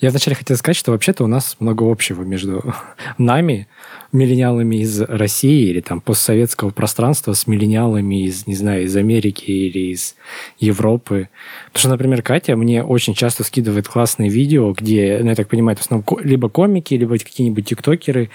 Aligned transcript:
Я 0.00 0.08
вначале 0.08 0.34
хотел 0.34 0.56
сказать, 0.56 0.78
что 0.78 0.92
вообще-то 0.92 1.24
у 1.24 1.26
нас 1.26 1.56
много 1.60 1.90
общего 1.90 2.22
между 2.22 2.74
нами, 3.18 3.68
миллениалами 4.12 4.76
из 4.76 5.02
России 5.02 5.68
или 5.68 5.80
там 5.80 6.00
постсоветского 6.00 6.70
пространства 6.70 7.34
с 7.34 7.46
миллениалами 7.46 8.24
из, 8.24 8.46
не 8.46 8.54
знаю, 8.54 8.84
из 8.84 8.96
Америки 8.96 9.50
или 9.50 9.92
из 9.92 10.16
Европы. 10.58 11.28
Потому 11.66 11.80
что, 11.80 11.88
например, 11.90 12.22
Катя 12.22 12.56
мне 12.56 12.82
очень 12.82 13.14
часто 13.14 13.44
скидывает 13.44 13.88
классные 13.88 14.30
видео, 14.30 14.72
где, 14.72 15.18
ну, 15.22 15.28
я 15.28 15.34
так 15.34 15.48
понимаю, 15.48 15.76
в 15.76 15.80
основном 15.80 16.06
либо 16.22 16.48
комики, 16.48 16.94
либо 16.94 17.18
какие-нибудь 17.18 17.66
тиктокеры, 17.66 18.30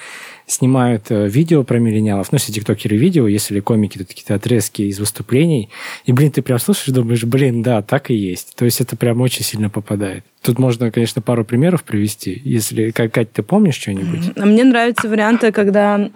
снимают 0.45 1.09
э, 1.09 1.27
видео 1.27 1.63
про 1.63 1.79
миллениалов, 1.79 2.32
ну, 2.32 2.36
если 2.36 2.52
тиктокеры 2.52 2.95
видео, 2.97 3.27
если 3.27 3.59
комики, 3.59 3.97
то 3.97 4.05
какие-то 4.05 4.36
отрезки 4.36 4.84
из 4.84 5.00
выступлений. 5.00 5.70
И, 6.05 6.11
блин, 6.11 6.32
ты 6.32 6.43
прям 6.43 6.59
слушаешь, 6.59 6.95
думаешь, 6.95 7.23
блин, 7.23 7.63
да, 7.63 7.82
так 7.82 8.11
и 8.11 8.16
есть. 8.16 8.55
То 8.55 8.66
есть 8.66 8.79
это 8.79 8.95
прям 8.95 9.20
очень 9.21 9.43
сильно 9.43 9.71
попадает. 9.71 10.23
Тут 10.46 10.59
можно, 10.59 10.91
конечно, 10.91 11.21
пару 11.21 11.43
примеров 11.43 11.84
привести. 11.84 12.41
Если, 12.43 12.91
Катя, 12.91 13.25
ты 13.25 13.44
помнишь 13.44 13.76
что-нибудь? 13.76 14.31
А 14.38 14.45
мне 14.45 14.63
нравятся 14.63 15.09
варианты, 15.09 15.52
когда, 15.52 16.09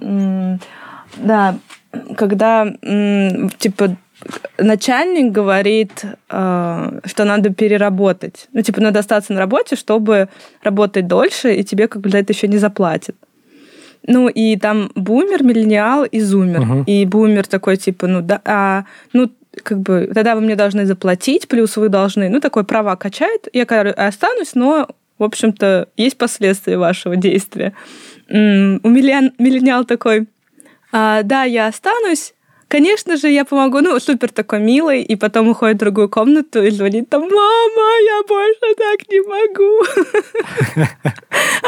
да, 1.18 1.58
когда, 2.16 2.72
типа, 3.58 3.98
начальник 4.58 5.32
говорит, 5.32 6.04
э, 6.30 7.00
что 7.06 7.24
надо 7.24 7.50
переработать. 7.50 8.48
Ну, 8.54 8.62
типа, 8.62 8.82
надо 8.82 9.00
остаться 9.00 9.34
на 9.34 9.40
работе, 9.40 9.76
чтобы 9.76 10.30
работать 10.62 11.08
дольше, 11.08 11.56
и 11.56 11.64
тебе 11.64 11.88
как 11.88 12.02
бы 12.02 12.10
за 12.10 12.20
это 12.20 12.34
еще 12.34 12.48
не 12.48 12.58
заплатят. 12.58 13.16
Ну, 14.06 14.28
и 14.28 14.58
там 14.58 14.92
бумер, 14.96 15.44
миллениал 15.44 16.04
и 16.04 16.20
зумер. 16.20 16.62
Угу. 16.62 16.84
И 16.86 17.06
бумер 17.06 17.48
такой, 17.48 17.78
типа, 17.78 18.08
ну, 18.08 18.22
да, 18.22 18.42
а, 18.46 18.86
ну, 19.14 19.32
как 19.64 19.80
бы, 19.80 20.10
тогда 20.14 20.36
вы 20.36 20.42
мне 20.42 20.56
должны 20.56 20.86
заплатить, 20.86 21.48
плюс 21.48 21.78
вы 21.78 21.90
должны, 21.90 22.30
ну, 22.30 22.40
такое 22.40 22.64
права 22.64 22.96
качает, 22.96 23.48
я 23.54 23.64
останусь, 23.64 24.54
но, 24.54 24.88
в 25.18 25.24
общем-то, 25.24 25.90
есть 25.98 26.18
последствия 26.18 26.78
вашего 26.78 27.16
действия. 27.16 27.74
У 28.30 28.34
миллениал 28.34 29.86
такой, 29.86 30.28
а, 30.92 31.24
да, 31.24 31.44
я 31.44 31.68
останусь, 31.68 32.34
Конечно 32.70 33.18
же, 33.18 33.30
я 33.30 33.46
помогу. 33.46 33.82
Ну, 33.82 34.00
супер 34.00 34.30
такой 34.30 34.60
милый, 34.60 35.02
и 35.02 35.16
потом 35.16 35.50
уходит 35.50 35.78
в 35.78 35.80
другую 35.80 36.08
комнату 36.08 36.64
и 36.64 36.70
звонит 36.70 37.10
там, 37.10 37.22
мама, 37.22 38.02
я 38.06 38.22
больше 38.28 38.76
так 38.78 39.10
не 39.10 39.22
могу. 39.22 39.84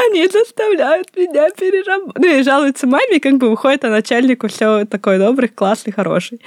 Они 0.05 0.27
заставляют 0.27 1.07
меня 1.15 1.49
переработать. 1.49 2.23
Ну, 2.23 2.39
и 2.39 2.43
жалуется 2.43 2.85
маме, 2.85 3.19
как 3.19 3.37
бы 3.37 3.49
выходит, 3.49 3.83
а 3.83 3.89
начальнику 3.89 4.47
все 4.47 4.85
такой 4.85 5.17
добрый, 5.17 5.49
классный, 5.49 5.91
хороший. 5.91 6.39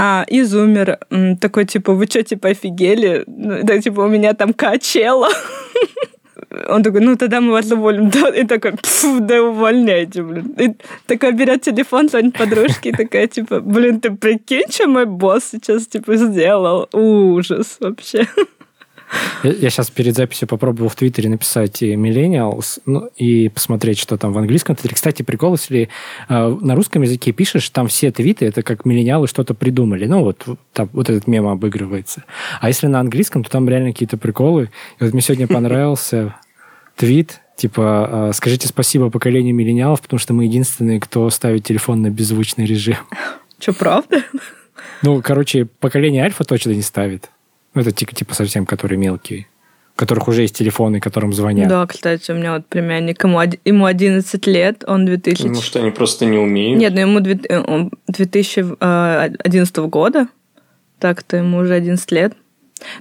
А, 0.00 0.24
и 0.28 0.42
зумер 0.42 0.98
такой, 1.40 1.64
типа, 1.64 1.92
вы 1.92 2.06
что, 2.06 2.22
типа, 2.22 2.50
офигели? 2.50 3.24
Ну, 3.26 3.64
да, 3.64 3.80
типа, 3.80 4.02
у 4.02 4.08
меня 4.08 4.32
там 4.32 4.52
качела. 4.52 5.28
Он 6.68 6.82
такой, 6.84 7.00
ну 7.00 7.16
тогда 7.16 7.40
мы 7.40 7.50
вас 7.50 7.70
уволим. 7.72 8.08
Да, 8.14 8.28
и 8.28 8.46
такой, 8.46 8.74
да 9.20 9.42
увольняйте, 9.42 10.22
блин. 10.22 10.54
И 10.56 10.76
такой 11.06 11.32
берет 11.32 11.62
телефон, 11.62 12.08
звонит 12.08 12.38
подружке, 12.38 12.90
и 12.90 12.92
такая, 12.92 13.26
типа, 13.26 13.60
блин, 13.60 14.00
ты 14.00 14.12
прикинь, 14.12 14.70
что 14.70 14.86
мой 14.86 15.04
босс 15.04 15.50
сейчас, 15.50 15.88
типа, 15.88 16.14
сделал? 16.16 16.88
Ужас 16.92 17.76
вообще. 17.80 18.26
Я, 19.42 19.52
я 19.52 19.70
сейчас 19.70 19.90
перед 19.90 20.14
записью 20.14 20.48
попробовал 20.48 20.88
в 20.88 20.96
Твиттере 20.96 21.28
написать 21.28 21.82
Millennials 21.82 22.80
ну, 22.86 23.08
и 23.16 23.48
посмотреть, 23.48 23.98
что 23.98 24.16
там 24.16 24.32
в 24.32 24.38
английском 24.38 24.76
Твиттере. 24.76 24.94
Кстати, 24.94 25.22
прикол, 25.22 25.52
если 25.54 25.88
э, 26.28 26.58
на 26.60 26.74
русском 26.74 27.02
языке 27.02 27.32
пишешь, 27.32 27.68
там 27.70 27.88
все 27.88 28.10
твиты, 28.10 28.46
это 28.46 28.62
как 28.62 28.84
миллениалы 28.84 29.28
что-то 29.28 29.54
придумали. 29.54 30.06
Ну, 30.06 30.22
вот, 30.22 30.44
там, 30.72 30.90
вот 30.92 31.08
этот 31.08 31.26
мем 31.26 31.46
обыгрывается. 31.46 32.24
А 32.60 32.68
если 32.68 32.86
на 32.86 33.00
английском, 33.00 33.44
то 33.44 33.50
там 33.50 33.68
реально 33.68 33.92
какие-то 33.92 34.16
приколы. 34.16 34.70
И 35.00 35.04
вот 35.04 35.12
мне 35.12 35.22
сегодня 35.22 35.46
понравился 35.48 36.34
твит, 36.96 37.40
типа, 37.56 38.32
скажите 38.34 38.66
спасибо 38.66 39.08
поколению 39.08 39.54
миллениалов, 39.54 40.02
потому 40.02 40.18
что 40.18 40.34
мы 40.34 40.44
единственные, 40.44 41.00
кто 41.00 41.30
ставит 41.30 41.64
телефон 41.64 42.02
на 42.02 42.10
беззвучный 42.10 42.66
режим. 42.66 42.96
Что, 43.58 43.72
правда? 43.72 44.22
Ну, 45.02 45.22
короче, 45.22 45.64
поколение 45.64 46.24
альфа 46.24 46.44
точно 46.44 46.70
не 46.70 46.82
ставит. 46.82 47.30
Ну, 47.78 47.82
это 47.82 47.92
типа, 47.92 48.12
типа 48.12 48.34
совсем, 48.34 48.66
которые 48.66 48.98
мелкие. 48.98 49.46
У 49.94 49.98
которых 49.98 50.26
уже 50.26 50.42
есть 50.42 50.56
телефоны, 50.56 50.98
которым 50.98 51.32
звонят. 51.32 51.68
Да, 51.68 51.86
кстати, 51.86 52.32
у 52.32 52.34
меня 52.34 52.54
вот 52.54 52.66
племянник, 52.66 53.22
ему, 53.22 53.40
ему 53.64 53.84
11 53.84 54.46
лет, 54.48 54.82
он 54.84 55.06
2000... 55.06 55.46
Ну, 55.46 55.54
что 55.60 55.78
они 55.78 55.92
просто 55.92 56.26
не 56.26 56.38
умеют. 56.38 56.80
Нет, 56.80 56.92
ну 56.94 57.00
ему 57.02 57.20
2011 57.20 59.76
года, 59.76 60.26
так-то 60.98 61.36
ему 61.36 61.58
уже 61.58 61.74
11 61.74 62.10
лет. 62.10 62.34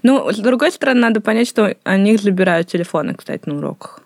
Ну, 0.04 0.32
с 0.32 0.38
другой 0.38 0.72
стороны, 0.72 1.02
надо 1.02 1.22
понять, 1.22 1.48
что 1.48 1.76
они 1.84 2.16
забирают 2.16 2.68
телефоны, 2.68 3.16
кстати, 3.16 3.50
на 3.50 3.58
уроках. 3.58 4.02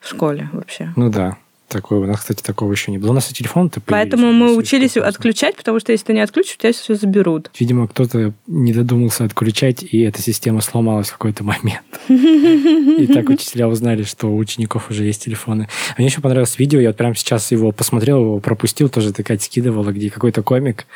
В 0.00 0.08
школе 0.08 0.48
вообще. 0.52 0.92
Ну 0.96 1.08
да. 1.08 1.36
Такое, 1.68 2.00
у 2.00 2.06
нас, 2.06 2.20
кстати, 2.20 2.42
такого 2.42 2.72
еще 2.72 2.90
не 2.90 2.96
было. 2.96 3.10
У 3.10 3.12
нас 3.12 3.30
и 3.30 3.34
телефон-то 3.34 3.82
Поэтому 3.84 4.32
мы 4.32 4.56
учились 4.56 4.96
отключать, 4.96 5.54
потому 5.54 5.80
что 5.80 5.92
если 5.92 6.06
ты 6.06 6.12
не 6.14 6.20
отключишь, 6.20 6.54
у 6.54 6.58
тебя 6.60 6.72
все 6.72 6.94
заберут. 6.94 7.50
Видимо, 7.58 7.86
кто-то 7.86 8.32
не 8.46 8.72
додумался 8.72 9.24
отключать, 9.24 9.82
и 9.82 10.00
эта 10.00 10.22
система 10.22 10.62
сломалась 10.62 11.08
в 11.08 11.12
какой-то 11.12 11.44
момент. 11.44 11.84
И 12.08 13.06
так 13.12 13.28
учителя 13.28 13.68
узнали, 13.68 14.02
что 14.04 14.28
у 14.28 14.36
учеников 14.38 14.90
уже 14.90 15.04
есть 15.04 15.22
телефоны. 15.24 15.68
А 15.90 15.94
мне 15.98 16.06
еще 16.06 16.22
понравилось 16.22 16.58
видео, 16.58 16.80
я 16.80 16.88
вот 16.88 16.96
прямо 16.96 17.14
сейчас 17.14 17.50
его 17.50 17.70
посмотрел, 17.70 18.20
его 18.20 18.40
пропустил, 18.40 18.88
тоже 18.88 19.12
такая 19.12 19.38
скидывала, 19.38 19.90
где 19.90 20.08
какой-то 20.08 20.42
комик 20.42 20.86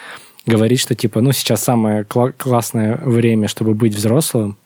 говорит, 0.46 0.80
что 0.80 0.94
типа, 0.94 1.20
ну, 1.20 1.32
сейчас 1.32 1.62
самое 1.62 2.02
кла- 2.04 2.32
классное 2.32 2.96
время, 2.96 3.46
чтобы 3.46 3.74
быть 3.74 3.94
взрослым, 3.94 4.56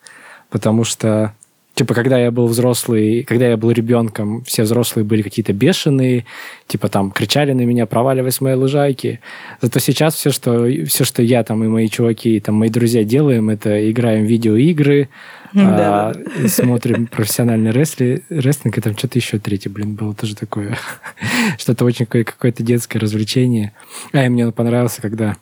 потому 0.50 0.84
что 0.84 1.34
Типа, 1.76 1.92
когда 1.92 2.19
я 2.19 2.31
был 2.31 2.47
взрослый, 2.47 3.22
когда 3.22 3.48
я 3.48 3.59
был 3.59 3.70
ребенком, 3.70 4.42
все 4.44 4.62
взрослые 4.62 5.04
были 5.04 5.20
какие-то 5.20 5.53
бешеные, 5.53 6.25
типа 6.66 6.88
там 6.88 7.10
кричали 7.10 7.53
на 7.53 7.66
меня, 7.66 7.84
проваливай 7.84 8.32
с 8.32 8.41
моей 8.41 8.56
лужайки. 8.56 9.20
Зато 9.60 9.78
сейчас 9.81 10.15
все, 10.15 10.31
что, 10.31 10.66
все, 10.86 11.04
что 11.04 11.22
я 11.22 11.44
там 11.44 11.62
и 11.62 11.69
мои 11.69 11.91
чуваки, 11.91 12.38
и 12.38 12.41
там 12.41 12.54
мои 12.54 12.70
друзья 12.70 13.04
делаем, 13.04 13.50
это 13.50 13.91
играем 13.91 14.25
в 14.25 14.26
видеоигры, 14.26 15.10
а, 15.54 16.15
смотрим 16.48 17.09
профессиональный 17.09 17.72
рестлинг, 17.72 18.22
рестлинг, 18.31 18.78
и 18.78 18.81
там 18.81 18.97
что-то 18.97 19.19
еще 19.19 19.38
третье, 19.38 19.69
блин, 19.69 19.97
было 19.97 20.15
тоже 20.15 20.34
такое. 20.34 20.78
Что-то 21.59 21.84
очень 21.84 22.06
какое-то 22.06 22.62
детское 22.62 22.98
развлечение. 22.98 23.75
А, 24.12 24.25
и 24.25 24.31
мне 24.31 24.50
понравился, 24.50 25.03
когда 25.03 25.36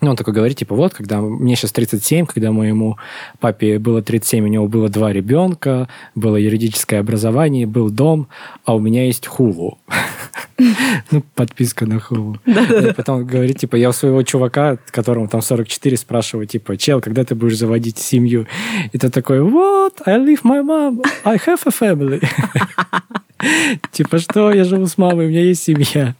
ну, 0.00 0.10
он 0.10 0.16
такой 0.16 0.32
говорит, 0.32 0.58
типа, 0.58 0.74
вот, 0.74 0.94
когда 0.94 1.20
мне 1.20 1.56
сейчас 1.56 1.72
37, 1.72 2.26
когда 2.26 2.52
моему 2.52 2.98
папе 3.40 3.78
было 3.78 4.02
37, 4.02 4.44
у 4.44 4.48
него 4.48 4.68
было 4.68 4.88
два 4.88 5.12
ребенка, 5.12 5.88
было 6.14 6.36
юридическое 6.36 7.00
образование, 7.00 7.66
был 7.66 7.90
дом, 7.90 8.28
а 8.64 8.74
у 8.74 8.78
меня 8.78 9.04
есть 9.06 9.26
хулу. 9.26 9.78
Ну, 11.12 11.22
подписка 11.36 11.86
на 11.86 12.00
хулу. 12.00 12.38
Потом 12.96 13.24
говорит, 13.24 13.58
типа, 13.60 13.76
я 13.76 13.90
у 13.90 13.92
своего 13.92 14.24
чувака, 14.24 14.76
которому 14.90 15.28
там 15.28 15.40
44, 15.40 15.96
спрашиваю, 15.96 16.48
типа, 16.48 16.76
чел, 16.76 17.00
когда 17.00 17.24
ты 17.24 17.36
будешь 17.36 17.58
заводить 17.58 17.98
семью? 17.98 18.48
И 18.90 18.98
ты 18.98 19.08
такой, 19.08 19.38
what? 19.38 20.02
I 20.04 20.18
leave 20.18 20.42
my 20.42 20.60
mom. 20.62 21.00
I 21.24 21.36
have 21.36 21.60
a 21.64 21.70
family. 21.70 22.20
Типа, 23.92 24.18
что? 24.18 24.52
Я 24.52 24.64
живу 24.64 24.86
с 24.86 24.98
мамой, 24.98 25.26
у 25.26 25.28
меня 25.28 25.42
есть 25.42 25.62
семья. 25.62 26.14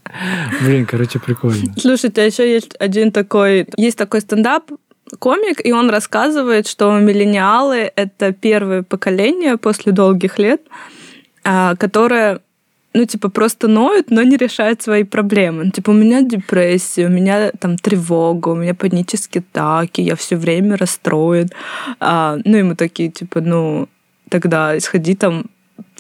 Блин, 0.63 0.87
короче, 0.87 1.19
прикольно. 1.19 1.75
Слушайте, 1.77 2.23
а 2.23 2.25
еще 2.25 2.51
есть 2.51 2.75
один 2.79 3.13
такой... 3.13 3.67
Есть 3.77 3.99
такой 3.99 4.21
стендап, 4.21 4.71
комик, 5.19 5.65
и 5.65 5.73
он 5.73 5.91
рассказывает, 5.91 6.67
что 6.67 6.97
миллениалы— 6.99 7.91
это 7.97 8.33
первое 8.33 8.83
поколение 8.83 9.57
после 9.57 9.93
долгих 9.93 10.39
лет, 10.39 10.63
а, 11.45 11.77
которое 11.77 12.41
ну, 12.95 13.05
типа, 13.05 13.29
просто 13.29 13.69
ноют, 13.69 14.11
но 14.11 14.23
не 14.23 14.37
решают 14.37 14.83
свои 14.83 15.05
проблемы. 15.05 15.65
Ну, 15.65 15.71
типа, 15.71 15.91
у 15.91 15.95
меня 15.95 16.23
депрессия, 16.23 17.07
у 17.07 17.11
меня 17.11 17.53
там 17.53 17.77
тревога, 17.77 18.49
у 18.49 18.55
меня 18.55 18.75
панические 18.75 19.45
атаки, 19.53 20.01
я 20.01 20.17
все 20.17 20.37
время 20.37 20.77
расстроен. 20.77 21.49
А, 22.01 22.39
ну, 22.45 22.57
ему 22.57 22.75
такие, 22.75 23.11
типа, 23.11 23.41
ну, 23.41 23.89
тогда 24.31 24.81
сходи 24.81 25.15
там 25.15 25.47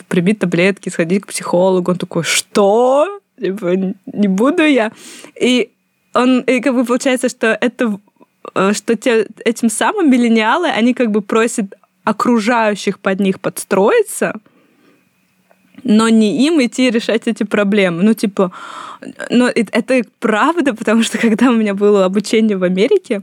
прими 0.08 0.34
таблетки, 0.34 0.88
сходи 0.88 1.20
к 1.20 1.26
психологу. 1.26 1.90
Он 1.90 1.98
такой, 1.98 2.22
что? 2.22 3.20
Типа, 3.40 3.94
не 4.06 4.28
буду 4.28 4.62
я. 4.62 4.92
И 5.40 5.70
он, 6.14 6.40
и 6.40 6.60
как 6.60 6.74
бы 6.74 6.84
получается, 6.84 7.28
что 7.28 7.46
это, 7.60 7.98
э, 8.54 8.72
что 8.72 8.96
те, 8.96 9.26
этим 9.44 9.70
самым 9.70 10.10
миллениалы, 10.10 10.68
они 10.68 10.94
как 10.94 11.10
бы 11.10 11.20
просят 11.20 11.74
окружающих 12.04 12.98
под 12.98 13.20
них 13.20 13.38
подстроиться, 13.40 14.32
но 15.84 16.08
не 16.08 16.46
им 16.46 16.60
идти 16.60 16.90
решать 16.90 17.26
эти 17.26 17.44
проблемы. 17.44 18.02
Ну, 18.02 18.14
типа, 18.14 18.50
ну, 19.30 19.46
это 19.46 20.02
правда, 20.18 20.74
потому 20.74 21.02
что 21.02 21.18
когда 21.18 21.50
у 21.50 21.54
меня 21.54 21.74
было 21.74 22.04
обучение 22.04 22.56
в 22.56 22.64
Америке, 22.64 23.22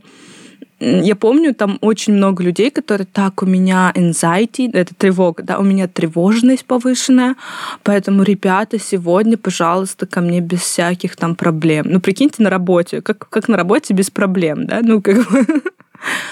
я 0.79 1.15
помню, 1.15 1.53
там 1.53 1.77
очень 1.81 2.13
много 2.13 2.43
людей, 2.43 2.69
которые 2.69 3.07
так, 3.11 3.41
у 3.41 3.45
меня 3.45 3.91
anxiety, 3.95 4.69
это 4.73 4.93
тревога, 4.93 5.43
да, 5.43 5.57
у 5.57 5.63
меня 5.63 5.87
тревожность 5.87 6.65
повышенная, 6.65 7.35
поэтому, 7.83 8.23
ребята, 8.23 8.77
сегодня, 8.77 9.37
пожалуйста, 9.37 10.05
ко 10.05 10.21
мне 10.21 10.41
без 10.41 10.61
всяких 10.61 11.15
там 11.15 11.35
проблем. 11.35 11.85
Ну, 11.89 12.01
прикиньте, 12.01 12.43
на 12.43 12.49
работе, 12.49 13.01
как, 13.01 13.29
как 13.29 13.47
на 13.47 13.55
работе 13.55 13.93
без 13.93 14.09
проблем, 14.09 14.65
да, 14.65 14.81
ну, 14.81 15.01
как 15.01 15.29
бы... 15.29 15.45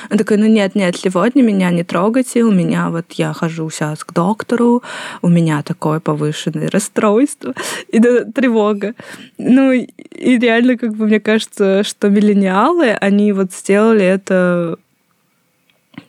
Он 0.10 0.18
такой, 0.18 0.38
ну 0.38 0.46
нет, 0.46 0.76
нет, 0.76 0.96
сегодня 0.96 1.42
меня 1.42 1.72
не 1.72 1.84
трогайте, 1.84 2.44
у 2.44 2.52
меня 2.52 2.90
вот 2.90 3.12
я 3.14 3.34
хожу 3.34 3.70
сейчас 3.70 4.04
к 4.04 4.14
доктору, 4.14 4.84
у 5.22 5.28
меня 5.28 5.64
такое 5.64 6.00
повышенное 6.00 6.70
расстройство 6.70 7.54
и 7.88 8.00
да, 8.00 8.26
тревога. 8.26 8.94
Ну 9.38 9.72
и 9.72 9.88
реально, 10.40 10.78
как 10.78 10.96
бы 10.96 11.06
мне 11.06 11.20
кажется, 11.20 11.84
что 11.84 12.10
миллениалы, 12.10 12.92
они 12.92 13.32
вот 13.32 13.54
сделали 13.54 14.06
это 14.06 14.78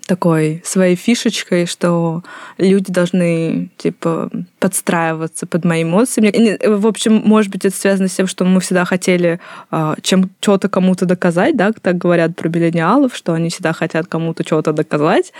такой 0.06 0.62
своей 0.64 0.96
фишечкой, 0.96 1.66
что 1.66 2.22
люди 2.58 2.92
должны, 2.92 3.70
типа, 3.76 4.30
подстраиваться 4.58 5.46
под 5.46 5.64
мои 5.64 5.82
эмоции. 5.82 6.58
В 6.66 6.86
общем, 6.86 7.22
может 7.24 7.50
быть, 7.50 7.64
это 7.64 7.76
связано 7.76 8.08
с 8.08 8.14
тем, 8.14 8.26
что 8.26 8.44
мы 8.44 8.60
всегда 8.60 8.84
хотели 8.84 9.40
а, 9.70 9.96
чем 10.02 10.30
что-то 10.40 10.68
кому-то 10.68 11.06
доказать, 11.06 11.56
да, 11.56 11.72
так 11.72 11.96
говорят 11.96 12.36
про 12.36 12.48
миллениалов, 12.48 13.16
что 13.16 13.32
они 13.32 13.48
всегда 13.48 13.72
хотят 13.72 14.06
кому-то 14.06 14.44
что-то 14.44 14.72
доказать. 14.72 15.32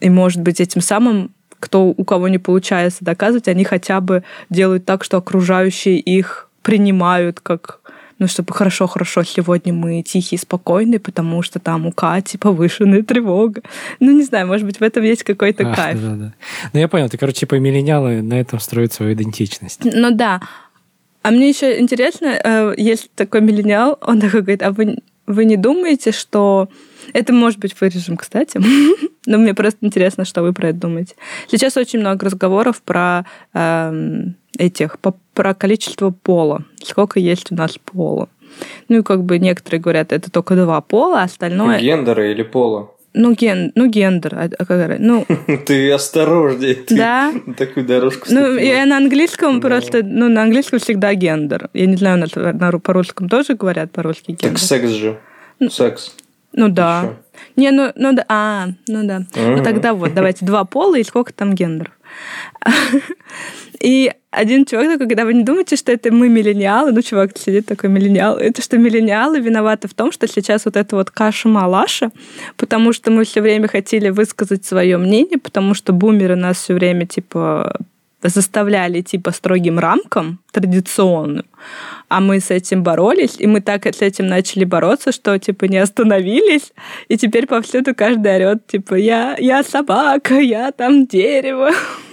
И, 0.00 0.10
может 0.10 0.42
быть, 0.42 0.60
этим 0.60 0.80
самым 0.80 1.30
кто 1.60 1.86
у 1.86 2.04
кого 2.04 2.28
не 2.28 2.36
получается 2.36 3.06
доказывать, 3.06 3.48
они 3.48 3.64
хотя 3.64 4.02
бы 4.02 4.22
делают 4.50 4.84
так, 4.84 5.02
что 5.02 5.16
окружающие 5.16 5.98
их 5.98 6.50
принимают 6.60 7.40
как 7.40 7.80
ну, 8.18 8.28
чтобы 8.28 8.54
хорошо-хорошо, 8.54 9.24
сегодня 9.24 9.72
мы 9.72 10.02
тихие, 10.02 10.38
спокойные, 10.38 11.00
потому 11.00 11.42
что 11.42 11.58
там 11.58 11.86
у 11.86 11.92
Кати 11.92 12.38
повышенная 12.38 13.02
тревога. 13.02 13.62
Ну, 14.00 14.12
не 14.12 14.22
знаю, 14.22 14.46
может 14.46 14.66
быть, 14.66 14.80
в 14.80 14.82
этом 14.82 15.02
есть 15.02 15.24
какой-то 15.24 15.70
а, 15.70 15.74
кайф. 15.74 16.00
Да, 16.00 16.14
да. 16.14 16.34
Ну, 16.72 16.80
я 16.80 16.88
понял, 16.88 17.08
ты, 17.08 17.18
короче, 17.18 17.40
типа 17.40 17.56
миллениалы 17.56 18.22
на 18.22 18.34
этом 18.34 18.60
строят 18.60 18.92
свою 18.92 19.14
идентичность. 19.14 19.80
Ну, 19.84 20.10
да. 20.12 20.40
А 21.22 21.30
мне 21.30 21.48
еще 21.48 21.80
интересно, 21.80 22.26
э, 22.26 22.74
есть 22.76 23.10
такой 23.14 23.40
миллениал, 23.40 23.98
он 24.02 24.20
такой 24.20 24.42
говорит, 24.42 24.62
а 24.62 24.72
вы, 24.72 24.98
вы 25.26 25.44
не 25.44 25.56
думаете, 25.56 26.12
что... 26.12 26.68
Это 27.12 27.32
может 27.32 27.58
быть 27.58 27.78
вырежем, 27.80 28.16
кстати. 28.16 28.58
Но 29.26 29.38
мне 29.38 29.54
просто 29.54 29.78
интересно, 29.82 30.24
что 30.24 30.42
вы 30.42 30.52
про 30.52 30.68
это 30.68 30.78
думаете. 30.78 31.14
Сейчас 31.50 31.76
очень 31.76 32.00
много 32.00 32.26
разговоров 32.26 32.82
про 32.82 33.24
эм, 33.52 34.36
этих, 34.58 34.98
по, 34.98 35.14
про 35.34 35.54
количество 35.54 36.10
пола. 36.10 36.64
Сколько 36.82 37.20
есть 37.20 37.52
у 37.52 37.54
нас 37.54 37.78
пола. 37.78 38.28
Ну 38.88 38.98
и 38.98 39.02
как 39.02 39.24
бы 39.24 39.38
некоторые 39.38 39.80
говорят, 39.80 40.12
это 40.12 40.30
только 40.30 40.54
два 40.54 40.80
пола, 40.80 41.20
а 41.20 41.24
остальное... 41.24 41.80
Гендера 41.80 42.30
или 42.30 42.42
пола? 42.42 42.90
Ну, 43.16 43.32
ген, 43.32 43.70
ну 43.76 43.86
гендер. 43.86 44.34
А, 44.34 44.50
а, 44.58 44.96
ну... 44.98 45.24
Ты 45.66 45.92
осторожнее. 45.92 46.74
Ты 46.74 46.96
да. 46.96 47.32
такую 47.56 47.86
дорожку 47.86 48.26
Ну, 48.28 48.56
я 48.56 48.84
на 48.86 48.96
английском 48.96 49.60
да. 49.60 49.68
просто... 49.68 50.02
Ну, 50.02 50.28
на 50.28 50.42
английском 50.42 50.80
всегда 50.80 51.14
гендер. 51.14 51.70
Я 51.74 51.86
не 51.86 51.96
знаю, 51.96 52.18
на, 52.18 52.52
на, 52.52 52.78
по-русскому 52.80 53.28
тоже 53.28 53.54
говорят 53.54 53.92
по-русски 53.92 54.32
гендер. 54.32 54.50
Так 54.50 54.58
секс 54.58 54.88
же. 54.88 55.18
Ну, 55.60 55.70
секс. 55.70 56.16
Ну 56.52 56.68
да. 56.68 57.02
Еще. 57.02 57.16
Не, 57.56 57.70
ну, 57.70 57.92
ну 57.94 58.12
да. 58.12 58.24
А, 58.28 58.66
ну 58.88 59.06
да. 59.06 59.18
Mm-hmm. 59.18 59.56
Ну 59.56 59.62
тогда 59.62 59.94
вот, 59.94 60.14
давайте 60.14 60.44
два 60.44 60.64
пола 60.64 60.96
и 60.96 61.04
сколько 61.04 61.32
там 61.32 61.54
гендеров. 61.54 61.92
И 63.80 64.12
один 64.30 64.64
чувак 64.64 64.86
такой, 64.86 65.08
когда 65.08 65.24
вы 65.24 65.34
не 65.34 65.42
думаете, 65.42 65.76
что 65.76 65.92
это 65.92 66.12
мы 66.12 66.28
миллениалы, 66.28 66.92
ну, 66.92 67.02
чувак 67.02 67.36
сидит 67.36 67.66
такой 67.66 67.90
миллениал, 67.90 68.36
это 68.36 68.62
что 68.62 68.78
миллениалы 68.78 69.40
виноваты 69.40 69.88
в 69.88 69.94
том, 69.94 70.12
что 70.12 70.26
сейчас 70.26 70.64
вот 70.64 70.76
эта 70.76 70.96
вот 70.96 71.10
каша-малаша, 71.10 72.10
потому 72.56 72.92
что 72.92 73.10
мы 73.10 73.24
все 73.24 73.40
время 73.40 73.68
хотели 73.68 74.10
высказать 74.10 74.64
свое 74.64 74.96
мнение, 74.96 75.38
потому 75.38 75.74
что 75.74 75.92
бумеры 75.92 76.36
нас 76.36 76.58
все 76.58 76.74
время, 76.74 77.06
типа, 77.06 77.78
заставляли 78.28 79.00
идти 79.00 79.18
по 79.18 79.32
строгим 79.32 79.78
рамкам 79.78 80.40
традиционным, 80.52 81.44
а 82.08 82.20
мы 82.20 82.40
с 82.40 82.50
этим 82.50 82.82
боролись, 82.82 83.36
и 83.38 83.46
мы 83.46 83.60
так 83.60 83.86
с 83.86 84.00
этим 84.00 84.26
начали 84.26 84.64
бороться, 84.64 85.12
что, 85.12 85.38
типа, 85.38 85.66
не 85.66 85.78
остановились, 85.78 86.72
и 87.08 87.16
теперь 87.16 87.46
повсюду 87.46 87.94
каждый 87.94 88.34
орет, 88.34 88.66
типа, 88.66 88.94
я, 88.94 89.36
я 89.38 89.62
собака, 89.62 90.38
я 90.38 90.72
там 90.72 91.06
дерево, 91.06 91.70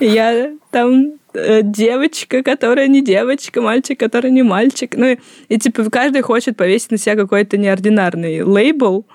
я 0.00 0.52
там 0.70 1.14
э, 1.32 1.62
девочка, 1.62 2.42
которая 2.42 2.88
не 2.88 3.02
девочка, 3.02 3.60
мальчик, 3.60 3.98
который 3.98 4.30
не 4.30 4.42
мальчик. 4.42 4.94
Ну, 4.96 5.06
и, 5.06 5.18
и 5.48 5.58
типа 5.58 5.88
каждый 5.90 6.22
хочет 6.22 6.56
повесить 6.56 6.90
на 6.90 6.98
себя 6.98 7.16
какой-то 7.16 7.56
неординарный 7.56 8.42
лейбл. 8.42 9.06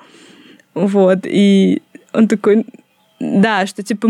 Вот, 0.73 1.19
и 1.25 1.81
он 2.13 2.27
такой, 2.27 2.65
да, 3.19 3.65
что 3.65 3.83
типа 3.83 4.07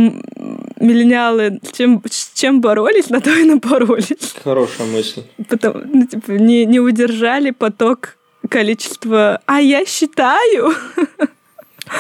миллениалы 0.80 1.60
чем, 1.74 2.02
с 2.10 2.32
чем 2.34 2.62
боролись, 2.62 3.10
на 3.10 3.22
то 3.22 3.32
и 3.32 3.44
напоролись. 3.44 4.36
Хорошая 4.44 4.88
мысль. 4.88 5.24
Потом, 5.48 5.82
ну, 5.86 6.08
типа, 6.08 6.32
не, 6.32 6.66
не 6.66 6.80
удержали 6.80 7.52
поток 7.52 8.18
количества 8.50 9.42
«а 9.46 9.60
я 9.62 9.86
считаю». 9.86 10.74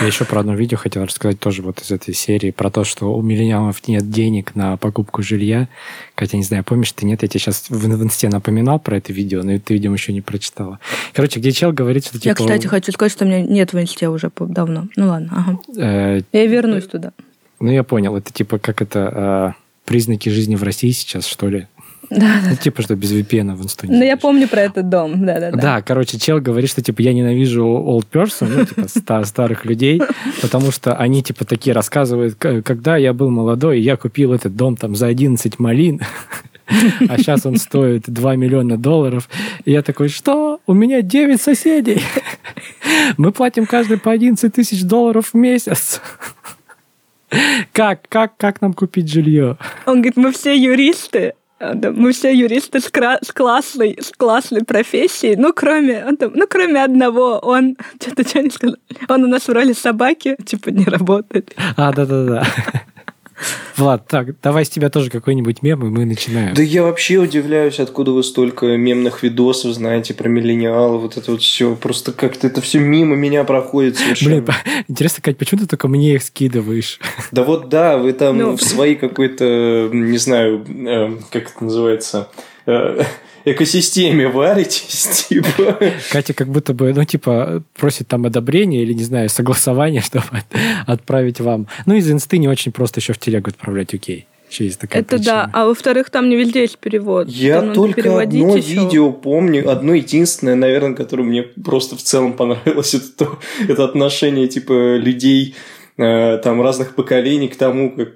Я 0.01 0.07
еще 0.07 0.25
про 0.25 0.41
одно 0.41 0.56
видео 0.56 0.77
хотел 0.77 1.03
рассказать 1.03 1.39
тоже 1.39 1.62
вот 1.62 1.81
из 1.81 1.91
этой 1.91 2.13
серии, 2.13 2.51
про 2.51 2.69
то, 2.69 2.83
что 2.83 3.13
у 3.15 3.21
миллениалов 3.21 3.88
нет 3.88 4.09
денег 4.09 4.56
на 4.56 4.77
покупку 4.77 5.21
жилья. 5.21 5.68
Хотя, 6.15 6.38
не 6.38 6.44
знаю, 6.44 6.63
помнишь 6.63 6.91
ты, 6.91 7.06
нет, 7.06 7.21
я 7.21 7.27
тебе 7.27 7.39
сейчас 7.39 7.69
в, 7.69 7.77
в 7.77 8.03
инсте 8.03 8.30
напоминал 8.30 8.80
про 8.80 8.97
это 8.97 9.12
видео, 9.13 9.44
но 9.44 9.57
ты, 9.59 9.74
видимо, 9.74 9.95
еще 9.95 10.13
не 10.13 10.21
прочитала. 10.21 10.80
Короче, 11.13 11.39
где 11.39 11.51
чел 11.51 11.71
говорит, 11.71 12.06
что... 12.06 12.19
Типа, 12.19 12.27
я, 12.27 12.36
кстати, 12.36 12.68
хочу 12.68 12.91
сказать, 12.91 13.12
что 13.12 13.25
у 13.25 13.27
меня 13.27 13.41
нет 13.41 13.74
в 13.74 13.80
инсте 13.80 14.09
уже 14.09 14.31
давно. 14.38 14.88
Ну 14.95 15.07
ладно, 15.07 15.30
ага. 15.31 15.59
Э, 15.77 16.21
я 16.31 16.45
вернусь 16.45 16.85
туда. 16.85 17.12
Ну, 17.59 17.71
я 17.71 17.83
понял. 17.83 18.15
Это 18.15 18.31
типа 18.31 18.59
как 18.59 18.81
это... 18.81 19.56
Э, 19.56 19.69
признаки 19.89 20.30
жизни 20.30 20.56
в 20.56 20.62
России 20.62 20.92
сейчас, 20.92 21.25
что 21.25 21.50
ли? 21.50 21.68
Да, 22.09 22.41
ну, 22.50 22.56
типа, 22.56 22.81
что 22.81 22.95
без 22.95 23.11
VPN 23.11 23.56
в 23.56 23.63
инсту 23.63 23.85
Ну, 23.88 24.03
я 24.03 24.17
помню 24.17 24.47
про 24.47 24.61
этот 24.61 24.89
дом, 24.89 25.25
да-да-да. 25.25 25.57
Да, 25.57 25.81
короче, 25.81 26.17
чел 26.17 26.41
говорит, 26.41 26.69
что, 26.69 26.81
типа, 26.81 27.01
я 27.01 27.13
ненавижу 27.13 27.63
old 27.65 28.07
person, 28.11 28.47
ну, 28.56 28.65
типа, 28.65 28.88
ста- 28.88 29.25
старых 29.25 29.65
людей, 29.65 30.01
потому 30.41 30.71
что 30.71 30.95
они, 30.95 31.21
типа, 31.21 31.45
такие 31.45 31.73
рассказывают, 31.73 32.35
когда 32.35 32.97
я 32.97 33.13
был 33.13 33.29
молодой, 33.29 33.79
я 33.79 33.95
купил 33.95 34.33
этот 34.33 34.56
дом 34.56 34.75
там 34.75 34.95
за 34.95 35.07
11 35.07 35.59
малин, 35.59 36.01
а 37.09 37.17
сейчас 37.17 37.45
он 37.45 37.57
стоит 37.57 38.03
2 38.07 38.35
миллиона 38.35 38.77
долларов. 38.77 39.29
И 39.65 39.71
я 39.71 39.81
такой, 39.81 40.09
что? 40.09 40.59
У 40.65 40.73
меня 40.73 41.01
9 41.01 41.41
соседей. 41.41 42.01
Мы 43.17 43.31
платим 43.31 43.65
каждый 43.65 43.97
по 43.97 44.11
11 44.11 44.53
тысяч 44.53 44.83
долларов 44.83 45.29
в 45.33 45.38
месяц. 45.38 46.01
Как, 47.73 48.01
как, 48.09 48.38
как 48.38 48.61
нам 48.61 48.73
купить 48.73 49.11
жилье? 49.11 49.57
Он 49.85 49.95
говорит, 50.01 50.17
мы 50.17 50.31
все 50.31 50.56
юристы, 50.57 51.33
мы 51.59 52.11
все 52.11 52.33
юристы 52.33 52.79
с, 52.79 52.89
кра- 52.89 53.19
с 53.21 53.31
классной, 53.31 53.97
с 54.01 54.11
классной 54.11 54.63
профессией, 54.63 55.35
ну 55.35 55.51
кроме, 55.53 56.03
там, 56.17 56.31
ну 56.33 56.47
кроме 56.47 56.83
одного, 56.83 57.39
он 57.39 57.77
что-то 58.01 58.27
что 58.27 58.41
не 58.41 58.50
сказал, 58.50 58.77
он 59.07 59.23
у 59.23 59.27
нас 59.27 59.47
в 59.47 59.51
роли 59.51 59.73
собаки, 59.73 60.38
типа 60.45 60.69
не 60.69 60.85
работает. 60.85 61.53
А, 61.75 61.91
да-да-да. 61.91 62.45
Влад, 63.79 64.07
так, 64.07 64.39
давай 64.41 64.65
с 64.65 64.69
тебя 64.69 64.89
тоже 64.89 65.09
какой-нибудь 65.09 65.61
мем, 65.61 65.85
и 65.85 65.89
мы 65.89 66.03
начинаем. 66.03 66.54
Да 66.54 66.61
я 66.61 66.83
вообще 66.83 67.18
удивляюсь, 67.18 67.80
откуда 67.80 68.11
вы 68.11 68.23
столько 68.23 68.65
мемных 68.75 69.23
видосов 69.23 69.73
знаете 69.73 70.13
про 70.13 70.27
миллениалов, 70.27 71.01
вот 71.01 71.15
это 71.15 71.31
вот 71.31 71.42
все. 71.42 71.75
Просто 71.75 72.11
как-то 72.11 72.47
это 72.47 72.59
все 72.59 72.80
мимо 72.80 73.15
меня 73.15 73.45
проходит 73.45 73.97
совершенно. 73.97 74.42
Блин, 74.42 74.56
интересно, 74.89 75.21
Кать, 75.23 75.37
почему 75.37 75.61
ты 75.61 75.68
только 75.68 75.87
мне 75.87 76.15
их 76.15 76.23
скидываешь? 76.23 76.99
Да 77.31 77.44
вот 77.44 77.69
да, 77.69 77.97
вы 77.97 78.11
там 78.11 78.37
ну... 78.37 78.57
в 78.57 78.61
своей 78.61 78.95
какой-то, 78.95 79.89
не 79.94 80.18
знаю, 80.18 80.65
э, 80.68 81.18
как 81.31 81.51
это 81.51 81.63
называется, 81.63 82.27
э, 82.65 83.04
экосистеме 83.45 84.27
варитесь, 84.27 85.25
типа. 85.30 85.80
Катя 86.11 86.33
как 86.33 86.49
будто 86.49 86.73
бы, 86.73 86.94
ну, 86.94 87.04
типа, 87.04 87.63
просит 87.77 88.07
там 88.07 88.25
одобрения 88.25 88.83
или, 88.83 88.94
не 88.94 89.04
знаю, 89.04 89.30
согласования, 89.30 90.01
чтобы 90.06 90.25
отправить 90.85 91.39
вам. 91.39 91.68
Ну, 91.85 91.95
из 91.95 92.09
инсты 92.11 92.37
не 92.37 92.47
очень 92.47 92.71
просто 92.71 92.99
еще 92.99 93.13
в 93.13 93.19
телегу 93.19 93.51
отправлять, 93.69 93.94
окей. 93.94 94.26
Еще 94.49 94.66
есть 94.66 94.80
такая 94.80 95.04
Это 95.04 95.18
причина. 95.18 95.33
да, 95.33 95.49
а 95.54 95.66
во-вторых, 95.68 96.09
там 96.09 96.28
не 96.28 96.35
везде 96.35 96.61
есть 96.61 96.80
перевод. 96.80 97.28
Я 97.28 97.61
там 97.61 97.73
только 97.73 98.19
одно 98.19 98.57
еще. 98.57 98.81
видео 98.81 99.11
помню, 99.11 99.69
одно 99.69 99.94
единственное, 99.94 100.56
наверное, 100.56 100.95
которое 100.95 101.23
мне 101.23 101.44
просто 101.44 101.95
в 101.95 102.02
целом 102.02 102.33
понравилось, 102.33 102.94
это, 102.95 103.11
то, 103.16 103.40
это 103.68 103.85
отношение, 103.85 104.47
типа, 104.47 104.95
людей 104.95 105.56
э, 105.97 106.40
там 106.44 106.64
разных 106.64 106.95
поколений 106.95 107.47
к 107.47 107.57
тому, 107.57 107.95
как 107.95 108.14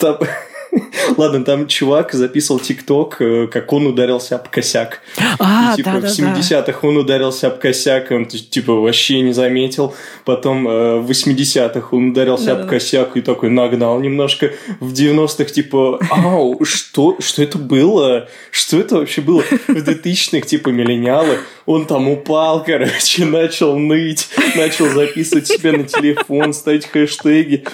там, 0.00 0.18
Ладно, 1.16 1.44
там 1.44 1.66
чувак 1.66 2.12
записывал 2.12 2.60
ТикТок, 2.60 3.20
э, 3.20 3.46
как 3.46 3.72
он 3.72 3.86
ударился 3.86 4.36
об 4.36 4.48
косяк. 4.48 5.00
А, 5.38 5.72
и, 5.72 5.76
типа, 5.76 6.00
да, 6.00 6.08
в 6.08 6.10
70-х 6.10 6.86
он 6.86 6.96
ударился 6.96 7.48
об 7.48 7.58
косяк, 7.58 8.10
он, 8.10 8.26
типа, 8.26 8.74
вообще 8.74 9.20
не 9.20 9.32
заметил. 9.32 9.94
Потом 10.24 10.66
э, 10.68 10.96
в 10.98 11.10
80-х 11.10 11.88
он 11.92 12.10
ударился 12.10 12.46
да, 12.46 12.62
об 12.62 12.68
косяк 12.68 13.16
и 13.16 13.20
такой 13.20 13.50
нагнал 13.50 14.00
немножко. 14.00 14.52
В 14.80 14.92
90-х, 14.92 15.52
типа, 15.52 16.00
ау, 16.10 16.64
что, 16.64 17.16
что 17.20 17.42
это 17.42 17.58
было? 17.58 18.28
Что 18.50 18.78
это 18.78 18.96
вообще 18.96 19.20
было? 19.20 19.42
В 19.42 19.76
2000-х, 19.76 20.46
типа, 20.46 20.70
миллениалы. 20.70 21.38
Он 21.64 21.86
там 21.86 22.08
упал, 22.08 22.62
короче, 22.64 23.24
начал 23.26 23.78
ныть, 23.78 24.28
начал 24.54 24.88
записывать 24.88 25.46
себе 25.46 25.72
на 25.72 25.84
телефон, 25.84 26.52
ставить 26.52 26.86
хэштеги. 26.86 27.64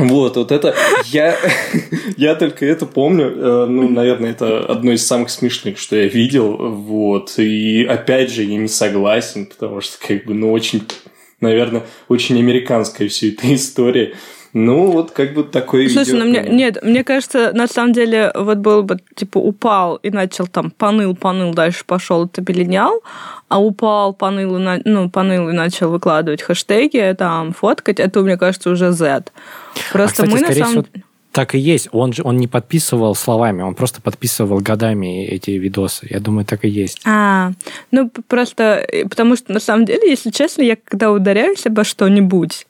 Вот, 0.00 0.36
вот 0.36 0.50
это 0.50 0.74
я, 1.06 1.36
я 2.16 2.34
только 2.34 2.64
это 2.64 2.86
помню. 2.86 3.26
Э, 3.26 3.66
ну, 3.66 3.88
наверное, 3.88 4.30
это 4.30 4.64
одно 4.64 4.92
из 4.92 5.06
самых 5.06 5.30
смешных, 5.30 5.78
что 5.78 5.96
я 5.96 6.06
видел. 6.06 6.56
Вот. 6.56 7.38
И 7.38 7.84
опять 7.84 8.30
же, 8.30 8.42
я 8.42 8.56
не 8.56 8.68
согласен, 8.68 9.46
потому 9.46 9.82
что, 9.82 9.98
как 10.06 10.24
бы, 10.24 10.32
ну, 10.32 10.52
очень, 10.52 10.82
наверное, 11.40 11.84
очень 12.08 12.38
американская 12.38 13.08
вся 13.08 13.28
эта 13.28 13.54
история. 13.54 14.14
Ну, 14.52 14.90
вот 14.90 15.12
как 15.12 15.34
бы 15.34 15.44
такое 15.44 15.88
Слушай, 15.88 16.14
ну 16.14 16.24
мне, 16.24 16.42
нет, 16.42 16.82
мне 16.82 17.04
кажется, 17.04 17.52
на 17.52 17.68
самом 17.68 17.92
деле, 17.92 18.32
вот 18.34 18.58
был 18.58 18.82
бы, 18.82 18.98
типа, 19.14 19.38
упал 19.38 19.96
и 19.96 20.10
начал 20.10 20.48
там 20.48 20.72
поныл, 20.72 21.14
поныл, 21.14 21.54
дальше 21.54 21.84
пошел, 21.86 22.24
это 22.24 22.42
линял, 22.52 23.00
а 23.48 23.62
упал, 23.62 24.12
поныл, 24.12 24.58
и, 24.58 24.82
ну, 24.84 25.08
поныл 25.08 25.50
и 25.50 25.52
начал 25.52 25.90
выкладывать 25.90 26.42
хэштеги, 26.42 27.14
там, 27.16 27.52
фоткать, 27.52 28.00
это, 28.00 28.22
мне 28.22 28.36
кажется, 28.36 28.70
уже 28.70 28.90
Z. 28.90 29.26
Просто 29.92 30.24
а, 30.24 30.26
кстати, 30.26 30.30
мы, 30.30 30.40
на 30.40 30.52
самом 30.52 30.82
деле... 30.82 31.04
Так 31.32 31.54
и 31.54 31.58
есть. 31.58 31.88
Он 31.92 32.12
же 32.12 32.22
он 32.24 32.38
не 32.38 32.48
подписывал 32.48 33.14
словами, 33.14 33.62
он 33.62 33.74
просто 33.74 34.02
подписывал 34.02 34.58
годами 34.58 35.24
эти 35.26 35.52
видосы. 35.52 36.06
Я 36.10 36.20
думаю, 36.20 36.44
так 36.44 36.64
и 36.64 36.68
есть. 36.68 37.00
А, 37.04 37.52
ну 37.90 38.10
просто 38.28 38.86
потому 39.08 39.36
что 39.36 39.52
на 39.52 39.60
самом 39.60 39.84
деле, 39.84 40.10
если 40.10 40.30
честно, 40.30 40.62
я 40.62 40.76
когда 40.76 41.12
ударяюсь 41.12 41.66
обо 41.66 41.84
что-нибудь, 41.84 42.66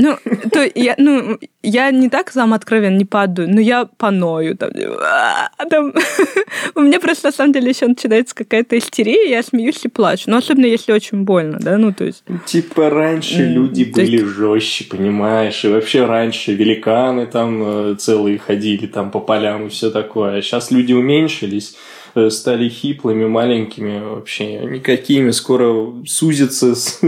ну, 0.00 0.16
то 0.50 0.66
я, 0.74 0.94
ну, 0.96 1.38
я 1.62 1.90
не 1.90 2.08
так 2.08 2.30
сам 2.30 2.54
откровенно 2.54 2.96
не 2.96 3.04
падаю, 3.04 3.48
но 3.50 3.60
я 3.60 3.84
поною. 3.84 4.56
Там, 4.56 4.70
а, 5.00 5.50
там. 5.68 5.92
У 6.74 6.80
меня 6.80 7.00
просто 7.00 7.28
на 7.28 7.32
самом 7.32 7.52
деле 7.52 7.70
еще 7.70 7.86
начинается 7.86 8.34
какая-то 8.34 8.78
истерия, 8.78 9.28
я 9.28 9.42
смеюсь 9.42 9.84
и 9.84 9.88
плачу. 9.88 10.24
Ну, 10.26 10.38
особенно 10.38 10.66
если 10.66 10.92
очень 10.92 11.24
больно, 11.24 11.58
да, 11.60 11.76
ну, 11.76 11.92
то 11.92 12.04
есть... 12.04 12.24
Типа 12.46 12.88
раньше 12.88 13.44
люди 13.44 13.84
были 13.84 14.24
жестче, 14.24 14.84
понимаешь, 14.84 15.64
и 15.64 15.68
вообще 15.68 16.06
раньше 16.06 16.54
великаны 16.54 17.26
там 17.26 17.62
э, 17.62 17.94
целые 17.96 18.38
ходили 18.38 18.86
там 18.86 19.10
по 19.10 19.20
полям 19.20 19.66
и 19.66 19.68
все 19.68 19.90
такое. 19.90 20.38
А 20.38 20.42
сейчас 20.42 20.70
люди 20.70 20.92
уменьшились, 20.92 21.76
стали 22.30 22.68
хиплыми, 22.68 23.26
маленькими, 23.26 24.00
вообще 24.00 24.58
никакими, 24.66 25.30
скоро 25.30 25.92
сузятся, 26.06 26.74
с, 26.74 27.00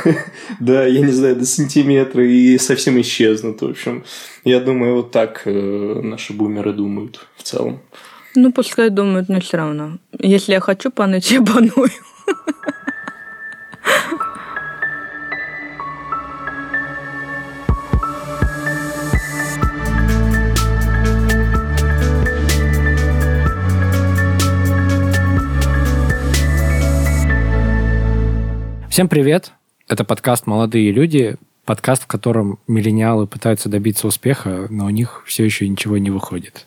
да, 0.60 0.86
я 0.86 1.00
не 1.00 1.12
знаю, 1.12 1.36
до 1.36 1.46
сантиметра 1.46 2.26
и 2.26 2.58
совсем 2.58 3.00
исчезнут, 3.00 3.62
в 3.62 3.66
общем. 3.66 4.04
Я 4.44 4.60
думаю, 4.60 4.96
вот 4.96 5.10
так 5.10 5.42
э, 5.44 6.00
наши 6.02 6.32
бумеры 6.32 6.72
думают 6.72 7.26
в 7.36 7.42
целом. 7.42 7.80
Ну, 8.34 8.52
пускай 8.52 8.90
думают, 8.90 9.28
но 9.28 9.40
все 9.40 9.58
равно. 9.58 9.98
Если 10.18 10.52
я 10.52 10.60
хочу 10.60 10.90
поныть, 10.90 11.30
я 11.30 11.42
поную. 11.42 11.90
Всем 28.92 29.08
привет! 29.08 29.52
Это 29.88 30.04
подкаст 30.04 30.46
«Молодые 30.46 30.92
люди», 30.92 31.36
подкаст, 31.64 32.02
в 32.02 32.06
котором 32.06 32.58
миллениалы 32.68 33.26
пытаются 33.26 33.70
добиться 33.70 34.06
успеха, 34.06 34.66
но 34.68 34.84
у 34.84 34.90
них 34.90 35.22
все 35.26 35.46
еще 35.46 35.66
ничего 35.66 35.96
не 35.96 36.10
выходит. 36.10 36.66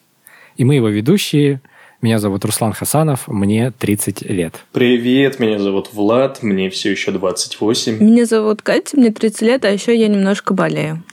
И 0.57 0.63
мы 0.63 0.73
его 0.73 0.89
ведущие. 0.89 1.61
Меня 2.01 2.17
зовут 2.17 2.43
Руслан 2.43 2.73
Хасанов, 2.73 3.27
мне 3.27 3.69
30 3.69 4.23
лет. 4.23 4.55
Привет, 4.71 5.39
меня 5.39 5.59
зовут 5.59 5.93
Влад, 5.93 6.41
мне 6.41 6.71
все 6.71 6.89
еще 6.89 7.11
28. 7.11 8.03
Меня 8.03 8.25
зовут 8.25 8.63
Катя, 8.63 8.97
мне 8.97 9.11
30 9.11 9.41
лет, 9.43 9.63
а 9.63 9.69
еще 9.69 9.95
я 9.95 10.07
немножко 10.07 10.55
болею 10.55 11.03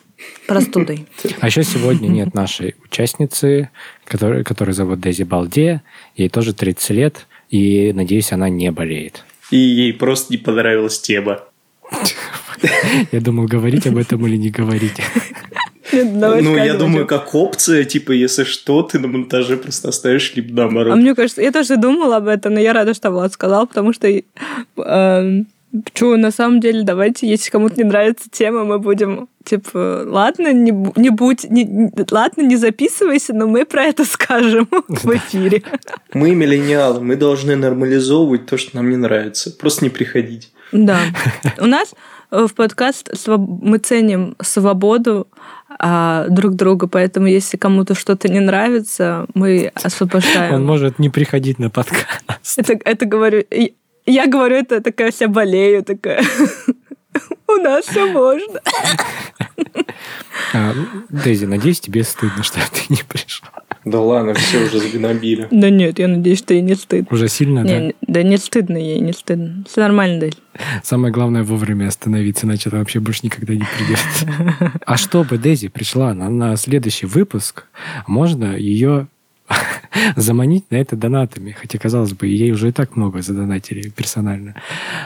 простудой. 0.47 1.05
А 1.41 1.47
еще 1.47 1.63
сегодня 1.63 2.09
нет 2.09 2.33
нашей 2.33 2.75
участницы, 2.87 3.69
которая, 4.07 4.45
которая 4.45 4.73
зовут 4.73 5.03
Дези 5.03 5.25
Балде. 5.25 5.83
Ей 6.17 6.31
тоже 6.31 6.55
30 6.55 6.91
лет, 6.93 7.27
и, 7.51 7.93
надеюсь, 7.93 8.33
она 8.33 8.49
не 8.49 8.73
болеет 8.73 9.27
и 9.53 9.57
ей 9.57 9.93
просто 9.93 10.33
не 10.33 10.39
понравилась 10.39 11.01
тема. 11.01 11.41
Я 13.13 13.21
думал, 13.21 13.47
говорить 13.47 13.87
об 13.87 13.97
этом 13.97 14.27
или 14.27 14.37
не 14.37 14.51
говорить. 14.51 14.97
Ну, 15.93 16.57
я 16.57 16.75
думаю, 16.75 17.07
как 17.07 17.35
опция, 17.35 17.85
типа, 17.85 18.13
если 18.13 18.45
что, 18.45 18.83
ты 18.83 18.99
на 18.99 19.09
монтаже 19.09 19.59
просто 19.59 19.91
оставишь 19.91 20.35
либо 20.35 20.55
наоборот. 20.55 20.95
А 20.95 20.97
мне 20.97 21.15
кажется, 21.15 21.43
я 21.43 21.53
тоже 21.53 21.77
думала 21.77 22.17
об 22.17 22.29
этом, 22.29 22.55
но 22.55 22.61
я 22.61 22.73
рада, 22.73 22.95
что 22.95 23.11
Влад 23.11 23.33
сказал, 23.33 23.67
потому 23.67 23.93
что 23.93 24.09
эм, 24.09 25.47
Чего, 25.95 26.17
на 26.17 26.31
самом 26.31 26.61
деле, 26.61 26.83
давайте, 26.83 27.27
если 27.27 27.51
кому-то 27.51 27.77
не 27.77 27.85
нравится 27.85 28.29
тема, 28.31 28.65
мы 28.65 28.79
будем, 28.79 29.29
типа, 29.43 30.05
ладно, 30.07 30.53
не, 30.53 30.71
не 30.97 31.09
будь, 31.09 31.45
не, 31.45 31.91
ладно, 32.11 32.43
не 32.43 32.57
записывайся, 32.57 33.33
но 33.33 33.47
мы 33.47 33.65
про 33.65 33.85
это 33.85 34.05
скажем 34.05 34.69
в 34.89 35.17
эфире. 35.17 35.63
Мы 36.13 36.35
миллениалы, 36.35 37.01
мы 37.01 37.17
должны 37.17 37.57
нормализовывать 37.57 38.45
то, 38.45 38.59
что 38.59 38.77
нам 38.77 38.91
не 38.91 38.97
нравится. 38.97 39.51
Просто 39.51 39.85
не 39.85 39.91
приходить. 39.91 40.53
Да. 40.73 41.01
У 41.59 41.67
нас 41.67 41.95
в 42.31 42.49
подкаст 42.55 43.11
мы 43.27 43.79
ценим 43.79 44.37
свободу 44.43 45.27
а, 45.79 46.27
друг 46.29 46.55
друга, 46.55 46.87
поэтому 46.87 47.27
если 47.27 47.57
кому-то 47.57 47.95
что-то 47.95 48.29
не 48.29 48.41
нравится, 48.41 49.27
мы 49.35 49.71
освобождаем. 49.75 50.55
Он 50.55 50.65
может 50.65 50.99
не 50.99 51.09
приходить 51.09 51.59
на 51.59 51.71
подкаст. 51.71 52.59
Это, 52.59 52.79
это 52.85 53.07
говорю 53.07 53.45
я 54.07 54.27
говорю, 54.27 54.57
это 54.57 54.81
такая 54.81 55.11
вся 55.11 55.29
болею, 55.29 55.85
такая. 55.85 56.23
У 57.49 57.53
нас 57.57 57.85
все 57.85 58.07
можно. 58.07 58.61
А, 60.55 60.75
Дейзи, 61.11 61.47
надеюсь, 61.47 61.81
тебе 61.81 62.05
стыдно, 62.05 62.43
что 62.43 62.61
ты 62.61 62.81
не 62.89 63.03
пришла. 63.07 63.49
Да 63.85 64.01
ладно, 64.01 64.35
все 64.35 64.65
уже 64.65 64.79
загнобили. 64.79 65.49
Да 65.51 65.69
нет, 65.69 65.99
я 65.99 66.07
надеюсь, 66.07 66.39
что 66.39 66.55
ей 66.55 66.63
не 66.63 66.75
стыдно. 66.75 67.09
Уже 67.11 67.29
сильно, 67.29 67.61
не, 67.61 67.89
да? 67.89 67.95
Да 68.03 68.23
не 68.23 68.37
стыдно 68.37 68.77
ей, 68.77 69.01
не 69.01 69.13
стыдно. 69.13 69.65
Все 69.69 69.81
нормально, 69.81 70.21
Дейзи. 70.21 70.37
Самое 70.85 71.13
главное 71.13 71.43
вовремя 71.43 71.89
остановиться, 71.89 72.47
иначе 72.47 72.69
это 72.69 72.79
вообще 72.79 73.01
больше 73.01 73.21
никогда 73.25 73.55
не 73.55 73.67
придется. 73.77 74.73
А 74.87 74.97
чтобы 74.97 75.39
Дейзи 75.39 75.69
пришла 75.69 76.15
на, 76.15 76.29
на 76.29 76.57
следующий 76.57 77.07
выпуск, 77.07 77.65
можно 78.07 78.57
ее 78.57 79.09
заманить 80.17 80.71
на 80.71 80.77
это 80.77 80.97
донатами. 80.97 81.53
Хотя, 81.53 81.79
казалось 81.79 82.13
бы, 82.13 82.27
ей 82.27 82.53
уже 82.53 82.69
и 82.69 82.73
так 82.73 82.97
много 82.97 83.23
задонатили 83.23 83.89
персонально. 83.89 84.55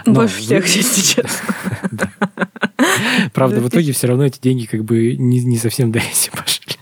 Но 0.05 0.15
Больше 0.15 0.39
всех, 0.39 0.67
если 0.77 1.01
честно. 1.01 1.55
Правда, 3.33 3.61
в 3.61 3.69
итоге 3.69 3.93
все 3.93 4.07
равно 4.09 4.25
эти 4.25 4.41
деньги 4.41 4.67
как 4.67 4.85
бы 4.85 5.17
не, 5.17 5.45
не 5.45 5.59
совсем 5.59 5.93
до 5.93 5.99
эти 5.99 6.31
пошли. 6.31 6.77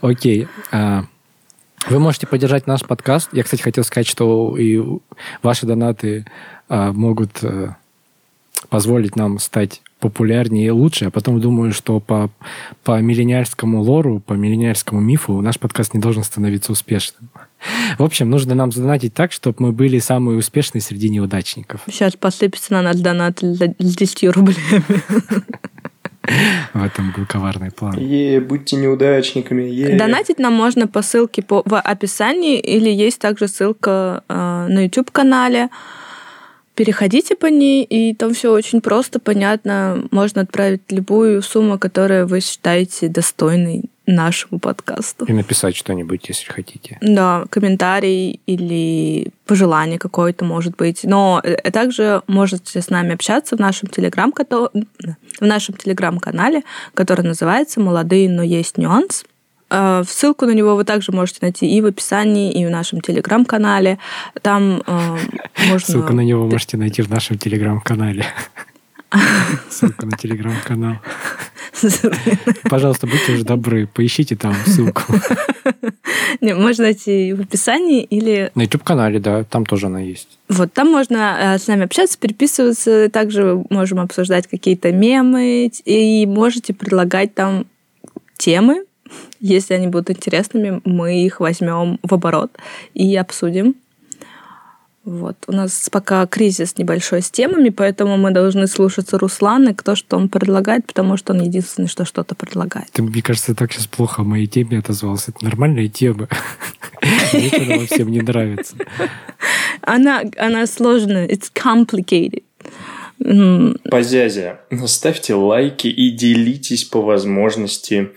Окей. 0.00 0.48
А, 0.72 1.04
вы 1.88 1.98
можете 1.98 2.26
поддержать 2.26 2.66
наш 2.66 2.82
подкаст. 2.82 3.28
Я, 3.32 3.42
кстати, 3.42 3.62
хотел 3.62 3.84
сказать, 3.84 4.06
что 4.06 4.56
и 4.56 4.82
ваши 5.42 5.66
донаты 5.66 6.26
а, 6.68 6.92
могут 6.92 7.42
э, 7.42 7.74
позволить 8.68 9.16
нам 9.16 9.38
стать 9.38 9.82
популярнее 10.04 10.66
и 10.66 10.70
лучше, 10.70 11.06
а 11.06 11.10
потом 11.10 11.40
думаю, 11.40 11.72
что 11.72 11.98
по, 11.98 12.30
по 12.82 13.00
миллениальскому 13.00 13.80
лору, 13.80 14.20
по 14.20 14.34
миллениальскому 14.34 15.00
мифу 15.00 15.40
наш 15.40 15.58
подкаст 15.58 15.94
не 15.94 16.00
должен 16.00 16.22
становиться 16.22 16.72
успешным. 16.72 17.30
В 17.96 18.02
общем, 18.02 18.28
нужно 18.28 18.54
нам 18.54 18.70
задонатить 18.70 19.14
так, 19.14 19.32
чтобы 19.32 19.56
мы 19.60 19.72
были 19.72 19.98
самые 19.98 20.36
успешные 20.36 20.82
среди 20.82 21.08
неудачников. 21.08 21.80
Сейчас 21.86 22.16
посыпется 22.16 22.74
на 22.74 22.82
наш 22.82 22.96
донат 22.96 23.38
с 23.40 23.96
10 23.96 24.24
рублями. 24.24 24.82
В 26.74 26.82
этом 26.82 27.14
был 27.16 27.24
коварный 27.26 27.70
план. 27.70 27.98
Е, 27.98 28.40
будьте 28.40 28.76
неудачниками. 28.76 29.62
Е. 29.62 29.96
Донатить 29.96 30.38
нам 30.38 30.52
можно 30.52 30.86
по 30.86 31.00
ссылке 31.00 31.42
по, 31.42 31.62
в 31.64 31.80
описании 31.80 32.58
или 32.58 32.90
есть 32.90 33.20
также 33.20 33.48
ссылка 33.48 34.22
э, 34.28 34.34
на 34.68 34.84
YouTube-канале 34.84 35.68
переходите 36.74 37.36
по 37.36 37.46
ней, 37.46 37.84
и 37.84 38.14
там 38.14 38.34
все 38.34 38.52
очень 38.52 38.80
просто, 38.80 39.18
понятно. 39.18 40.04
Можно 40.10 40.42
отправить 40.42 40.82
любую 40.90 41.42
сумму, 41.42 41.78
которую 41.78 42.26
вы 42.26 42.40
считаете 42.40 43.08
достойной 43.08 43.84
нашему 44.06 44.58
подкасту. 44.58 45.24
И 45.24 45.32
написать 45.32 45.76
что-нибудь, 45.76 46.28
если 46.28 46.52
хотите. 46.52 46.98
Да, 47.00 47.44
комментарий 47.48 48.40
или 48.46 49.28
пожелание 49.46 49.98
какое-то 49.98 50.44
может 50.44 50.76
быть. 50.76 51.00
Но 51.04 51.40
э, 51.42 51.70
также 51.70 52.22
можете 52.26 52.82
с 52.82 52.90
нами 52.90 53.14
общаться 53.14 53.56
в 53.56 53.60
нашем 53.60 53.88
телеграм-канале, 53.88 54.68
в 55.40 55.46
нашем 55.46 55.76
телеграм-канале, 55.76 56.64
который 56.92 57.24
называется 57.24 57.80
«Молодые, 57.80 58.28
но 58.28 58.42
есть 58.42 58.76
нюанс». 58.76 59.24
Э, 59.74 60.04
ссылку 60.06 60.46
на 60.46 60.52
него 60.52 60.76
вы 60.76 60.84
также 60.84 61.10
можете 61.10 61.40
найти 61.42 61.66
и 61.66 61.80
в 61.80 61.86
описании, 61.86 62.52
и 62.52 62.64
в 62.64 62.70
нашем 62.70 63.00
телеграм-канале. 63.00 63.98
Там 64.40 64.82
э, 64.86 65.18
можно... 65.68 65.80
Ссылку 65.80 66.12
на 66.12 66.20
него 66.20 66.46
можете 66.46 66.76
найти 66.76 67.02
в 67.02 67.10
нашем 67.10 67.38
телеграм-канале. 67.38 68.24
Ссылку 69.70 70.06
на 70.06 70.16
телеграм-канал. 70.16 70.98
Пожалуйста, 72.70 73.08
будьте 73.08 73.32
уже 73.32 73.44
добры, 73.44 73.88
поищите 73.88 74.36
там 74.36 74.54
ссылку. 74.64 75.02
Не, 76.40 76.54
можно 76.54 76.84
найти 76.84 77.32
в 77.32 77.40
описании 77.40 78.02
или... 78.02 78.50
На 78.54 78.62
YouTube-канале, 78.62 79.18
да, 79.18 79.42
там 79.44 79.66
тоже 79.66 79.86
она 79.86 80.00
есть. 80.00 80.38
Вот, 80.48 80.72
там 80.72 80.90
можно 80.90 81.36
э, 81.40 81.58
с 81.58 81.66
нами 81.66 81.84
общаться, 81.84 82.16
переписываться, 82.18 83.08
также 83.08 83.64
можем 83.70 83.98
обсуждать 83.98 84.46
какие-то 84.46 84.92
мемы, 84.92 85.70
и 85.84 86.26
можете 86.26 86.74
предлагать 86.74 87.34
там 87.34 87.66
темы. 88.36 88.84
Если 89.40 89.74
они 89.74 89.88
будут 89.88 90.10
интересными, 90.10 90.80
мы 90.84 91.24
их 91.24 91.40
возьмем 91.40 91.98
в 92.02 92.14
оборот 92.14 92.50
и 92.94 93.14
обсудим. 93.16 93.74
Вот. 95.04 95.36
У 95.46 95.52
нас 95.52 95.90
пока 95.92 96.26
кризис 96.26 96.78
небольшой 96.78 97.20
с 97.20 97.30
темами, 97.30 97.68
поэтому 97.68 98.16
мы 98.16 98.30
должны 98.30 98.66
слушаться 98.66 99.18
Руслана, 99.18 99.74
кто 99.74 99.96
что 99.96 100.16
он 100.16 100.30
предлагает, 100.30 100.86
потому 100.86 101.18
что 101.18 101.34
он 101.34 101.42
единственный, 101.42 101.88
что 101.88 102.06
что-то 102.06 102.34
предлагает. 102.34 102.90
Ты, 102.90 103.02
мне 103.02 103.20
кажется, 103.20 103.54
так 103.54 103.70
сейчас 103.70 103.86
плохо 103.86 104.22
о 104.22 104.24
моей 104.24 104.46
теме 104.46 104.78
отозвался. 104.78 105.32
Это 105.32 105.44
нормальная 105.44 105.88
тема. 105.88 106.26
Мне 107.34 107.50
она 107.50 107.86
всем 107.86 108.10
не 108.10 108.22
нравится. 108.22 108.76
Она, 109.82 110.22
она 110.38 110.66
сложная. 110.66 111.28
It's 111.28 111.50
complicated. 111.52 112.42
Позязя, 113.18 114.60
ставьте 114.86 115.34
лайки 115.34 115.86
и 115.86 116.10
делитесь 116.10 116.84
по 116.84 117.00
возможности 117.00 118.10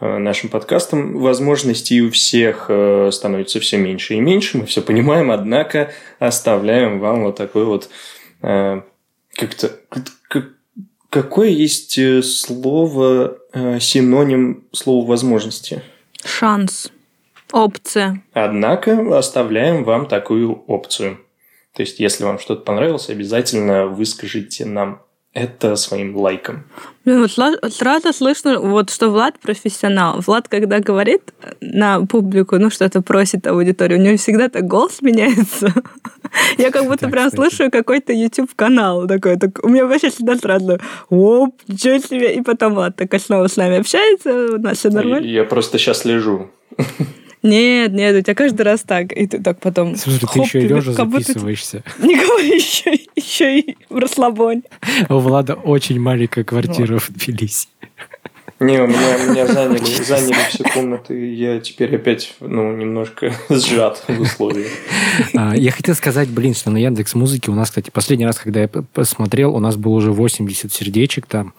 э, 0.00 0.18
нашим 0.18 0.48
подкастом. 0.48 1.18
Возможностей 1.18 2.02
у 2.02 2.10
всех 2.10 2.66
э, 2.68 3.10
становится 3.12 3.60
все 3.60 3.78
меньше 3.78 4.14
и 4.14 4.20
меньше, 4.20 4.58
мы 4.58 4.66
все 4.66 4.80
понимаем, 4.80 5.30
однако 5.30 5.92
оставляем 6.18 7.00
вам 7.00 7.24
вот 7.24 7.36
такой 7.36 7.64
вот 7.64 7.88
э, 8.42 8.82
как-то... 9.34 9.70
Какое 11.10 11.48
есть 11.48 11.96
слово, 12.24 13.38
синоним 13.78 14.64
слова 14.72 15.06
возможности? 15.06 15.80
Шанс. 16.24 16.90
Опция. 17.52 18.20
Однако 18.32 19.16
оставляем 19.16 19.84
вам 19.84 20.08
такую 20.08 20.64
опцию. 20.66 21.18
То 21.74 21.82
есть, 21.82 21.98
если 22.00 22.24
вам 22.24 22.38
что-то 22.38 22.62
понравилось, 22.62 23.08
обязательно 23.08 23.86
выскажите 23.86 24.64
нам 24.64 25.02
это 25.34 25.74
своим 25.74 26.16
лайком. 26.16 26.64
Ну, 27.04 27.20
вот 27.20 27.30
сразу 27.74 28.12
слышно, 28.12 28.60
вот, 28.60 28.90
что 28.90 29.10
Влад 29.10 29.40
профессионал. 29.40 30.20
Влад, 30.20 30.46
когда 30.48 30.78
говорит 30.78 31.34
на 31.60 32.06
публику, 32.06 32.56
ну, 32.56 32.70
что-то 32.70 33.02
просит 33.02 33.46
аудиторию, 33.48 33.98
у 33.98 34.02
него 34.02 34.16
всегда 34.16 34.48
так 34.48 34.66
голос 34.66 35.02
меняется. 35.02 35.74
Я 36.58 36.70
как 36.70 36.86
будто 36.86 37.08
прям 37.08 37.30
слушаю 37.30 37.72
какой-то 37.72 38.12
YouTube-канал 38.12 39.08
такой. 39.08 39.36
Так, 39.36 39.58
у 39.64 39.68
меня 39.68 39.86
вообще 39.86 40.10
всегда 40.10 40.36
сразу 40.36 40.78
оп, 41.10 41.60
ничего 41.66 41.98
себе. 41.98 42.34
И 42.34 42.40
потом 42.40 42.74
Влад 42.74 42.94
так 42.96 43.20
снова 43.20 43.48
с 43.48 43.56
нами 43.56 43.78
общается, 43.78 44.54
у 44.54 44.58
нас 44.58 44.78
все 44.78 44.90
нормально. 44.90 45.26
Я 45.26 45.42
просто 45.44 45.78
сейчас 45.78 46.04
лежу. 46.04 46.48
Нет, 47.44 47.92
нет, 47.92 48.16
у 48.16 48.22
тебя 48.22 48.34
каждый 48.34 48.62
раз 48.62 48.82
так. 48.82 49.12
И 49.12 49.26
ты 49.26 49.38
так 49.38 49.60
потом... 49.60 49.96
Слушай, 49.96 50.26
ты 50.32 50.40
еще 50.40 50.62
и 50.62 50.66
лежа 50.66 50.92
записываешься. 50.92 51.84
Не 51.98 52.16
говори, 52.16 52.56
еще, 52.56 52.98
еще 53.14 53.60
и 53.60 53.76
в 53.90 53.98
расслабоне. 53.98 54.62
У 55.10 55.18
Влада 55.18 55.52
очень 55.52 56.00
маленькая 56.00 56.42
квартира 56.42 56.98
в 56.98 57.10
Тбилиси. 57.10 57.68
Не, 58.64 58.82
у 58.82 58.86
меня, 58.86 59.18
меня 59.28 59.46
заняли, 59.52 59.84
заняли 59.84 60.36
все 60.48 60.64
комнаты, 60.64 61.18
и 61.18 61.34
я 61.34 61.60
теперь 61.60 61.94
опять, 61.96 62.34
ну, 62.40 62.74
немножко 62.74 63.32
сжат 63.50 64.02
в 64.08 64.20
условиях. 64.20 64.68
А, 65.34 65.54
я 65.54 65.70
хотел 65.70 65.94
сказать, 65.94 66.30
блин, 66.30 66.54
что 66.54 66.70
на 66.70 66.78
Яндекс 66.78 67.14
Музыке 67.14 67.50
у 67.50 67.54
нас, 67.54 67.68
кстати, 67.68 67.90
последний 67.90 68.24
раз, 68.24 68.38
когда 68.38 68.60
я 68.62 68.68
посмотрел, 68.68 69.54
у 69.54 69.60
нас 69.60 69.76
было 69.76 69.94
уже 69.94 70.12
80 70.12 70.72
сердечек 70.72 71.26
там, 71.26 71.52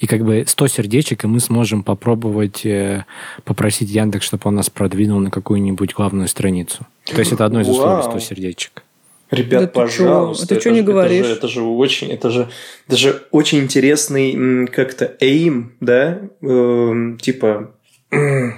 и 0.00 0.06
как 0.06 0.24
бы 0.24 0.44
100 0.46 0.68
сердечек, 0.68 1.24
и 1.24 1.26
мы 1.28 1.38
сможем 1.38 1.84
попробовать 1.84 2.66
э, 2.66 3.04
попросить 3.44 3.90
Яндекс, 3.90 4.26
чтобы 4.26 4.42
он 4.46 4.56
нас 4.56 4.68
продвинул 4.68 5.20
на 5.20 5.30
какую-нибудь 5.30 5.94
главную 5.94 6.28
страницу. 6.28 6.86
То 7.04 7.20
есть 7.20 7.32
это 7.32 7.44
одно 7.44 7.60
из 7.60 7.68
условий 7.68 8.02
100 8.02 8.18
сердечек. 8.18 8.82
Ребят, 9.30 9.62
да 9.62 9.66
пожалуйста. 9.68 10.46
Ты 10.46 10.60
что 10.60 10.70
не 10.70 10.82
говоришь? 10.82 11.26
Это 11.26 11.28
же, 11.28 11.34
это 11.34 11.48
же 11.48 11.62
очень, 11.62 12.10
это 12.10 12.30
же, 12.30 12.48
это 12.86 12.96
же 12.96 13.22
очень 13.30 13.58
интересный 13.58 14.66
как-то 14.68 15.16
aim, 15.20 15.72
да, 15.80 16.20
э, 16.40 17.16
типа 17.20 17.74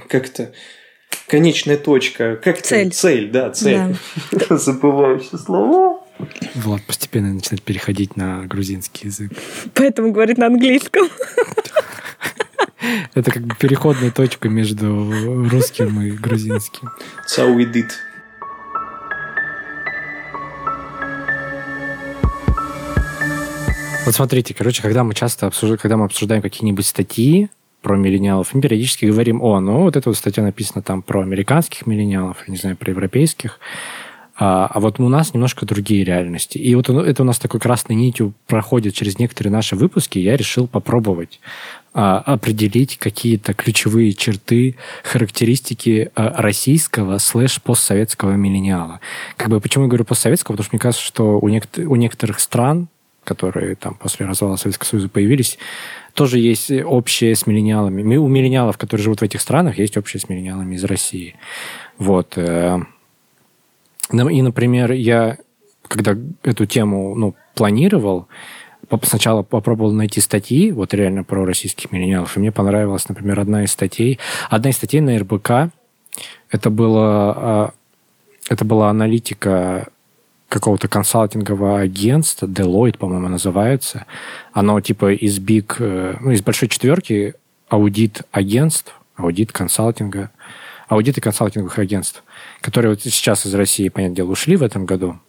как-то 0.09 0.53
конечная 1.27 1.77
точка, 1.77 2.37
как 2.37 2.63
цель, 2.63 2.93
цель, 2.93 3.31
да, 3.31 3.51
цель. 3.51 3.97
Да. 4.31 4.57
Забываю 4.57 5.19
все 5.21 5.39
слова. 5.39 6.01
Влад 6.55 6.83
постепенно 6.83 7.33
начинает 7.33 7.63
переходить 7.63 8.17
на 8.17 8.45
грузинский 8.45 9.09
язык. 9.09 9.33
Поэтому 9.75 10.13
говорит 10.13 10.39
на 10.39 10.47
английском. 10.47 11.09
Это 13.15 13.31
как 13.31 13.45
бы 13.45 13.55
переходная 13.59 14.11
точка 14.11 14.49
между 14.49 15.49
русским 15.51 16.01
и 16.01 16.11
грузинским. 16.11 16.91
That's 17.27 17.39
how 17.39 17.55
Вот 24.11 24.17
смотрите, 24.17 24.55
короче, 24.55 24.83
когда 24.83 25.05
мы 25.05 25.15
часто 25.15 25.47
обсуждаем, 25.47 25.79
когда 25.79 25.97
мы 25.97 26.07
обсуждаем 26.07 26.43
какие-нибудь 26.43 26.85
статьи 26.85 27.49
про 27.81 27.97
миллениалов, 27.97 28.53
мы 28.55 28.61
периодически 28.61 29.07
говорим, 29.07 29.41
о, 29.41 29.61
ну 29.61 29.83
вот 29.83 29.95
эта 29.95 30.09
вот 30.09 30.19
статья 30.19 30.43
написана 30.43 30.83
там 30.83 31.01
про 31.01 31.21
американских 31.21 31.87
миллениалов, 31.87 32.49
не 32.49 32.57
знаю, 32.57 32.77
про 32.77 32.91
европейских, 32.91 33.61
а, 34.37 34.67
а 34.67 34.81
вот 34.81 34.99
у 34.99 35.09
нас 35.09 35.33
немножко 35.33 35.65
другие 35.65 36.03
реальности. 36.03 36.59
И 36.59 36.75
вот 36.75 36.91
это 36.91 37.23
у 37.23 37.25
нас 37.25 37.39
такой 37.39 37.61
красной 37.61 37.95
нитью 37.95 38.35
проходит 38.49 38.95
через 38.95 39.17
некоторые 39.21 39.53
наши 39.53 39.77
выпуски. 39.77 40.19
Я 40.19 40.37
решил 40.37 40.67
попробовать 40.67 41.39
а, 41.95 42.19
определить 42.19 42.99
какие-то 42.99 43.55
ключевые 43.55 44.13
черты, 44.15 44.75
характеристики 45.05 46.11
а, 46.17 46.43
российского 46.43 47.19
слэш 47.19 47.63
постсоветского 47.63 48.33
миллениала. 48.33 48.99
Как 49.37 49.51
бы 49.51 49.61
почему 49.61 49.85
я 49.85 49.89
говорю 49.89 50.05
постсоветского? 50.05 50.55
Потому 50.55 50.65
что 50.65 50.75
мне 50.75 50.81
кажется, 50.81 51.07
что 51.07 51.39
у, 51.39 51.49
некотор- 51.49 51.85
у 51.85 51.95
некоторых 51.95 52.41
стран 52.41 52.89
которые 53.25 53.75
там 53.75 53.95
после 53.95 54.27
развала 54.27 54.57
Советского 54.57 54.89
Союза 54.89 55.09
появились, 55.09 55.59
тоже 56.15 56.39
есть 56.39 56.71
общее 56.71 57.35
с 57.35 57.47
миллениалами. 57.47 58.17
У 58.17 58.27
миллениалов, 58.27 58.79
которые 58.79 59.05
живут 59.05 59.21
в 59.21 59.25
этих 59.25 59.41
странах, 59.41 59.79
есть 59.79 59.97
общее 59.97 60.21
с 60.21 60.29
миллениалами 60.29 60.75
из 60.75 60.85
России. 60.85 61.37
Вот. 61.99 62.37
Э, 62.37 62.79
и, 64.13 64.43
например, 64.43 64.93
я, 64.93 65.39
когда 65.87 66.17
эту 66.43 66.67
тему 66.67 67.15
ну, 67.15 67.35
планировал, 67.55 68.27
сначала 69.03 69.43
попробовал 69.43 69.93
найти 69.93 70.21
статьи, 70.21 70.73
вот 70.73 70.95
реально 70.95 71.23
про 71.23 71.45
российских 71.45 71.93
миллениалов, 71.93 72.37
и 72.37 72.41
мне 72.41 72.51
понравилась, 72.51 73.09
например, 73.09 73.41
одна 73.41 73.65
из 73.65 73.73
статей. 73.73 74.19
Одна 74.49 74.71
из 74.71 74.77
статей 74.77 75.01
на 75.01 75.17
РБК, 75.17 75.73
это, 76.51 76.71
было, 76.71 77.35
а, 77.37 77.73
это 78.49 78.65
была 78.65 78.91
аналитика 78.91 79.89
какого-то 80.51 80.89
консалтингового 80.89 81.81
агентства, 81.81 82.47
Deloitte, 82.47 82.99
по-моему, 82.99 83.29
называется. 83.29 84.05
Оно 84.53 84.81
типа 84.81 85.13
из 85.13 85.39
big, 85.39 85.77
э, 85.79 86.17
ну, 86.21 86.33
из 86.33 86.43
большой 86.43 86.69
четверки 86.69 87.35
аудит 87.69 88.23
агентств, 88.33 88.95
аудит 89.17 89.53
консалтинга, 89.53 90.31
аудит 90.89 91.17
и 91.19 91.21
консалтинговых 91.21 91.79
агентств, 91.79 92.25
которые 92.61 92.91
вот 92.91 93.01
сейчас 93.01 93.47
из 93.47 93.55
России, 93.55 93.89
понятное 93.89 94.17
дело, 94.17 94.33
ушли 94.33 94.57
в 94.57 94.65
этом 94.65 94.87
году. 94.87 95.21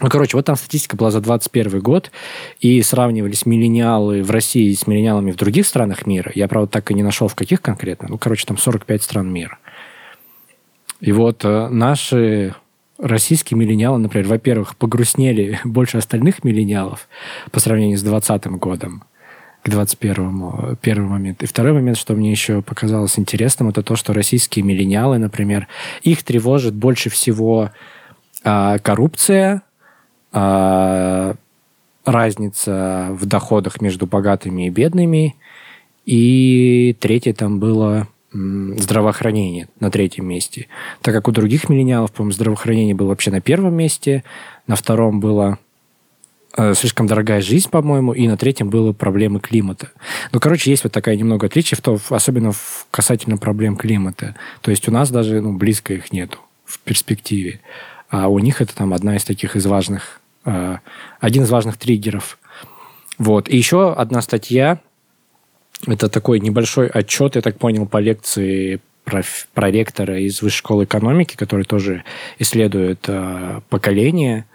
Ну, 0.00 0.08
короче, 0.08 0.36
вот 0.36 0.46
там 0.46 0.56
статистика 0.56 0.96
была 0.96 1.10
за 1.10 1.20
2021 1.20 1.80
год, 1.80 2.12
и 2.60 2.80
сравнивались 2.82 3.46
миллениалы 3.46 4.22
в 4.22 4.30
России 4.30 4.72
с 4.72 4.86
миллениалами 4.86 5.32
в 5.32 5.36
других 5.36 5.66
странах 5.66 6.06
мира. 6.06 6.30
Я, 6.34 6.46
правда, 6.46 6.68
так 6.68 6.90
и 6.92 6.94
не 6.94 7.02
нашел, 7.02 7.26
в 7.26 7.34
каких 7.34 7.60
конкретно. 7.60 8.08
Ну, 8.08 8.18
короче, 8.18 8.46
там 8.46 8.56
45 8.56 9.02
стран 9.02 9.32
мира. 9.32 9.58
И 11.00 11.12
вот 11.12 11.44
э, 11.44 11.68
наши 11.68 12.54
российские 12.98 13.58
миллениалы, 13.58 13.98
например, 13.98 14.28
во-первых, 14.28 14.76
погрустнели 14.76 15.60
больше 15.64 15.98
остальных 15.98 16.44
миллениалов 16.44 17.08
по 17.50 17.60
сравнению 17.60 17.98
с 17.98 18.02
2020 18.02 18.46
годом 18.58 19.04
к 19.62 19.68
21 19.68 20.76
первый 20.82 21.08
момент. 21.08 21.42
И 21.42 21.46
второй 21.46 21.72
момент, 21.72 21.96
что 21.96 22.14
мне 22.14 22.30
еще 22.30 22.60
показалось 22.60 23.18
интересным, 23.18 23.70
это 23.70 23.82
то, 23.82 23.96
что 23.96 24.12
российские 24.12 24.62
миллениалы, 24.62 25.18
например, 25.18 25.68
их 26.02 26.22
тревожит 26.22 26.74
больше 26.74 27.08
всего 27.08 27.70
а, 28.44 28.78
коррупция, 28.78 29.62
а, 30.32 31.34
разница 32.04 33.08
в 33.12 33.24
доходах 33.24 33.80
между 33.80 34.06
богатыми 34.06 34.66
и 34.66 34.70
бедными, 34.70 35.34
и 36.04 36.94
третье 37.00 37.32
там 37.32 37.58
было 37.58 38.06
здравоохранение 38.34 39.68
на 39.80 39.90
третьем 39.90 40.26
месте. 40.26 40.66
Так 41.02 41.14
как 41.14 41.28
у 41.28 41.32
других 41.32 41.68
миллениалов, 41.68 42.12
по-моему, 42.12 42.32
здравоохранение 42.32 42.94
было 42.94 43.08
вообще 43.08 43.30
на 43.30 43.40
первом 43.40 43.74
месте, 43.74 44.24
на 44.66 44.74
втором 44.74 45.20
было 45.20 45.58
э, 46.56 46.74
слишком 46.74 47.06
дорогая 47.06 47.40
жизнь, 47.40 47.70
по-моему, 47.70 48.12
и 48.12 48.26
на 48.26 48.36
третьем 48.36 48.70
было 48.70 48.92
проблемы 48.92 49.38
климата. 49.38 49.90
Ну, 50.32 50.40
короче, 50.40 50.70
есть 50.70 50.82
вот 50.82 50.92
такая 50.92 51.16
немного 51.16 51.46
отличие, 51.46 51.78
в 51.78 51.80
то, 51.80 51.98
особенно 52.10 52.50
в 52.52 52.86
касательно 52.90 53.36
проблем 53.36 53.76
климата. 53.76 54.34
То 54.62 54.72
есть 54.72 54.88
у 54.88 54.90
нас 54.90 55.10
даже 55.10 55.40
ну, 55.40 55.52
близко 55.52 55.94
их 55.94 56.12
нету 56.12 56.38
в 56.64 56.80
перспективе. 56.80 57.60
А 58.08 58.28
у 58.28 58.40
них 58.40 58.60
это 58.60 58.74
там 58.74 58.92
одна 58.94 59.16
из 59.16 59.24
таких 59.24 59.54
из 59.54 59.66
важных, 59.66 60.20
э, 60.44 60.78
один 61.20 61.44
из 61.44 61.50
важных 61.50 61.76
триггеров. 61.76 62.38
Вот. 63.18 63.48
И 63.48 63.56
еще 63.56 63.92
одна 63.92 64.22
статья, 64.22 64.80
это 65.86 66.08
такой 66.08 66.40
небольшой 66.40 66.88
отчет, 66.88 67.36
я 67.36 67.42
так 67.42 67.58
понял, 67.58 67.86
по 67.86 67.98
лекции 67.98 68.80
проректора 69.52 70.18
из 70.18 70.40
Высшей 70.40 70.58
школы 70.58 70.84
экономики, 70.84 71.36
который 71.36 71.64
тоже 71.64 72.04
исследует 72.38 73.04
э, 73.06 73.60
поколение. 73.68 74.46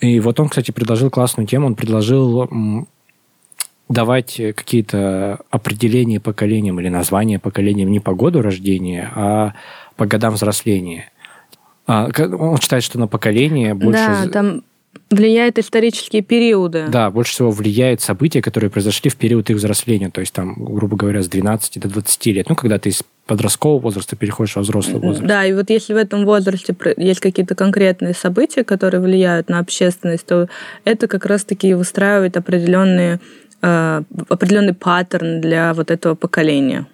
И 0.00 0.18
вот 0.20 0.40
он, 0.40 0.48
кстати, 0.48 0.72
предложил 0.72 1.10
классную 1.10 1.46
тему. 1.46 1.66
Он 1.66 1.74
предложил 1.76 2.48
давать 3.88 4.40
какие-то 4.56 5.40
определения 5.50 6.18
поколениям 6.20 6.80
или 6.80 6.88
названия 6.88 7.38
поколениям 7.38 7.90
не 7.90 8.00
по 8.00 8.14
году 8.14 8.42
рождения, 8.42 9.10
а 9.14 9.54
по 9.96 10.06
годам 10.06 10.34
взросления. 10.34 11.10
А, 11.86 12.08
он 12.18 12.58
считает, 12.58 12.82
что 12.82 12.98
на 12.98 13.06
поколение 13.06 13.74
больше... 13.74 14.06
Да, 14.24 14.28
там 14.28 14.64
влияют 15.10 15.58
исторические 15.58 16.22
периоды. 16.22 16.86
Да, 16.88 17.10
больше 17.10 17.32
всего 17.32 17.50
влияют 17.50 18.00
события, 18.00 18.42
которые 18.42 18.70
произошли 18.70 19.10
в 19.10 19.16
период 19.16 19.50
их 19.50 19.56
взросления. 19.56 20.10
То 20.10 20.20
есть 20.20 20.32
там, 20.32 20.54
грубо 20.56 20.96
говоря, 20.96 21.22
с 21.22 21.28
12 21.28 21.80
до 21.80 21.88
20 21.88 22.26
лет. 22.26 22.48
Ну, 22.48 22.54
когда 22.54 22.78
ты 22.78 22.90
из 22.90 23.02
подросткового 23.26 23.80
возраста 23.80 24.16
переходишь 24.16 24.56
во 24.56 24.62
взрослый 24.62 25.00
возраст. 25.00 25.26
Да, 25.26 25.44
и 25.44 25.52
вот 25.52 25.70
если 25.70 25.94
в 25.94 25.96
этом 25.96 26.24
возрасте 26.24 26.74
есть 26.96 27.20
какие-то 27.20 27.54
конкретные 27.54 28.14
события, 28.14 28.64
которые 28.64 29.00
влияют 29.00 29.48
на 29.48 29.58
общественность, 29.58 30.26
то 30.26 30.48
это 30.84 31.08
как 31.08 31.26
раз-таки 31.26 31.74
выстраивает 31.74 32.36
определенные, 32.36 33.20
э, 33.62 34.02
определенный 34.28 34.74
паттерн 34.74 35.40
для 35.40 35.74
вот 35.74 35.90
этого 35.90 36.14
поколения. 36.14 36.86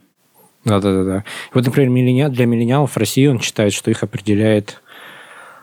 Да, 0.64 0.80
да, 0.80 0.92
да, 0.92 1.04
да. 1.04 1.24
Вот, 1.52 1.66
например, 1.66 2.30
для 2.30 2.46
миллениалов 2.46 2.92
в 2.92 2.96
России 2.96 3.26
он 3.26 3.40
считает, 3.40 3.72
что 3.72 3.90
их 3.90 4.02
определяет 4.02 4.80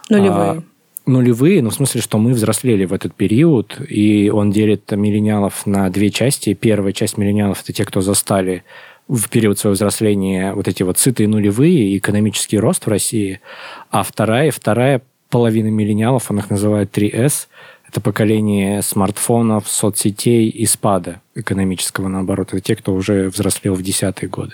нулевые. 0.09 0.63
Нулевые, 1.09 1.63
ну, 1.63 1.71
в 1.71 1.73
смысле, 1.73 2.01
что 2.01 2.19
мы 2.19 2.33
взрослели 2.33 2.85
в 2.85 2.93
этот 2.93 3.15
период, 3.15 3.81
и 3.89 4.29
он 4.29 4.51
делит 4.51 4.91
миллениалов 4.91 5.65
на 5.65 5.89
две 5.89 6.11
части. 6.11 6.53
Первая 6.53 6.93
часть 6.93 7.17
миллениалов– 7.17 7.61
это 7.63 7.73
те, 7.73 7.83
кто 7.83 8.01
застали 8.01 8.63
в 9.07 9.27
период 9.27 9.57
своего 9.57 9.73
взросления 9.73 10.53
вот 10.53 10.67
эти 10.67 10.83
вот 10.83 10.99
сытые 10.99 11.27
нулевые, 11.27 11.97
экономический 11.97 12.59
рост 12.59 12.85
в 12.85 12.89
России, 12.89 13.41
а 13.89 14.03
вторая, 14.03 14.51
вторая 14.51 15.01
половина 15.31 15.69
миллениалов, 15.69 16.29
он 16.29 16.37
их 16.37 16.51
называет 16.51 16.95
3S, 16.95 17.47
это 17.87 18.01
поколение 18.01 18.83
смартфонов, 18.83 19.67
соцсетей 19.67 20.47
и 20.47 20.67
спада 20.67 21.21
экономического, 21.33 22.07
наоборот. 22.07 22.49
Это 22.49 22.61
те, 22.61 22.75
кто 22.75 22.93
уже 22.93 23.29
взрослел 23.29 23.73
в 23.73 23.81
десятые 23.81 24.29
годы. 24.29 24.53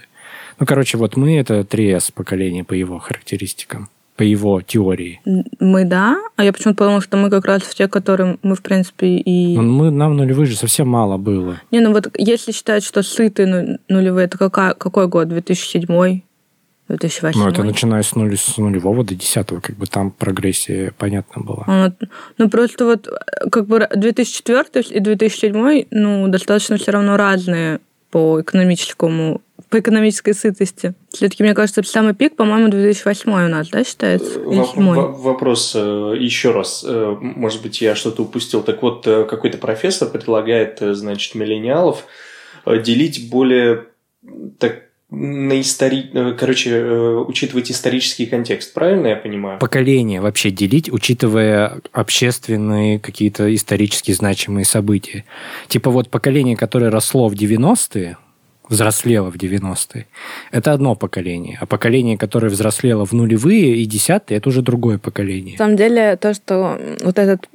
Ну, 0.58 0.66
короче, 0.66 0.98
вот 0.98 1.18
мы 1.18 1.38
это 1.38 1.60
3S 1.60 2.14
поколение 2.14 2.64
по 2.64 2.72
его 2.72 2.98
характеристикам 3.00 3.90
по 4.16 4.24
его 4.24 4.62
теории. 4.62 5.22
Мы 5.60 5.84
да, 5.84 6.18
а 6.36 6.44
я 6.44 6.54
почему-то 6.54 6.78
подумала, 6.78 7.02
что 7.02 7.18
мы 7.18 7.30
как 7.30 7.46
раз 7.46 7.64
те, 7.64 7.88
которые 7.88 8.38
мы, 8.44 8.56
в 8.56 8.62
принципе, 8.62 9.18
и... 9.18 9.58
Ну, 9.58 9.64
мы, 9.64 9.92
нам 9.92 10.16
нулевые 10.16 10.48
же 10.48 10.56
совсем 10.56 10.88
мало 10.88 11.18
было. 11.18 11.62
Не, 11.72 11.82
ну 11.82 11.92
вот 11.92 12.10
если 12.18 12.52
считать, 12.52 12.84
что 12.84 13.04
сытые 13.04 13.80
нулевые, 13.90 14.26
это 14.26 14.38
какая, 14.38 14.74
какой 14.74 15.08
год? 15.08 15.28
2007 15.28 16.22
2008. 16.88 17.40
Ну, 17.40 17.48
это 17.48 17.64
начиная 17.64 18.04
с, 18.04 18.16
нуль, 18.16 18.38
с 18.38 18.58
нулевого 18.58 19.04
до 19.04 19.16
десятого, 19.16 19.60
как 19.60 19.76
бы 19.76 19.88
там 19.88 20.12
прогрессия 20.12 20.94
понятна 20.98 21.42
была. 21.42 21.64
А, 21.68 21.92
ну, 22.38 22.50
просто 22.50 22.86
вот 22.86 23.10
как 23.52 23.66
бы 23.66 23.88
2004 23.94 24.86
и 24.90 25.00
2007, 25.00 25.86
ну, 25.90 26.28
достаточно 26.28 26.78
все 26.78 26.92
равно 26.92 27.18
разные 27.18 27.80
по 28.12 28.40
экономическому 28.40 29.42
по 29.76 29.80
экономической 29.80 30.34
сытости. 30.34 30.94
Все-таки, 31.10 31.44
мне 31.44 31.54
кажется, 31.54 31.84
самый 31.84 32.14
пик, 32.14 32.38
по-моему, 32.38 32.70
2008 32.70 33.30
у 33.30 33.50
нас, 33.50 33.68
да, 33.68 33.84
считается? 33.84 34.40
В- 34.40 35.22
вопрос 35.22 35.74
э, 35.76 36.16
еще 36.18 36.52
раз. 36.52 36.86
Э, 36.88 37.18
может 37.20 37.62
быть, 37.62 37.82
я 37.82 37.94
что-то 37.94 38.24
упустил. 38.24 38.64
Так 38.64 38.82
вот, 38.82 39.06
э, 39.06 39.26
какой-то 39.26 39.58
профессор 39.58 40.10
предлагает, 40.10 40.78
значит, 40.80 41.36
миллениалов 41.36 42.06
делить 42.66 43.30
более 43.30 43.88
так 44.60 44.84
на 45.10 45.60
истори... 45.60 46.10
Короче, 46.40 46.82
учитывать 47.28 47.70
исторический 47.70 48.28
контекст, 48.28 48.74
правильно 48.74 49.08
я 49.08 49.16
понимаю? 49.18 49.60
Поколение 49.60 50.22
вообще 50.22 50.52
делить, 50.52 50.90
учитывая 50.90 51.82
общественные 51.92 53.00
какие-то 53.00 53.54
исторически 53.54 54.14
значимые 54.14 54.64
события. 54.64 55.26
Типа 55.68 55.92
вот 55.92 56.10
поколение, 56.10 56.56
которое 56.56 56.90
росло 56.90 57.28
в 57.28 57.34
90-е, 57.34 58.18
взрослело 58.70 59.32
в 59.32 59.36
90-е, 59.36 60.08
это 60.52 60.74
одно 60.74 60.96
поколение. 60.96 61.58
А 61.62 61.66
поколение, 61.66 62.18
которое 62.18 62.50
взрослело 62.50 63.06
в 63.06 63.14
нулевые 63.14 63.78
и 63.78 63.86
десятые, 63.86 64.38
это 64.38 64.50
уже 64.50 64.62
другое 64.62 64.98
поколение. 64.98 65.54
На 65.54 65.58
самом 65.58 65.76
деле, 65.76 66.16
то, 66.18 66.34
что 66.34 66.80
вот 67.04 67.20
этот 67.20 67.50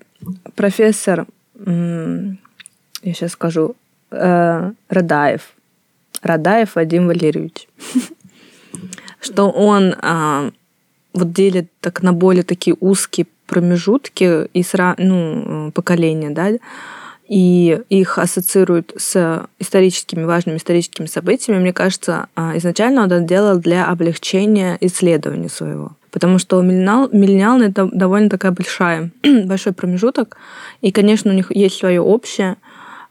профессор, 0.55 1.27
я 1.67 2.37
сейчас 3.03 3.33
скажу, 3.33 3.75
э, 4.11 4.73
Радаев, 4.89 5.53
Радаев 6.23 6.75
Вадим 6.75 7.07
Валерьевич, 7.07 7.69
что 9.21 9.51
он 9.51 9.95
а, 10.03 10.51
вот 11.13 11.33
делит 11.33 11.71
так 11.81 12.03
на 12.03 12.13
более 12.13 12.43
такие 12.43 12.77
узкие 12.81 13.27
промежутки 13.47 14.47
и 14.53 14.65
ну, 14.99 15.73
поколения, 15.73 16.31
да, 16.31 16.53
и 17.31 17.81
их 17.89 18.19
ассоциируют 18.19 18.93
с 18.97 19.47
историческими, 19.61 20.25
важными 20.25 20.57
историческими 20.57 21.07
событиями, 21.07 21.61
мне 21.61 21.73
кажется, 21.73 22.27
а, 22.35 22.57
изначально 22.57 23.03
он 23.03 23.07
это 23.07 23.21
делал 23.21 23.57
для 23.59 23.87
облегчения 23.87 24.77
исследования 24.81 25.49
своего. 25.49 25.93
Потому 26.11 26.41
что 26.41 26.61
миллениал, 26.61 27.09
миллениал 27.13 27.61
это 27.61 27.89
довольно 27.93 28.29
такая 28.29 28.51
большая, 28.51 29.13
большой 29.45 29.73
промежуток. 29.73 30.39
И, 30.81 30.91
конечно, 30.91 31.31
у 31.31 31.35
них 31.35 31.55
есть 31.55 31.79
свое 31.79 32.01
общее 32.01 32.57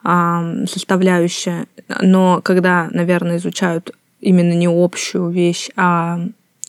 а, 0.04 0.66
составляющее, 0.66 1.68
но 2.02 2.42
когда, 2.44 2.90
наверное, 2.92 3.38
изучают 3.38 3.94
именно 4.20 4.52
не 4.52 4.68
общую 4.68 5.30
вещь, 5.30 5.70
а 5.78 6.20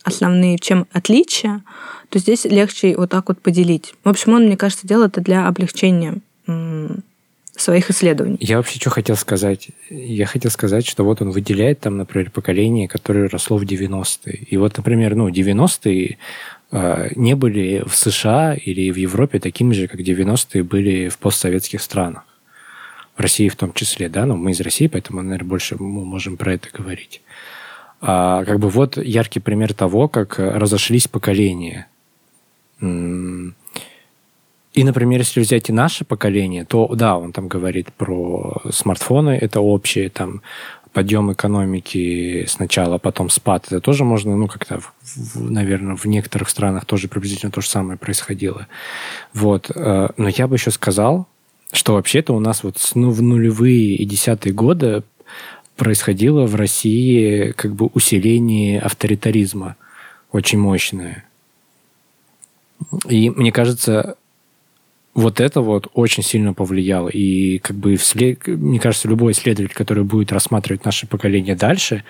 основные, 0.04 0.56
чем 0.60 0.86
отличия, 0.92 1.62
то 2.10 2.20
здесь 2.20 2.44
легче 2.44 2.94
вот 2.96 3.10
так 3.10 3.26
вот 3.26 3.40
поделить. 3.40 3.94
В 4.04 4.08
общем, 4.08 4.34
он, 4.34 4.44
мне 4.44 4.56
кажется, 4.56 4.86
делал 4.86 5.06
это 5.06 5.20
для 5.20 5.48
облегчения 5.48 6.18
своих 7.56 7.90
исследований. 7.90 8.38
Я 8.40 8.56
вообще 8.56 8.78
что 8.78 8.90
хотел 8.90 9.16
сказать? 9.16 9.68
Я 9.90 10.26
хотел 10.26 10.50
сказать, 10.50 10.86
что 10.86 11.04
вот 11.04 11.20
он 11.22 11.30
выделяет 11.30 11.80
там, 11.80 11.96
например, 11.96 12.30
поколение, 12.30 12.88
которое 12.88 13.28
росло 13.28 13.56
в 13.56 13.62
90-е. 13.62 14.34
И 14.34 14.56
вот, 14.56 14.76
например, 14.76 15.14
ну, 15.14 15.28
90-е 15.28 16.18
э, 16.72 17.08
не 17.16 17.34
были 17.34 17.82
в 17.86 17.94
США 17.96 18.54
или 18.54 18.90
в 18.90 18.96
Европе 18.96 19.38
такими 19.38 19.74
же, 19.74 19.88
как 19.88 20.00
90-е 20.00 20.62
были 20.62 21.08
в 21.08 21.18
постсоветских 21.18 21.82
странах. 21.82 22.24
В 23.16 23.20
России 23.20 23.48
в 23.48 23.56
том 23.56 23.72
числе, 23.72 24.08
да, 24.08 24.24
но 24.24 24.36
мы 24.36 24.52
из 24.52 24.60
России, 24.60 24.86
поэтому, 24.86 25.20
наверное, 25.22 25.48
больше 25.48 25.76
мы 25.78 26.04
можем 26.04 26.36
про 26.36 26.54
это 26.54 26.68
говорить. 26.72 27.20
А, 28.00 28.44
как 28.44 28.58
бы 28.58 28.70
вот 28.70 28.96
яркий 28.96 29.40
пример 29.40 29.74
того, 29.74 30.08
как 30.08 30.38
разошлись 30.38 31.06
поколения. 31.06 31.86
И, 34.72 34.84
например, 34.84 35.20
если 35.20 35.40
взять 35.40 35.68
и 35.68 35.72
наше 35.72 36.04
поколение, 36.04 36.64
то 36.64 36.86
да, 36.94 37.18
он 37.18 37.32
там 37.32 37.48
говорит 37.48 37.92
про 37.92 38.62
смартфоны, 38.70 39.30
это 39.30 39.60
общее, 39.60 40.10
там 40.10 40.42
подъем 40.92 41.32
экономики 41.32 42.44
сначала, 42.48 42.98
потом 42.98 43.30
спад. 43.30 43.66
Это 43.66 43.80
тоже 43.80 44.04
можно, 44.04 44.36
ну, 44.36 44.48
как-то, 44.48 44.80
наверное, 45.34 45.96
в 45.96 46.04
некоторых 46.04 46.48
странах 46.48 46.84
тоже 46.84 47.08
приблизительно 47.08 47.52
то 47.52 47.60
же 47.60 47.68
самое 47.68 47.98
происходило. 47.98 48.66
Вот. 49.32 49.70
Э, 49.74 50.08
но 50.16 50.28
я 50.28 50.48
бы 50.48 50.56
еще 50.56 50.70
сказал, 50.70 51.26
что 51.72 51.94
вообще-то 51.94 52.34
у 52.34 52.40
нас 52.40 52.64
вот 52.64 52.76
ну, 52.94 53.10
в 53.10 53.22
нулевые 53.22 53.94
и 53.94 54.04
десятые 54.04 54.52
годы 54.52 55.02
происходило 55.76 56.46
в 56.46 56.54
России 56.56 57.52
как 57.52 57.74
бы 57.74 57.86
усиление 57.86 58.80
авторитаризма 58.80 59.76
очень 60.32 60.58
мощное. 60.58 61.24
И 63.08 63.30
мне 63.30 63.52
кажется, 63.52 64.16
вот 65.20 65.40
это 65.40 65.60
вот 65.60 65.88
очень 65.94 66.22
сильно 66.22 66.54
повлияло. 66.54 67.08
И 67.08 67.58
как 67.58 67.76
бы, 67.76 67.96
мне 68.46 68.80
кажется, 68.80 69.08
любой 69.08 69.32
исследователь, 69.32 69.74
который 69.74 70.04
будет 70.04 70.32
рассматривать 70.32 70.84
наше 70.84 71.06
поколение 71.06 71.54
дальше, 71.54 72.04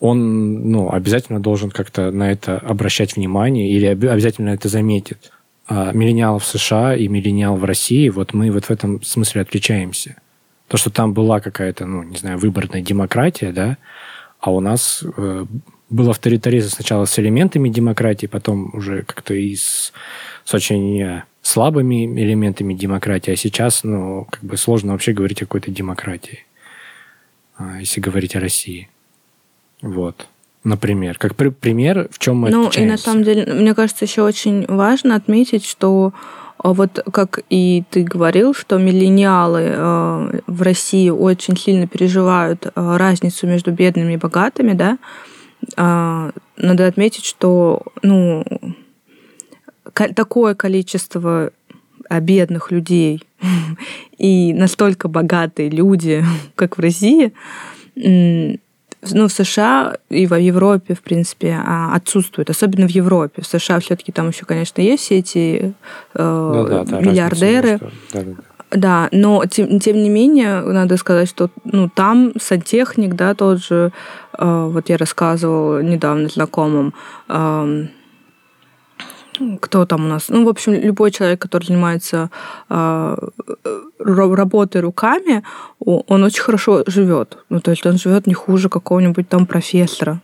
он 0.00 0.70
ну, 0.70 0.90
обязательно 0.92 1.40
должен 1.40 1.70
как-то 1.70 2.10
на 2.12 2.30
это 2.30 2.58
обращать 2.58 3.16
внимание 3.16 3.70
или 3.70 3.86
обязательно 3.86 4.50
это 4.50 4.68
заметит. 4.68 5.32
А 5.66 5.92
миллениал 5.92 6.38
в 6.38 6.46
США 6.46 6.94
и 6.96 7.08
миллениал 7.08 7.56
в 7.56 7.64
России, 7.64 8.08
вот 8.08 8.32
мы 8.32 8.50
вот 8.50 8.66
в 8.66 8.70
этом 8.70 9.02
смысле 9.02 9.42
отличаемся. 9.42 10.16
То, 10.68 10.76
что 10.76 10.90
там 10.90 11.12
была 11.12 11.40
какая-то, 11.40 11.84
ну, 11.86 12.02
не 12.02 12.16
знаю, 12.16 12.38
выборная 12.38 12.80
демократия, 12.80 13.52
да, 13.52 13.76
а 14.40 14.50
у 14.50 14.60
нас 14.60 15.02
э, 15.16 15.46
был 15.90 16.10
авторитаризм 16.10 16.70
сначала 16.70 17.04
с 17.04 17.18
элементами 17.18 17.68
демократии, 17.68 18.26
потом 18.26 18.70
уже 18.74 19.02
как-то 19.02 19.34
и 19.34 19.56
с, 19.56 19.92
с 20.44 20.54
очень 20.54 21.22
слабыми 21.48 22.04
элементами 22.04 22.74
демократии, 22.74 23.30
а 23.30 23.36
сейчас, 23.36 23.82
ну, 23.82 24.26
как 24.30 24.44
бы 24.44 24.58
сложно 24.58 24.92
вообще 24.92 25.12
говорить 25.12 25.40
о 25.40 25.46
какой-то 25.46 25.70
демократии, 25.70 26.44
а, 27.56 27.78
если 27.80 28.02
говорить 28.02 28.36
о 28.36 28.40
России. 28.40 28.90
Вот. 29.80 30.26
Например, 30.62 31.16
как 31.16 31.36
при, 31.36 31.48
пример, 31.48 32.08
в 32.10 32.18
чем 32.18 32.36
мы 32.36 32.50
Ну, 32.50 32.68
и 32.68 32.84
на 32.84 32.98
самом 32.98 33.24
деле, 33.24 33.50
мне 33.50 33.74
кажется, 33.74 34.04
еще 34.04 34.22
очень 34.22 34.66
важно 34.66 35.16
отметить, 35.16 35.64
что 35.64 36.12
а, 36.58 36.74
вот 36.74 37.02
как 37.10 37.40
и 37.48 37.82
ты 37.88 38.02
говорил, 38.02 38.52
что 38.52 38.76
миллениалы 38.76 39.62
э, 39.62 40.40
в 40.46 40.62
России 40.62 41.08
очень 41.08 41.56
сильно 41.56 41.86
переживают 41.86 42.70
разницу 42.74 43.46
между 43.46 43.72
бедными 43.72 44.14
и 44.14 44.16
богатыми, 44.18 44.74
да, 44.74 44.98
надо 45.76 46.86
отметить, 46.86 47.24
что, 47.24 47.82
ну, 48.02 48.44
такое 49.92 50.54
количество 50.54 51.50
бедных 52.20 52.70
людей 52.70 53.22
и 54.18 54.52
настолько 54.52 55.08
богатые 55.08 55.70
люди, 55.70 56.24
как 56.54 56.78
в 56.78 56.80
России, 56.80 57.32
ну, 57.94 59.28
в 59.28 59.32
США 59.32 59.96
и 60.08 60.26
в 60.26 60.34
Европе, 60.34 60.94
в 60.94 61.02
принципе, 61.02 61.56
а, 61.64 61.94
отсутствует, 61.94 62.50
особенно 62.50 62.86
в 62.88 62.90
Европе. 62.90 63.42
В 63.42 63.46
США 63.46 63.78
все-таки 63.80 64.10
там 64.12 64.28
еще, 64.28 64.44
конечно, 64.44 64.80
есть 64.80 65.04
все 65.04 65.18
эти 65.18 65.74
э, 66.14 66.66
да, 66.68 66.84
да, 66.84 67.00
миллиардеры. 67.00 67.78
Да, 68.12 68.22
да, 68.22 68.34
да, 68.70 69.08
но 69.12 69.44
тем, 69.46 69.78
тем 69.78 69.96
не 69.96 70.10
менее, 70.10 70.60
надо 70.60 70.96
сказать, 70.96 71.28
что 71.28 71.50
ну, 71.64 71.88
там 71.88 72.32
сантехник, 72.40 73.14
да, 73.14 73.34
тот 73.34 73.62
же, 73.62 73.92
э, 74.36 74.68
вот 74.70 74.88
я 74.88 74.96
рассказывал 74.96 75.80
недавно 75.80 76.28
знакомым, 76.28 76.92
э, 77.28 77.86
кто 79.60 79.86
там 79.86 80.04
у 80.04 80.08
нас? 80.08 80.28
Ну, 80.28 80.44
в 80.44 80.48
общем, 80.48 80.72
любой 80.74 81.10
человек, 81.10 81.40
который 81.40 81.64
занимается 81.64 82.30
э, 82.68 83.16
работой 83.98 84.80
руками, 84.80 85.42
он 85.80 86.22
очень 86.22 86.42
хорошо 86.42 86.84
живет. 86.86 87.38
Ну, 87.48 87.60
то 87.60 87.70
есть 87.70 87.86
он 87.86 87.98
живет 87.98 88.26
не 88.26 88.34
хуже 88.34 88.68
какого-нибудь 88.68 89.28
там 89.28 89.46
профессора. 89.46 90.20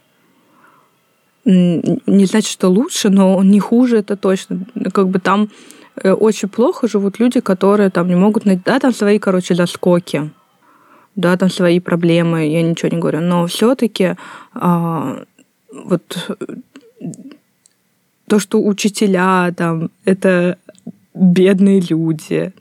Не 1.44 2.26
значит, 2.26 2.50
что 2.50 2.68
лучше, 2.68 3.10
но 3.10 3.42
не 3.42 3.60
хуже 3.60 3.98
это 3.98 4.16
точно. 4.16 4.60
Как 4.92 5.08
бы 5.08 5.18
там 5.18 5.50
э, 6.02 6.12
очень 6.12 6.48
плохо 6.48 6.88
живут 6.88 7.20
люди, 7.20 7.40
которые 7.40 7.90
там 7.90 8.08
не 8.08 8.16
могут 8.16 8.46
найти... 8.46 8.62
Да, 8.64 8.78
там 8.78 8.94
свои, 8.94 9.18
короче, 9.18 9.54
заскоки. 9.54 10.30
Да, 11.16 11.36
там 11.36 11.50
свои 11.50 11.80
проблемы, 11.80 12.48
я 12.48 12.62
ничего 12.62 12.88
не 12.88 12.98
говорю. 12.98 13.20
Но 13.20 13.46
все-таки 13.46 14.16
а, 14.54 15.22
вот 15.72 16.30
то, 18.26 18.38
что 18.38 18.62
учителя 18.62 19.52
там 19.56 19.90
это 20.04 20.58
бедные 21.14 21.80
люди. 21.80 22.52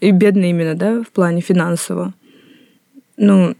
И 0.00 0.10
бедные 0.10 0.50
именно, 0.50 0.74
да, 0.74 1.02
в 1.02 1.08
плане 1.08 1.40
финансово. 1.40 2.12
Ну, 3.16 3.54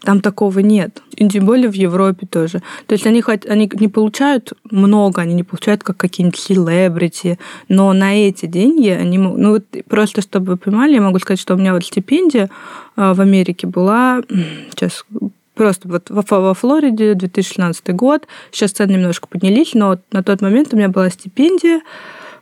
там 0.00 0.20
такого 0.20 0.58
нет. 0.60 1.02
И 1.14 1.28
тем 1.28 1.46
более 1.46 1.68
в 1.68 1.74
Европе 1.74 2.26
тоже. 2.26 2.60
То 2.86 2.94
есть 2.94 3.06
они, 3.06 3.20
хоть, 3.20 3.46
они 3.46 3.70
не 3.74 3.88
получают 3.88 4.52
много, 4.70 5.22
они 5.22 5.34
не 5.34 5.44
получают 5.44 5.82
как 5.82 5.96
какие-нибудь 5.96 6.38
селебрити, 6.38 7.38
но 7.68 7.92
на 7.92 8.14
эти 8.14 8.46
деньги 8.46 8.88
они... 8.88 9.18
Ну 9.18 9.50
вот 9.50 9.64
просто, 9.88 10.22
чтобы 10.22 10.52
вы 10.52 10.56
понимали, 10.56 10.94
я 10.94 11.02
могу 11.02 11.18
сказать, 11.18 11.40
что 11.40 11.54
у 11.54 11.58
меня 11.58 11.74
вот 11.74 11.84
стипендия 11.84 12.50
а, 12.96 13.14
в 13.14 13.20
Америке 13.20 13.66
была... 13.66 14.22
Сейчас 14.70 15.04
Просто 15.54 15.88
вот 15.88 16.10
во, 16.10 16.22
во 16.22 16.54
Флориде 16.54 17.14
2016 17.14 17.94
год. 17.94 18.26
Сейчас 18.50 18.72
цены 18.72 18.92
немножко 18.92 19.28
поднялись, 19.28 19.74
но 19.74 19.98
на 20.10 20.22
тот 20.22 20.40
момент 20.40 20.72
у 20.72 20.76
меня 20.76 20.88
была 20.88 21.10
стипендия, 21.10 21.82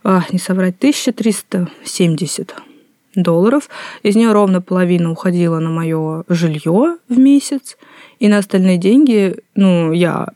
а, 0.03 0.23
не 0.31 0.39
соврать, 0.39 0.77
1370 0.77 2.55
долларов. 3.15 3.69
Из 4.03 4.15
нее 4.15 4.31
ровно 4.31 4.61
половина 4.61 5.11
уходила 5.11 5.59
на 5.59 5.69
мое 5.69 6.23
жилье 6.29 6.97
в 7.09 7.17
месяц, 7.17 7.77
и 8.19 8.27
на 8.27 8.37
остальные 8.37 8.77
деньги, 8.77 9.35
ну, 9.55 9.91
я 9.91 10.29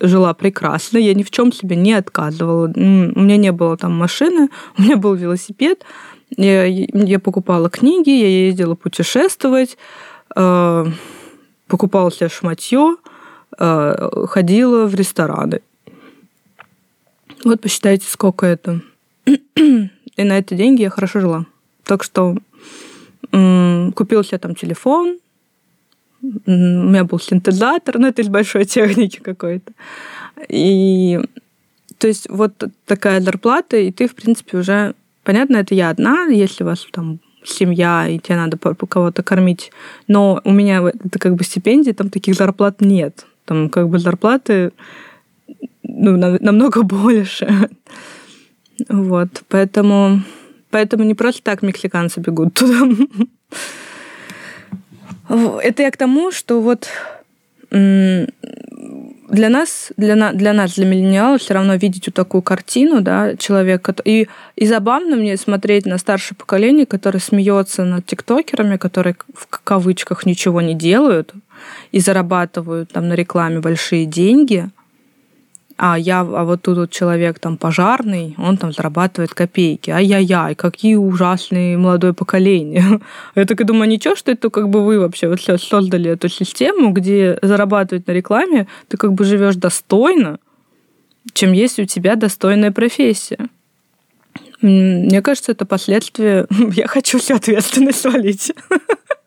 жила 0.00 0.34
прекрасно, 0.34 0.98
я 0.98 1.14
ни 1.14 1.22
в 1.22 1.30
чем 1.30 1.52
себе 1.52 1.76
не 1.76 1.92
отказывала. 1.92 2.66
У 2.74 2.80
меня 2.80 3.36
не 3.36 3.52
было 3.52 3.76
там 3.76 3.96
машины, 3.96 4.48
у 4.78 4.82
меня 4.82 4.96
был 4.96 5.14
велосипед, 5.14 5.84
я, 6.36 6.64
я 6.64 7.18
покупала 7.18 7.68
книги, 7.68 8.10
я 8.10 8.46
ездила 8.46 8.74
путешествовать, 8.74 9.76
э, 10.34 10.86
покупала 11.72 12.12
себе 12.12 12.28
шматье, 12.28 12.96
э, 13.58 14.26
ходила 14.28 14.84
в 14.84 14.94
рестораны. 14.94 15.62
Вот 17.44 17.62
посчитайте, 17.62 18.06
сколько 18.06 18.44
это. 18.44 18.82
И 19.24 20.22
на 20.22 20.38
эти 20.38 20.52
деньги 20.52 20.82
я 20.82 20.90
хорошо 20.90 21.20
жила. 21.20 21.46
Так 21.84 22.04
что 22.04 22.36
купил 23.30 24.22
себе 24.22 24.38
там 24.38 24.54
телефон, 24.54 25.18
у 26.20 26.50
меня 26.50 27.04
был 27.04 27.18
синтезатор, 27.18 27.98
ну, 27.98 28.08
это 28.08 28.20
из 28.20 28.28
большой 28.28 28.66
техники 28.66 29.20
какой-то. 29.20 29.72
И 30.50 31.18
то 31.96 32.06
есть 32.06 32.28
вот 32.28 32.52
такая 32.84 33.22
зарплата, 33.22 33.78
и 33.78 33.90
ты, 33.90 34.06
в 34.06 34.14
принципе, 34.14 34.58
уже... 34.58 34.94
Понятно, 35.24 35.56
это 35.56 35.74
я 35.74 35.88
одна, 35.88 36.24
если 36.24 36.64
у 36.64 36.66
вас 36.66 36.86
там 36.92 37.20
семья, 37.44 38.08
и 38.08 38.18
тебе 38.18 38.36
надо 38.36 38.56
кого-то 38.58 39.22
кормить. 39.22 39.72
Но 40.08 40.40
у 40.44 40.52
меня 40.52 40.82
это 41.04 41.18
как 41.18 41.34
бы 41.34 41.44
стипендии, 41.44 41.92
там 41.92 42.10
таких 42.10 42.34
зарплат 42.34 42.80
нет. 42.80 43.26
Там 43.44 43.68
как 43.68 43.88
бы 43.88 43.98
зарплаты 43.98 44.72
ну, 45.82 46.16
намного 46.16 46.82
больше. 46.84 47.68
Вот, 48.88 49.42
поэтому, 49.48 50.22
поэтому 50.70 51.04
не 51.04 51.14
просто 51.14 51.42
так 51.42 51.62
мексиканцы 51.62 52.20
бегут 52.20 52.54
туда. 52.54 52.88
Это 55.62 55.82
я 55.82 55.90
к 55.90 55.96
тому, 55.96 56.30
что 56.30 56.60
вот 56.60 56.88
для 59.32 59.48
нас, 59.48 59.92
для, 59.96 60.14
на, 60.14 60.32
для 60.32 60.52
нас, 60.52 60.74
для 60.74 60.84
миллениалов, 60.84 61.40
все 61.40 61.54
равно 61.54 61.74
видеть 61.74 62.06
вот 62.06 62.14
такую 62.14 62.42
картину, 62.42 63.00
да, 63.00 63.34
человека. 63.36 63.94
И, 64.04 64.28
и 64.56 64.66
забавно 64.66 65.16
мне 65.16 65.38
смотреть 65.38 65.86
на 65.86 65.96
старшее 65.96 66.36
поколение, 66.36 66.84
которое 66.84 67.18
смеется 67.18 67.84
над 67.84 68.04
тиктокерами, 68.04 68.76
которые 68.76 69.16
в 69.34 69.46
кавычках 69.64 70.26
ничего 70.26 70.60
не 70.60 70.74
делают 70.74 71.32
и 71.92 72.00
зарабатывают 72.00 72.92
там 72.92 73.08
на 73.08 73.14
рекламе 73.14 73.60
большие 73.60 74.06
деньги– 74.06 74.68
а 75.84 75.98
я, 75.98 76.20
а 76.20 76.44
вот 76.44 76.62
тут 76.62 76.78
вот 76.78 76.90
человек 76.92 77.40
там 77.40 77.56
пожарный, 77.56 78.36
он 78.38 78.56
там 78.56 78.72
зарабатывает 78.72 79.34
копейки. 79.34 79.90
Ай-яй-яй, 79.90 80.54
какие 80.54 80.94
ужасные 80.94 81.76
молодое 81.76 82.12
поколение. 82.12 83.00
Я 83.34 83.44
так 83.46 83.60
и 83.60 83.64
думаю, 83.64 83.88
ничего, 83.88 84.14
что 84.14 84.30
это 84.30 84.48
как 84.48 84.68
бы 84.68 84.84
вы 84.84 85.00
вообще 85.00 85.28
вот 85.28 85.40
сейчас 85.40 85.64
создали 85.64 86.08
эту 86.08 86.28
систему, 86.28 86.92
где 86.92 87.36
зарабатывать 87.42 88.06
на 88.06 88.12
рекламе, 88.12 88.68
ты 88.86 88.96
как 88.96 89.12
бы 89.12 89.24
живешь 89.24 89.56
достойно, 89.56 90.38
чем 91.32 91.50
есть 91.50 91.80
у 91.80 91.84
тебя 91.84 92.14
достойная 92.14 92.70
профессия. 92.70 93.48
Мне 94.60 95.20
кажется, 95.20 95.50
это 95.50 95.66
последствия. 95.66 96.46
Я 96.76 96.86
хочу 96.86 97.18
всю 97.18 97.34
ответственность 97.34 98.02
свалить. 98.02 98.52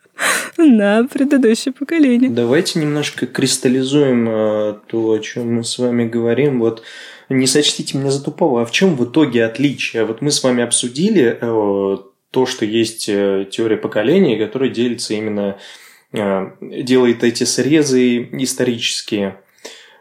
на 0.57 1.07
предыдущее 1.07 1.73
поколение. 1.73 2.29
Давайте 2.29 2.79
немножко 2.79 3.27
кристаллизуем 3.27 4.27
э, 4.29 4.75
то, 4.87 5.11
о 5.11 5.19
чем 5.19 5.55
мы 5.55 5.63
с 5.63 5.77
вами 5.77 6.05
говорим. 6.07 6.59
Вот 6.59 6.83
не 7.29 7.47
сочтите 7.47 7.97
меня 7.97 8.11
за 8.11 8.23
тупого, 8.23 8.61
а 8.61 8.65
в 8.65 8.71
чем 8.71 8.95
в 8.95 9.05
итоге 9.05 9.45
отличие? 9.45 10.05
Вот 10.05 10.21
мы 10.21 10.31
с 10.31 10.43
вами 10.43 10.63
обсудили 10.63 11.37
э, 11.39 11.97
то, 12.31 12.45
что 12.45 12.65
есть 12.65 13.09
э, 13.09 13.47
теория 13.51 13.77
поколений, 13.77 14.37
которая 14.37 14.69
делится 14.69 15.13
именно, 15.13 15.57
делает 16.61 17.23
эти 17.25 17.43
срезы 17.43 18.29
исторические. 18.31 19.41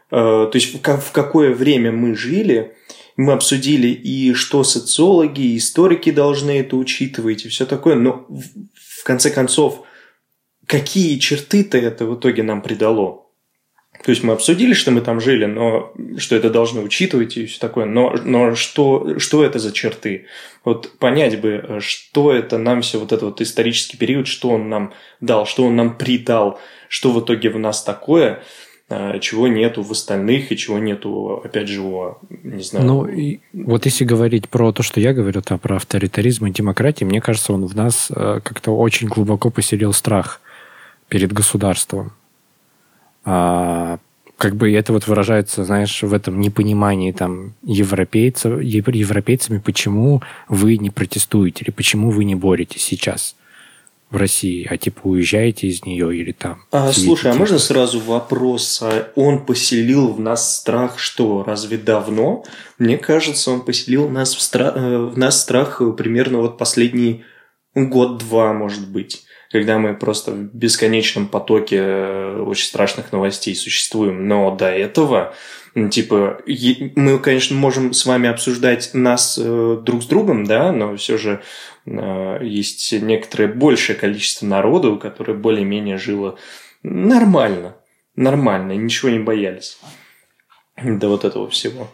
То 0.09 0.51
есть 0.53 0.75
в 0.81 1.11
какое 1.11 1.53
время 1.53 1.91
мы 1.91 2.15
жили, 2.15 2.73
мы 3.17 3.33
обсудили 3.33 3.87
и 3.87 4.33
что 4.33 4.63
социологи, 4.63 5.41
и 5.41 5.57
историки 5.57 6.11
должны 6.11 6.59
это 6.59 6.77
учитывать, 6.77 7.45
и 7.45 7.49
все 7.49 7.65
такое. 7.65 7.95
Но 7.95 8.25
в 8.29 9.03
конце 9.03 9.29
концов, 9.29 9.84
какие 10.67 11.17
черты-то 11.19 11.77
это 11.77 12.05
в 12.05 12.19
итоге 12.19 12.43
нам 12.43 12.61
придало. 12.61 13.25
То 14.03 14.11
есть 14.11 14.23
мы 14.23 14.33
обсудили, 14.33 14.73
что 14.73 14.91
мы 14.91 15.01
там 15.01 15.19
жили, 15.19 15.45
но 15.45 15.91
что 16.17 16.35
это 16.35 16.49
должно 16.51 16.81
учитывать 16.81 17.37
и 17.37 17.45
все 17.47 17.59
такое. 17.59 17.85
Но, 17.85 18.15
но 18.23 18.53
что, 18.53 19.17
что 19.17 19.43
это 19.43 19.57
за 19.57 19.71
черты? 19.71 20.25
Вот 20.63 20.91
понять 20.99 21.41
бы, 21.41 21.79
что 21.79 22.31
это 22.31 22.57
нам 22.57 22.81
все 22.81 22.99
вот 22.99 23.11
этот 23.11 23.23
вот 23.23 23.41
исторический 23.41 23.97
период, 23.97 24.27
что 24.27 24.49
он 24.49 24.69
нам 24.69 24.93
дал, 25.21 25.47
что 25.47 25.65
он 25.65 25.75
нам 25.75 25.97
придал, 25.97 26.59
что 26.87 27.11
в 27.11 27.19
итоге 27.23 27.49
в 27.49 27.57
нас 27.57 27.83
такое, 27.83 28.43
а, 28.87 29.17
чего 29.17 29.47
нету 29.47 29.81
в 29.81 29.91
остальных 29.91 30.51
и 30.51 30.57
чего 30.57 30.77
нету, 30.77 31.41
опять 31.43 31.67
же, 31.67 31.81
у, 31.81 32.17
не 32.29 32.61
знаю. 32.61 32.85
Ну, 32.85 33.05
и 33.07 33.39
вот 33.53 33.85
если 33.85 34.05
говорить 34.05 34.49
про 34.49 34.71
то, 34.71 34.83
что 34.83 34.99
я 34.99 35.13
говорю, 35.13 35.41
там, 35.41 35.57
про 35.57 35.77
авторитаризм 35.77 36.45
и 36.45 36.51
демократию, 36.51 37.09
мне 37.09 37.21
кажется, 37.21 37.53
он 37.53 37.65
в 37.65 37.75
нас 37.75 38.11
э, 38.15 38.39
как-то 38.43 38.77
очень 38.77 39.07
глубоко 39.07 39.49
поселил 39.49 39.93
страх 39.93 40.41
перед 41.07 41.31
государством. 41.31 42.13
А, 43.23 43.99
как 44.37 44.55
бы 44.55 44.71
это 44.71 44.93
вот 44.93 45.07
выражается, 45.07 45.63
знаешь, 45.63 46.03
в 46.03 46.13
этом 46.13 46.39
непонимании 46.39 47.11
там 47.11 47.53
европейцев, 47.63 48.61
европейцами, 48.61 49.59
почему 49.59 50.21
вы 50.49 50.77
не 50.77 50.89
протестуете 50.89 51.63
или 51.63 51.71
почему 51.71 52.09
вы 52.09 52.25
не 52.25 52.35
боретесь 52.35 52.83
сейчас 52.83 53.35
в 54.11 54.17
России, 54.17 54.67
а 54.69 54.77
типа 54.77 55.01
уезжаете 55.07 55.67
из 55.67 55.83
нее 55.85 56.15
или 56.15 56.31
там. 56.31 56.63
А, 56.71 56.91
слушай, 56.93 57.31
а 57.31 57.33
можно 57.33 57.57
сразу 57.57 57.99
вопрос? 57.99 58.79
А 58.81 59.11
он 59.15 59.45
поселил 59.45 60.09
в 60.09 60.19
нас 60.19 60.57
страх 60.57 60.99
что? 60.99 61.43
Разве 61.43 61.77
давно? 61.77 62.43
Мне 62.77 62.97
кажется, 62.97 63.51
он 63.51 63.61
поселил 63.61 64.09
нас, 64.09 64.35
в 64.35 64.41
стра... 64.41 64.71
Э, 64.75 64.97
в 64.97 65.17
нас 65.17 65.41
страх 65.41 65.81
примерно 65.97 66.39
вот 66.39 66.57
последний 66.57 67.23
год-два, 67.73 68.53
может 68.53 68.87
быть 68.87 69.25
когда 69.55 69.77
мы 69.77 69.93
просто 69.93 70.31
в 70.31 70.53
бесконечном 70.53 71.29
потоке 71.29 71.77
э, 71.79 72.43
очень 72.45 72.65
страшных 72.65 73.13
новостей 73.13 73.55
существуем. 73.55 74.27
Но 74.27 74.53
до 74.53 74.69
этого, 74.69 75.33
типа, 75.91 76.41
мы, 76.97 77.19
конечно, 77.19 77.55
можем 77.55 77.93
с 77.93 78.05
вами 78.05 78.27
обсуждать 78.27 78.89
нас 78.91 79.39
э, 79.41 79.81
друг 79.81 80.03
с 80.03 80.07
другом, 80.07 80.43
да, 80.43 80.73
но 80.73 80.97
все 80.97 81.17
же 81.17 81.41
э, 81.85 82.39
есть 82.43 82.91
некоторое 83.01 83.47
большее 83.47 83.95
количество 83.95 84.45
народу, 84.45 84.97
которое 84.97 85.35
более-менее 85.35 85.97
жило 85.97 86.37
нормально, 86.83 87.77
нормально, 88.17 88.73
ничего 88.73 89.09
не 89.09 89.19
боялись 89.19 89.77
до 90.83 91.07
вот 91.07 91.23
этого 91.23 91.49
всего. 91.49 91.87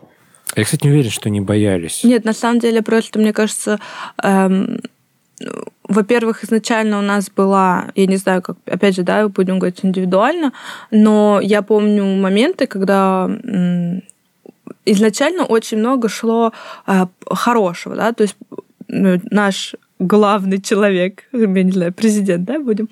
Я, 0.55 0.63
кстати, 0.63 0.85
не 0.85 0.93
уверен, 0.93 1.11
что 1.11 1.29
не 1.29 1.41
боялись. 1.41 2.03
Нет, 2.03 2.25
на 2.25 2.33
самом 2.33 2.57
деле, 2.57 2.81
просто, 2.81 3.19
мне 3.19 3.33
кажется, 3.33 3.79
эм, 4.23 4.81
во-первых, 5.91 6.43
изначально 6.43 6.99
у 6.99 7.01
нас 7.01 7.29
была, 7.29 7.91
я 7.95 8.07
не 8.07 8.17
знаю, 8.17 8.41
как, 8.41 8.57
опять 8.65 8.95
же, 8.95 9.03
да, 9.03 9.27
будем 9.27 9.59
говорить 9.59 9.79
индивидуально, 9.83 10.53
но 10.91 11.39
я 11.41 11.61
помню 11.61 12.05
моменты, 12.05 12.67
когда 12.67 13.29
изначально 14.85 15.45
очень 15.45 15.77
много 15.77 16.09
шло 16.09 16.53
э, 16.87 17.05
хорошего, 17.29 17.95
да, 17.95 18.13
то 18.13 18.23
есть 18.23 18.35
наш 18.87 19.75
главный 20.01 20.59
человек, 20.61 21.23
я 21.31 21.47
не 21.47 21.71
знаю, 21.71 21.93
президент, 21.93 22.43
да, 22.43 22.59
будем, 22.59 22.89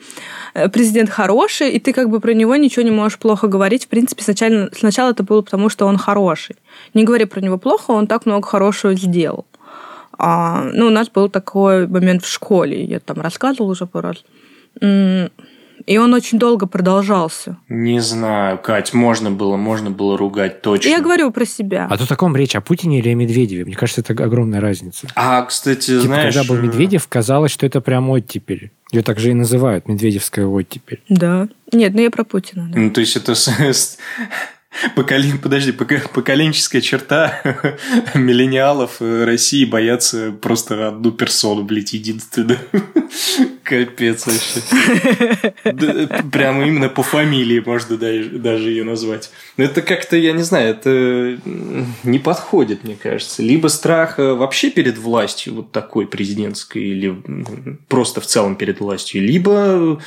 э, 0.54 0.70
президент 0.70 1.10
хороший, 1.10 1.72
и 1.72 1.80
ты 1.80 1.94
как 1.94 2.10
бы 2.10 2.20
про 2.20 2.34
него 2.34 2.56
ничего 2.56 2.84
не 2.84 2.92
можешь 2.92 3.18
плохо 3.18 3.48
говорить. 3.48 3.86
В 3.86 3.88
принципе, 3.88 4.24
сначала, 4.24 4.70
сначала 4.78 5.12
это 5.12 5.24
было 5.24 5.42
потому, 5.42 5.70
что 5.70 5.88
он 5.88 5.98
хороший. 5.98 6.56
Не 6.94 7.04
говори 7.04 7.26
про 7.26 7.42
него 7.42 7.58
плохо, 7.58 7.92
он 7.92 8.08
так 8.08 8.26
много 8.26 8.48
хорошего 8.48 8.94
сделал. 8.94 9.46
А, 10.20 10.64
ну, 10.74 10.88
у 10.88 10.90
нас 10.90 11.10
был 11.10 11.30
такой 11.30 11.88
момент 11.88 12.24
в 12.24 12.30
школе, 12.30 12.84
я 12.84 13.00
там 13.00 13.22
рассказывала 13.22 13.72
уже 13.72 13.86
пару 13.86 14.10
раз. 14.10 14.24
И 15.86 15.98
он 15.98 16.14
очень 16.14 16.38
долго 16.38 16.68
продолжался. 16.68 17.58
Не 17.70 18.02
знаю, 18.02 18.58
Кать, 18.58 18.94
можно 18.94 19.32
было, 19.32 19.56
можно 19.56 19.90
было 19.90 20.18
ругать 20.18 20.62
точно. 20.62 20.90
Я 20.90 21.00
говорю 21.00 21.32
про 21.32 21.46
себя. 21.46 21.88
А 21.90 21.98
то 21.98 22.06
таком 22.06 22.36
речь 22.36 22.54
о 22.56 22.62
Путине 22.62 23.00
или 23.00 23.10
о 23.10 23.16
Медведеве? 23.16 23.64
Мне 23.64 23.76
кажется, 23.76 24.02
это 24.02 24.12
огромная 24.22 24.60
разница. 24.60 25.08
А, 25.16 25.42
кстати, 25.44 25.92
типа, 25.92 26.02
знаешь... 26.02 26.36
когда 26.36 26.48
был 26.48 26.60
э, 26.60 26.64
Медведев, 26.64 27.08
казалось, 27.08 27.52
что 27.52 27.66
это 27.66 27.80
прям 27.80 28.10
оттепель. 28.10 28.72
Ее 28.92 29.04
так 29.04 29.20
же 29.20 29.32
и 29.32 29.34
называют, 29.34 29.88
медведевская 29.88 30.46
оттепель. 30.46 31.02
Да. 31.08 31.48
Нет, 31.72 31.94
ну 31.94 32.02
я 32.02 32.12
про 32.12 32.26
Путина. 32.26 32.68
Да. 32.70 32.80
Ну, 32.80 32.92
то 32.92 33.00
есть 33.00 33.16
это 33.16 33.34
Поколен... 34.96 35.40
Подожди, 35.40 35.72
поколенческая 35.72 36.82
черта 36.82 37.42
миллениалов 38.14 38.98
России 39.02 39.66
боятся 39.66 40.32
просто 40.32 40.90
одну 40.90 41.12
персону, 41.12 41.64
блядь, 41.64 41.94
единственную. 41.94 42.60
Капец 43.70 44.26
вообще. 44.26 44.62
Прямо 46.32 46.66
именно 46.66 46.90
по 46.90 47.04
фамилии 47.04 47.62
можно 47.64 47.98
даже 47.98 48.70
ее 48.70 48.84
назвать. 48.84 49.30
Но 49.58 49.64
это 49.64 49.84
как-то, 49.84 50.18
я 50.18 50.32
не 50.32 50.42
знаю, 50.42 50.72
это 50.72 51.40
не 52.04 52.18
подходит, 52.18 52.84
мне 52.84 52.96
кажется. 52.96 53.44
Либо 53.44 53.68
страх 53.68 54.18
э, 54.18 54.34
вообще 54.34 54.72
перед 54.72 54.98
властью, 54.98 55.54
вот 55.54 55.72
такой 55.72 56.08
президентской, 56.08 56.84
или 56.84 57.16
просто 57.88 58.22
в 58.22 58.26
целом 58.26 58.56
перед 58.56 58.80
властью, 58.80 59.22
либо 59.22 60.00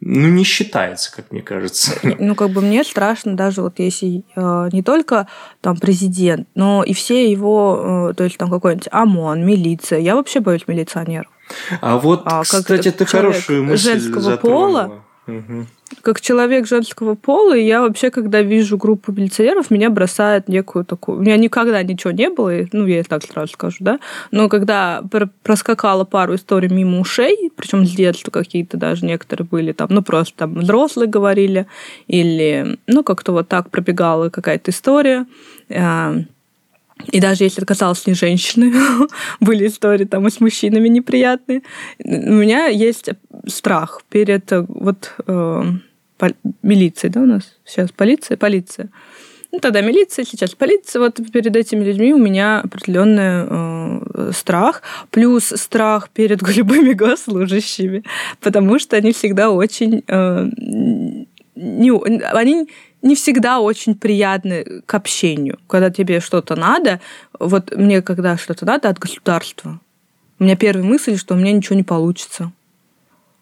ну, 0.00 0.28
не 0.28 0.44
считается, 0.44 1.10
как 1.14 1.32
мне 1.32 1.42
кажется. 1.42 1.98
Ну, 2.02 2.36
как 2.36 2.50
бы 2.50 2.60
мне 2.60 2.84
страшно 2.84 3.36
даже 3.36 3.62
вот 3.62 3.80
если 3.80 4.22
э, 4.36 4.68
не 4.72 4.82
только 4.82 5.26
там 5.60 5.76
президент, 5.76 6.46
но 6.54 6.84
и 6.84 6.92
все 6.94 7.28
его, 7.28 8.10
э, 8.10 8.14
то 8.14 8.22
есть 8.22 8.38
там 8.38 8.48
какой-нибудь 8.48 8.88
ОМОН, 8.92 9.44
милиция. 9.44 9.98
Я 9.98 10.14
вообще 10.14 10.38
боюсь 10.38 10.68
милиционеров. 10.68 11.32
А 11.80 11.98
вот, 11.98 12.22
а, 12.24 12.42
кстати, 12.42 12.90
ты 12.90 13.04
хорошую 13.04 13.64
мысль 13.64 13.92
женского 13.92 14.20
затронула. 14.20 14.84
пола 14.84 15.02
Угу. 15.28 15.66
Как 16.00 16.20
человек 16.22 16.66
женского 16.66 17.14
пола, 17.14 17.54
я 17.54 17.82
вообще, 17.82 18.10
когда 18.10 18.40
вижу 18.40 18.78
группу 18.78 19.12
милиционеров, 19.12 19.70
меня 19.70 19.90
бросает 19.90 20.48
некую 20.48 20.86
такую... 20.86 21.18
У 21.18 21.20
меня 21.20 21.36
никогда 21.36 21.82
ничего 21.82 22.12
не 22.12 22.30
было, 22.30 22.52
ну, 22.72 22.86
я 22.86 23.04
так 23.04 23.22
сразу 23.22 23.52
скажу, 23.52 23.76
да, 23.80 24.00
но 24.30 24.48
когда 24.48 25.02
проскакала 25.42 26.04
пару 26.04 26.34
историй 26.34 26.70
мимо 26.70 26.98
ушей, 27.00 27.50
причем 27.56 27.84
с 27.84 27.90
детства 27.90 28.30
какие-то 28.30 28.78
даже 28.78 29.04
некоторые 29.04 29.46
были 29.46 29.72
там, 29.72 29.88
ну, 29.90 30.02
просто 30.02 30.34
там 30.34 30.54
взрослые 30.54 31.08
говорили, 31.08 31.66
или, 32.06 32.78
ну, 32.86 33.04
как-то 33.04 33.32
вот 33.32 33.48
так 33.48 33.70
пробегала 33.70 34.30
какая-то 34.30 34.70
история, 34.70 35.26
а, 35.70 36.16
и 37.06 37.20
даже 37.20 37.44
если 37.44 37.58
это 37.58 37.66
касалось 37.66 38.06
не 38.06 38.14
женщины, 38.14 38.72
были 39.40 39.66
истории 39.66 40.04
там 40.04 40.26
и 40.26 40.30
с 40.30 40.40
мужчинами 40.40 40.88
неприятные. 40.88 41.62
У 42.02 42.32
меня 42.32 42.66
есть 42.66 43.10
страх 43.46 44.02
перед 44.08 44.50
э, 44.52 44.64
вот 44.68 45.14
э, 45.26 45.62
милицией, 46.62 47.12
да, 47.12 47.20
у 47.20 47.26
нас 47.26 47.56
сейчас 47.64 47.90
полиция, 47.92 48.36
полиция. 48.36 48.90
Ну, 49.50 49.60
тогда 49.60 49.80
милиция, 49.80 50.26
сейчас 50.26 50.54
полиция. 50.54 51.00
Вот 51.00 51.20
перед 51.32 51.56
этими 51.56 51.82
людьми 51.82 52.12
у 52.12 52.18
меня 52.18 52.60
определенный 52.60 53.46
э, 53.48 54.32
страх. 54.34 54.82
Плюс 55.10 55.44
страх 55.44 56.10
перед 56.10 56.46
любыми 56.56 56.92
госслужащими. 56.92 58.04
Потому 58.40 58.78
что 58.78 58.96
они 58.96 59.12
всегда 59.12 59.50
очень... 59.50 60.04
Э, 60.06 60.46
не, 61.54 61.90
они 61.90 62.68
не 63.02 63.14
всегда 63.14 63.60
очень 63.60 63.94
приятны 63.94 64.82
к 64.86 64.94
общению. 64.94 65.58
Когда 65.66 65.90
тебе 65.90 66.20
что-то 66.20 66.56
надо, 66.56 67.00
вот 67.38 67.74
мне 67.76 68.02
когда 68.02 68.36
что-то 68.36 68.66
надо 68.66 68.88
от 68.88 68.98
государства, 68.98 69.80
у 70.38 70.44
меня 70.44 70.56
первая 70.56 70.84
мысль, 70.84 71.16
что 71.16 71.34
у 71.34 71.36
меня 71.36 71.52
ничего 71.52 71.76
не 71.76 71.82
получится. 71.82 72.52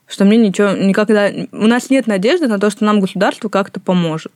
Что 0.06 0.24
мне 0.24 0.36
ничего 0.36 0.70
никогда... 0.70 1.30
У 1.52 1.66
нас 1.66 1.90
нет 1.90 2.06
надежды 2.06 2.46
на 2.46 2.58
то, 2.58 2.70
что 2.70 2.84
нам 2.84 3.00
государство 3.00 3.48
как-то 3.48 3.80
поможет. 3.80 4.32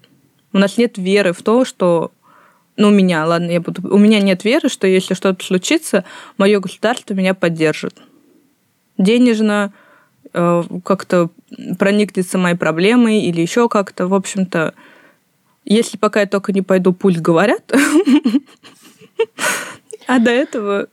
У 0.52 0.58
нас 0.58 0.76
нет 0.78 0.98
веры 0.98 1.32
в 1.32 1.42
то, 1.42 1.64
что... 1.64 2.12
Ну, 2.76 2.88
у 2.88 2.90
меня, 2.90 3.24
ладно, 3.26 3.50
я 3.50 3.60
буду... 3.60 3.82
У 3.94 3.98
меня 3.98 4.20
нет 4.20 4.44
веры, 4.44 4.68
что 4.68 4.86
если 4.86 5.14
что-то 5.14 5.44
случится, 5.44 6.04
мое 6.38 6.60
государство 6.60 7.14
меня 7.14 7.34
поддержит. 7.34 7.94
Денежно, 8.98 9.72
э, 10.32 10.62
как-то 10.84 11.30
проникнется 11.78 12.36
моей 12.36 12.56
проблемой 12.56 13.20
или 13.20 13.40
еще 13.40 13.68
как-то. 13.68 14.06
В 14.06 14.14
общем-то, 14.14 14.74
если 15.74 15.96
пока 15.96 16.20
я 16.20 16.26
только 16.26 16.52
не 16.52 16.62
пойду, 16.62 16.92
пусть 16.92 17.18
говорят. 17.18 17.72
А 20.06 20.18
до 20.18 20.30
этого 20.30 20.88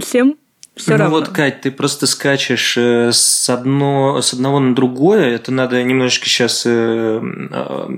всем 0.00 0.36
все 0.76 0.92
ну 0.92 0.98
равно. 0.98 1.16
вот, 1.16 1.28
Кать, 1.28 1.60
ты 1.60 1.70
просто 1.70 2.06
скачешь 2.06 2.76
э, 2.76 3.10
с, 3.12 3.48
одно, 3.50 4.22
с 4.22 4.32
одного 4.32 4.60
на 4.60 4.74
другое. 4.74 5.34
Это 5.34 5.52
надо 5.52 5.82
немножечко 5.82 6.26
сейчас 6.26 6.64
э, 6.64 7.20
э, 7.22 7.88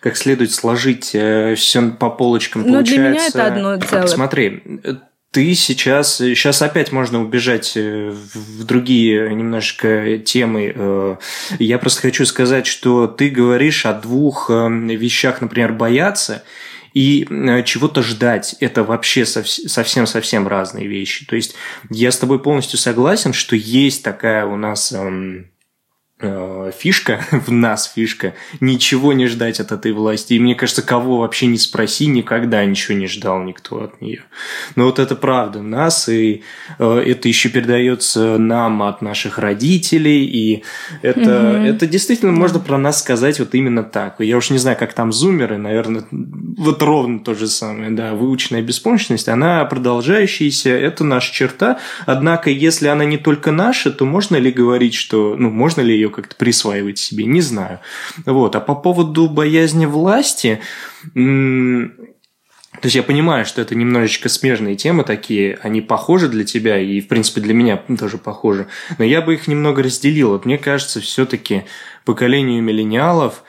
как 0.00 0.16
следует 0.16 0.52
сложить 0.52 1.04
все 1.06 1.90
по 1.98 2.10
полочкам. 2.10 2.62
Но 2.62 2.74
Получается, 2.74 2.94
для 2.94 3.10
меня 3.10 3.26
это 3.26 3.46
одно 3.46 3.80
целое. 3.80 4.06
Смотри, 4.06 4.62
ты 5.30 5.54
сейчас, 5.54 6.16
сейчас 6.16 6.60
опять 6.62 6.90
можно 6.90 7.22
убежать 7.22 7.76
э, 7.76 8.10
в 8.10 8.64
другие 8.64 9.32
немножко 9.32 10.18
темы. 10.18 10.72
Э, 10.74 11.16
я 11.58 11.78
просто 11.78 12.02
хочу 12.02 12.26
сказать, 12.26 12.66
что 12.66 13.06
ты 13.06 13.30
говоришь 13.30 13.86
о 13.86 13.92
двух 13.92 14.50
э, 14.50 14.68
вещах, 14.68 15.40
например, 15.40 15.72
бояться 15.72 16.42
и 16.94 17.24
чего-то 17.64 18.02
ждать. 18.02 18.56
Это 18.58 18.82
вообще 18.82 19.24
совсем-совсем 19.24 20.48
разные 20.48 20.88
вещи. 20.88 21.24
То 21.24 21.36
есть 21.36 21.54
я 21.88 22.10
с 22.10 22.18
тобой 22.18 22.42
полностью 22.42 22.80
согласен, 22.80 23.32
что 23.32 23.54
есть 23.54 24.02
такая 24.02 24.44
у 24.44 24.56
нас 24.56 24.90
эм, 24.90 25.40
Э, 25.40 25.49
фишка, 26.20 27.24
в 27.30 27.50
нас 27.50 27.90
фишка, 27.92 28.34
ничего 28.60 29.12
не 29.12 29.26
ждать 29.26 29.60
от 29.60 29.72
этой 29.72 29.92
власти. 29.92 30.34
И 30.34 30.38
мне 30.38 30.54
кажется, 30.54 30.82
кого 30.82 31.18
вообще 31.18 31.46
не 31.46 31.58
спроси, 31.58 32.06
никогда 32.06 32.64
ничего 32.64 32.96
не 32.96 33.06
ждал 33.06 33.42
никто 33.42 33.84
от 33.84 34.00
нее. 34.00 34.24
Но 34.76 34.84
вот 34.84 34.98
это 34.98 35.16
правда 35.16 35.62
нас, 35.62 36.08
и 36.08 36.42
э, 36.78 36.98
это 37.06 37.28
еще 37.28 37.48
передается 37.48 38.38
нам 38.38 38.82
от 38.82 39.02
наших 39.02 39.38
родителей, 39.38 40.24
и 40.24 40.64
это, 41.02 41.20
mm-hmm. 41.20 41.66
это 41.66 41.86
действительно 41.86 42.32
можно 42.32 42.58
про 42.58 42.78
нас 42.78 43.00
сказать 43.00 43.38
вот 43.38 43.54
именно 43.54 43.82
так. 43.82 44.16
Я 44.20 44.36
уж 44.36 44.50
не 44.50 44.58
знаю, 44.58 44.76
как 44.76 44.92
там 44.92 45.12
зумеры, 45.12 45.56
наверное, 45.56 46.04
вот 46.10 46.82
ровно 46.82 47.20
то 47.20 47.34
же 47.34 47.46
самое, 47.46 47.90
да, 47.90 48.14
выученная 48.14 48.62
беспомощность, 48.62 49.28
она 49.28 49.64
продолжающаяся, 49.64 50.70
это 50.70 51.04
наша 51.04 51.32
черта, 51.32 51.78
однако, 52.06 52.50
если 52.50 52.88
она 52.88 53.04
не 53.04 53.18
только 53.18 53.50
наша, 53.50 53.90
то 53.90 54.04
можно 54.04 54.36
ли 54.36 54.50
говорить, 54.50 54.94
что, 54.94 55.36
ну, 55.38 55.50
можно 55.50 55.80
ли 55.80 55.94
ее 55.94 56.09
как-то 56.10 56.36
присваивать 56.36 56.98
себе, 56.98 57.24
не 57.24 57.40
знаю. 57.40 57.80
Вот. 58.26 58.56
А 58.56 58.60
по 58.60 58.74
поводу 58.74 59.28
боязни 59.28 59.86
власти, 59.86 60.60
то 61.14 62.86
есть 62.86 62.94
я 62.96 63.02
понимаю, 63.02 63.44
что 63.44 63.60
это 63.60 63.74
немножечко 63.74 64.28
смежные 64.28 64.76
темы 64.76 65.04
такие, 65.04 65.58
они 65.62 65.80
похожи 65.80 66.28
для 66.28 66.44
тебя, 66.44 66.78
и, 66.78 67.00
в 67.00 67.08
принципе, 67.08 67.40
для 67.40 67.52
меня 67.52 67.76
тоже 67.98 68.16
похожи. 68.16 68.68
Но 68.98 69.04
я 69.04 69.20
бы 69.20 69.34
их 69.34 69.48
немного 69.48 69.82
разделил. 69.82 70.30
Вот 70.30 70.46
мне 70.46 70.56
кажется, 70.56 71.00
все-таки 71.00 71.64
поколению 72.04 72.62
миллениалов, 72.62 73.42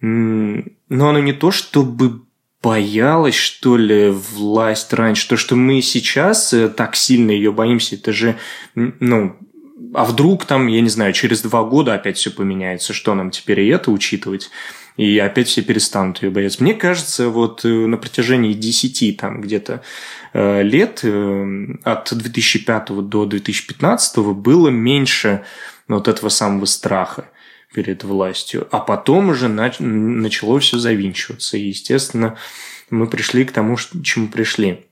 но 0.00 0.62
оно 0.88 1.18
не 1.20 1.32
то, 1.32 1.50
чтобы 1.50 2.26
боялась, 2.62 3.36
что 3.36 3.76
ли, 3.76 4.10
власть 4.10 4.92
раньше. 4.92 5.28
То, 5.28 5.36
что 5.36 5.54
мы 5.54 5.80
сейчас 5.82 6.52
э, 6.52 6.68
так 6.68 6.96
сильно 6.96 7.30
ее 7.30 7.52
боимся, 7.52 7.94
это 7.94 8.12
же, 8.12 8.36
ну, 8.74 9.36
а 9.94 10.04
вдруг 10.04 10.44
там, 10.46 10.66
я 10.68 10.80
не 10.80 10.88
знаю, 10.88 11.12
через 11.12 11.42
два 11.42 11.62
года 11.64 11.94
опять 11.94 12.16
все 12.16 12.30
поменяется, 12.30 12.92
что 12.92 13.14
нам 13.14 13.30
теперь 13.30 13.60
и 13.60 13.68
это 13.68 13.90
учитывать? 13.90 14.50
И 14.96 15.18
опять 15.18 15.48
все 15.48 15.62
перестанут 15.62 16.22
ее 16.22 16.30
бояться. 16.30 16.62
Мне 16.62 16.72
кажется, 16.72 17.28
вот 17.28 17.66
э, 17.66 17.68
на 17.68 17.98
протяжении 17.98 18.54
10 18.54 19.18
там 19.18 19.42
где-то 19.42 19.82
э, 20.32 20.62
лет, 20.62 21.00
э, 21.02 21.66
от 21.84 22.16
2005 22.16 23.06
до 23.06 23.26
2015 23.26 24.18
было 24.18 24.68
меньше 24.68 25.44
вот 25.86 26.08
этого 26.08 26.30
самого 26.30 26.64
страха 26.64 27.28
перед 27.74 28.04
властью. 28.04 28.66
А 28.70 28.78
потом 28.78 29.28
уже 29.28 29.48
начало 29.48 30.60
все 30.60 30.78
завинчиваться. 30.78 31.58
И, 31.58 31.68
естественно, 31.68 32.38
мы 32.88 33.06
пришли 33.06 33.44
к 33.44 33.52
тому, 33.52 33.76
к 33.76 34.02
чему 34.02 34.28
пришли. 34.28 34.85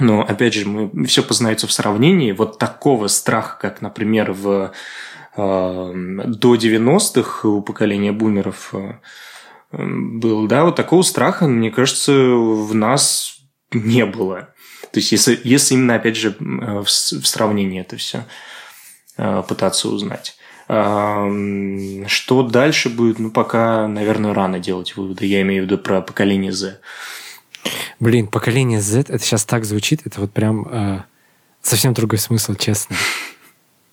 Но, 0.00 0.22
опять 0.22 0.54
же, 0.54 0.66
мы, 0.66 1.06
все 1.06 1.22
познается 1.22 1.66
в 1.66 1.72
сравнении. 1.72 2.32
Вот 2.32 2.58
такого 2.58 3.06
страха, 3.08 3.58
как, 3.60 3.82
например, 3.82 4.32
в, 4.32 4.72
э, 5.36 5.92
до 6.26 6.54
90-х 6.54 7.46
у 7.48 7.62
поколения 7.62 8.12
бумеров 8.12 8.74
э, 8.74 8.94
был, 9.72 10.46
да, 10.46 10.64
вот 10.64 10.76
такого 10.76 11.02
страха, 11.02 11.46
мне 11.46 11.70
кажется, 11.70 12.12
в 12.12 12.74
нас 12.74 13.38
не 13.72 14.06
было. 14.06 14.48
То 14.90 14.98
есть, 14.98 15.12
если, 15.12 15.38
если 15.44 15.74
именно, 15.74 15.96
опять 15.96 16.16
же, 16.16 16.34
в, 16.40 16.84
в 16.84 17.26
сравнении 17.26 17.80
это 17.80 17.96
все 17.96 18.24
э, 19.16 19.42
пытаться 19.46 19.88
узнать. 19.88 20.36
Что 22.06 22.42
дальше 22.44 22.90
будет, 22.90 23.18
ну, 23.18 23.32
пока, 23.32 23.88
наверное, 23.88 24.32
рано 24.32 24.60
делать 24.60 24.94
выводы. 24.94 25.26
Я 25.26 25.40
имею 25.40 25.64
в 25.64 25.66
виду 25.66 25.78
про 25.78 26.00
поколение 26.00 26.52
Z. 26.52 26.78
Блин, 27.98 28.26
поколение 28.26 28.80
Z, 28.80 29.00
это 29.08 29.18
сейчас 29.18 29.44
так 29.44 29.64
звучит, 29.64 30.02
это 30.04 30.20
вот 30.20 30.32
прям 30.32 30.66
э, 30.70 31.00
совсем 31.62 31.92
другой 31.92 32.18
смысл, 32.18 32.54
честно. 32.54 32.96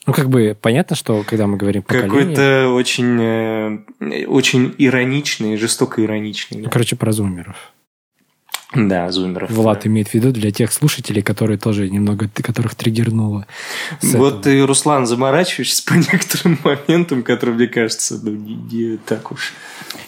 Ну, 0.05 0.13
как 0.13 0.29
бы 0.29 0.57
понятно, 0.59 0.95
что 0.95 1.23
когда 1.27 1.47
мы 1.47 1.57
говорим 1.57 1.83
поколение... 1.83 2.09
Какой-то 2.09 2.69
очень, 2.69 3.19
э, 3.19 4.25
очень 4.27 4.73
ироничный, 4.77 5.57
жестоко 5.57 6.03
ироничный. 6.03 6.61
Ну, 6.61 6.69
короче, 6.69 6.95
про 6.95 7.11
зумеров. 7.11 7.73
Да, 8.75 9.09
зумеров. 9.11 9.49
Влад 9.49 9.83
да. 9.83 9.89
имеет 9.89 10.09
в 10.09 10.13
виду 10.13 10.31
для 10.31 10.51
тех 10.51 10.73
слушателей, 10.73 11.21
которые 11.21 11.57
тоже 11.57 11.89
немного, 11.89 12.29
которых 12.33 12.75
триггернуло. 12.75 13.45
Вот 14.01 14.41
ты, 14.41 14.65
Руслан, 14.65 15.05
заморачиваешься 15.05 15.83
по 15.87 15.93
некоторым 15.93 16.59
моментам, 16.63 17.23
которые, 17.23 17.55
мне 17.55 17.67
кажется, 17.67 18.19
ну, 18.21 18.31
не, 18.31 18.55
не 18.55 18.97
так 18.97 19.31
уж. 19.31 19.53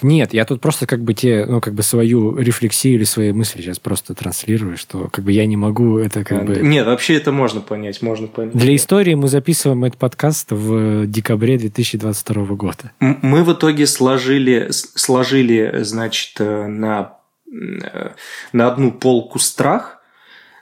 Нет, 0.01 0.33
я 0.33 0.43
тут 0.43 0.59
просто 0.59 0.85
как 0.85 1.01
бы 1.01 1.13
те, 1.13 1.45
ну, 1.45 1.61
как 1.61 1.73
бы 1.73 1.83
свою 1.83 2.35
рефлексию 2.37 2.95
или 2.95 3.05
свои 3.05 3.31
мысли 3.31 3.61
сейчас 3.61 3.79
просто 3.79 4.13
транслирую, 4.13 4.77
что 4.77 5.07
как 5.07 5.23
бы 5.23 5.31
я 5.31 5.45
не 5.45 5.55
могу 5.55 5.97
это 5.97 6.25
как 6.25 6.41
а, 6.41 6.43
бы... 6.43 6.55
Нет, 6.57 6.85
вообще 6.85 7.15
это 7.15 7.31
можно 7.31 7.61
понять, 7.61 8.01
можно 8.01 8.27
понять. 8.27 8.55
Для 8.55 8.75
истории 8.75 9.13
мы 9.13 9.29
записываем 9.29 9.85
этот 9.85 9.99
подкаст 9.99 10.51
в 10.51 11.07
декабре 11.07 11.57
2022 11.57 12.43
года. 12.55 12.91
Мы 12.99 13.43
в 13.45 13.53
итоге 13.53 13.87
сложили, 13.87 14.67
сложили 14.71 15.79
значит, 15.83 16.35
э, 16.39 16.67
на 16.67 17.18
Э, 17.18 17.18
на 17.51 18.67
одну 18.67 18.91
полку 18.91 19.39
страх, 19.39 20.01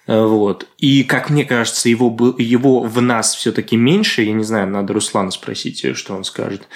э, 0.07 0.21
вот. 0.25 0.67
И, 0.77 1.03
как 1.03 1.29
мне 1.29 1.45
кажется, 1.45 1.89
его, 1.89 2.35
его 2.37 2.81
в 2.81 3.01
нас 3.01 3.35
все-таки 3.35 3.75
меньше. 3.75 4.23
Я 4.23 4.33
не 4.33 4.43
знаю, 4.43 4.67
надо 4.67 4.93
Руслана 4.93 5.31
спросить, 5.31 5.97
что 5.97 6.15
он 6.15 6.23
скажет. 6.23 6.67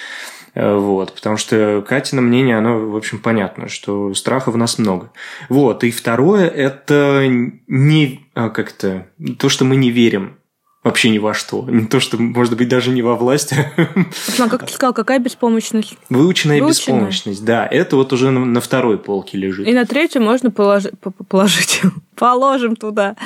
Э, 0.54 0.76
вот, 0.76 1.14
потому 1.14 1.36
что 1.36 1.84
Катина 1.86 2.20
мнение, 2.20 2.58
оно, 2.58 2.78
в 2.90 2.96
общем, 2.96 3.18
понятно, 3.18 3.68
что 3.68 4.12
страха 4.14 4.50
в 4.50 4.56
нас 4.56 4.78
много. 4.78 5.10
Вот, 5.48 5.84
и 5.84 5.90
второе, 5.90 6.48
это 6.48 7.26
не 7.66 8.26
как-то 8.34 9.06
то, 9.38 9.48
что 9.48 9.64
мы 9.64 9.76
не 9.76 9.90
верим 9.90 10.38
вообще 10.84 11.10
ни 11.10 11.18
во 11.18 11.34
что. 11.34 11.64
Не 11.68 11.86
то, 11.86 12.00
что, 12.00 12.18
может 12.18 12.56
быть, 12.56 12.68
даже 12.68 12.90
не 12.90 13.02
во 13.02 13.14
власти. 13.14 13.56
А 13.76 14.48
как 14.48 14.66
ты 14.66 14.72
сказал, 14.72 14.92
какая 14.92 15.18
беспомощность? 15.18 15.94
Выученная, 16.08 16.60
Выученная. 16.60 16.68
беспомощность, 16.68 17.44
да. 17.44 17.66
Это 17.66 17.96
вот 17.96 18.12
уже 18.12 18.30
на, 18.30 18.44
на 18.44 18.60
второй 18.60 18.98
полке 18.98 19.38
лежит. 19.38 19.66
И 19.66 19.72
на 19.72 19.84
третью 19.84 20.22
можно 20.22 20.50
положить, 20.50 20.92
положить 21.28 21.82
положим 22.16 22.76
туда. 22.76 23.16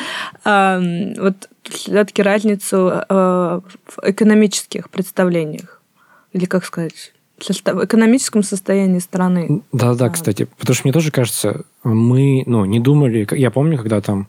А, 0.45 0.81
вот 1.19 1.49
все-таки 1.63 2.23
разницу 2.23 2.91
а, 2.93 3.61
в 3.87 3.99
экономических 4.03 4.91
представлениях. 4.91 5.81
Или 6.33 6.45
как 6.45 6.65
сказать? 6.65 7.13
в 7.39 7.85
экономическом 7.85 8.43
состоянии 8.43 8.99
страны. 8.99 9.63
Да-да, 9.71 10.09
кстати. 10.09 10.49
Потому 10.59 10.75
что 10.75 10.85
мне 10.85 10.93
тоже 10.95 11.11
кажется, 11.11 11.65
мы 11.85 12.43
ну, 12.47 12.65
не 12.65 12.81
думали... 12.81 13.29
Я 13.33 13.51
помню, 13.51 13.77
когда 13.77 14.01
там 14.01 14.29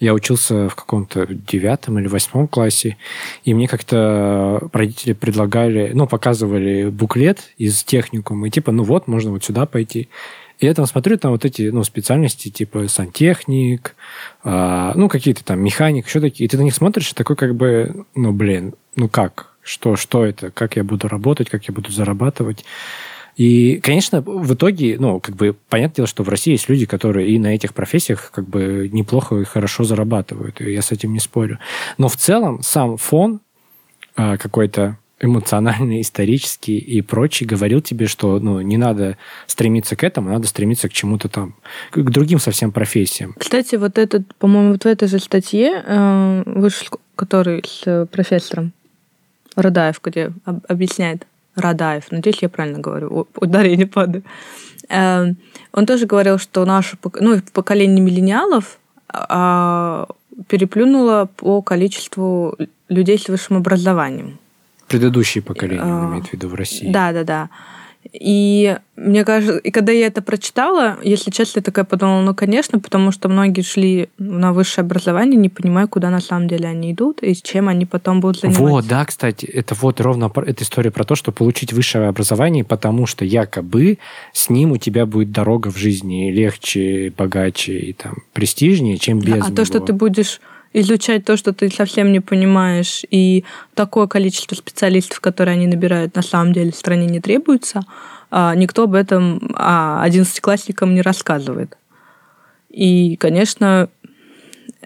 я 0.00 0.14
учился 0.14 0.68
в 0.68 0.74
каком-то 0.74 1.26
девятом 1.26 1.98
или 1.98 2.08
восьмом 2.08 2.48
классе, 2.48 2.96
и 3.44 3.54
мне 3.54 3.68
как-то 3.68 4.68
родители 4.72 5.12
предлагали, 5.12 5.90
ну, 5.94 6.06
показывали 6.06 6.88
буклет 6.88 7.52
из 7.58 7.82
техникума, 7.84 8.46
и 8.46 8.50
типа, 8.50 8.72
ну 8.72 8.84
вот, 8.84 9.08
можно 9.08 9.30
вот 9.30 9.44
сюда 9.44 9.66
пойти. 9.66 10.08
И 10.58 10.66
я 10.66 10.74
там 10.74 10.86
смотрю, 10.86 11.18
там 11.18 11.32
вот 11.32 11.44
эти, 11.44 11.70
ну, 11.70 11.84
специальности, 11.84 12.50
типа 12.50 12.88
сантехник, 12.88 13.94
э, 14.42 14.92
ну, 14.94 15.08
какие-то 15.08 15.44
там 15.44 15.60
механик, 15.60 16.06
еще 16.06 16.20
такие. 16.20 16.46
И 16.46 16.48
ты 16.48 16.56
на 16.56 16.62
них 16.62 16.74
смотришь, 16.74 17.12
и 17.12 17.14
такой 17.14 17.36
как 17.36 17.54
бы, 17.54 18.04
ну, 18.16 18.32
блин, 18.32 18.74
ну 18.96 19.08
как? 19.08 19.52
Что, 19.62 19.96
что 19.96 20.24
это? 20.24 20.50
Как 20.50 20.76
я 20.76 20.82
буду 20.82 21.08
работать? 21.08 21.48
Как 21.48 21.64
я 21.66 21.74
буду 21.74 21.92
зарабатывать? 21.92 22.64
И, 23.38 23.78
конечно, 23.80 24.20
в 24.20 24.52
итоге, 24.52 24.96
ну, 24.98 25.20
как 25.20 25.36
бы, 25.36 25.54
понятное 25.68 25.94
дело, 25.94 26.08
что 26.08 26.24
в 26.24 26.28
России 26.28 26.50
есть 26.50 26.68
люди, 26.68 26.86
которые 26.86 27.30
и 27.30 27.38
на 27.38 27.54
этих 27.54 27.72
профессиях 27.72 28.32
как 28.32 28.48
бы 28.48 28.90
неплохо 28.92 29.36
и 29.36 29.44
хорошо 29.44 29.84
зарабатывают, 29.84 30.60
и 30.60 30.72
я 30.72 30.82
с 30.82 30.90
этим 30.90 31.12
не 31.12 31.20
спорю. 31.20 31.60
Но 31.98 32.08
в 32.08 32.16
целом 32.16 32.62
сам 32.62 32.96
фон 32.96 33.40
э, 34.16 34.36
какой-то 34.38 34.98
эмоциональный, 35.20 36.00
исторический 36.02 36.78
и 36.78 37.00
прочий 37.00 37.44
говорил 37.44 37.80
тебе, 37.80 38.08
что 38.08 38.40
ну, 38.40 38.60
не 38.60 38.76
надо 38.76 39.16
стремиться 39.46 39.94
к 39.94 40.02
этому, 40.02 40.30
надо 40.30 40.48
стремиться 40.48 40.88
к 40.88 40.92
чему-то 40.92 41.28
там, 41.28 41.54
к 41.92 42.10
другим 42.10 42.40
совсем 42.40 42.72
профессиям. 42.72 43.36
Кстати, 43.38 43.76
вот 43.76 43.98
этот, 43.98 44.34
по-моему, 44.34 44.72
вот 44.72 44.82
в 44.82 44.86
этой 44.86 45.06
же 45.06 45.20
статье 45.20 45.84
э, 45.86 46.42
вышел, 46.44 46.88
который 47.14 47.62
с 47.64 48.06
профессором 48.06 48.72
Радаев, 49.54 50.00
где 50.02 50.32
объясняет 50.44 51.24
Радаев, 51.60 52.10
надеюсь, 52.10 52.42
я 52.42 52.48
правильно 52.48 52.78
говорю, 52.78 53.26
ударение 53.36 53.86
падает. 53.86 54.24
Эм, 54.88 55.36
он 55.72 55.86
тоже 55.86 56.06
говорил, 56.06 56.38
что 56.38 56.64
наше 56.64 56.96
ну, 57.20 57.40
поколение 57.52 58.04
миллениалов 58.04 58.78
а, 59.08 60.06
переплюнуло 60.48 61.28
по 61.36 61.62
количеству 61.62 62.56
людей 62.88 63.18
с 63.18 63.28
высшим 63.28 63.56
образованием. 63.56 64.38
Предыдущее 64.86 65.42
поколение, 65.42 65.84
он 65.84 66.12
имеет 66.12 66.28
в 66.28 66.32
виду 66.32 66.48
в 66.48 66.54
России. 66.54 66.90
Да, 66.90 67.12
да, 67.12 67.24
да. 67.24 67.50
И 68.10 68.76
мне 68.96 69.24
кажется, 69.24 69.58
и 69.58 69.70
когда 69.70 69.92
я 69.92 70.06
это 70.06 70.22
прочитала, 70.22 70.98
если 71.02 71.30
честно, 71.30 71.58
я 71.58 71.62
такая 71.62 71.84
подумала, 71.84 72.22
ну, 72.22 72.34
конечно, 72.34 72.80
потому 72.80 73.12
что 73.12 73.28
многие 73.28 73.60
шли 73.62 74.08
на 74.18 74.52
высшее 74.52 74.84
образование, 74.84 75.38
не 75.38 75.50
понимая, 75.50 75.86
куда 75.86 76.08
на 76.08 76.20
самом 76.20 76.48
деле 76.48 76.68
они 76.68 76.92
идут 76.92 77.22
и 77.22 77.34
чем 77.34 77.68
они 77.68 77.84
потом 77.84 78.20
будут 78.20 78.40
заниматься. 78.40 78.62
Вот, 78.62 78.86
да, 78.86 79.04
кстати, 79.04 79.44
это 79.44 79.74
вот 79.74 80.00
ровно 80.00 80.32
эта 80.46 80.64
история 80.64 80.90
про 80.90 81.04
то, 81.04 81.16
что 81.16 81.32
получить 81.32 81.72
высшее 81.72 82.08
образование, 82.08 82.64
потому 82.64 83.06
что 83.06 83.24
якобы 83.24 83.98
с 84.32 84.48
ним 84.48 84.72
у 84.72 84.78
тебя 84.78 85.04
будет 85.04 85.30
дорога 85.30 85.70
в 85.70 85.76
жизни 85.76 86.30
легче, 86.30 87.12
богаче 87.16 87.78
и 87.78 87.92
там 87.92 88.14
престижнее, 88.32 88.96
чем 88.96 89.18
без 89.18 89.34
А 89.34 89.36
него. 89.38 89.56
то, 89.56 89.64
что 89.64 89.80
ты 89.80 89.92
будешь 89.92 90.40
изучать 90.72 91.24
то, 91.24 91.36
что 91.36 91.52
ты 91.52 91.70
совсем 91.70 92.12
не 92.12 92.20
понимаешь, 92.20 93.04
и 93.10 93.44
такое 93.74 94.06
количество 94.06 94.54
специалистов, 94.54 95.20
которые 95.20 95.54
они 95.54 95.66
набирают, 95.66 96.14
на 96.14 96.22
самом 96.22 96.52
деле 96.52 96.72
в 96.72 96.76
стране 96.76 97.06
не 97.06 97.20
требуется, 97.20 97.82
а 98.30 98.54
никто 98.54 98.84
об 98.84 98.94
этом 98.94 99.54
а, 99.54 100.02
одиннадцатиклассникам 100.02 100.94
не 100.94 101.02
рассказывает. 101.02 101.76
И, 102.68 103.16
конечно, 103.16 103.88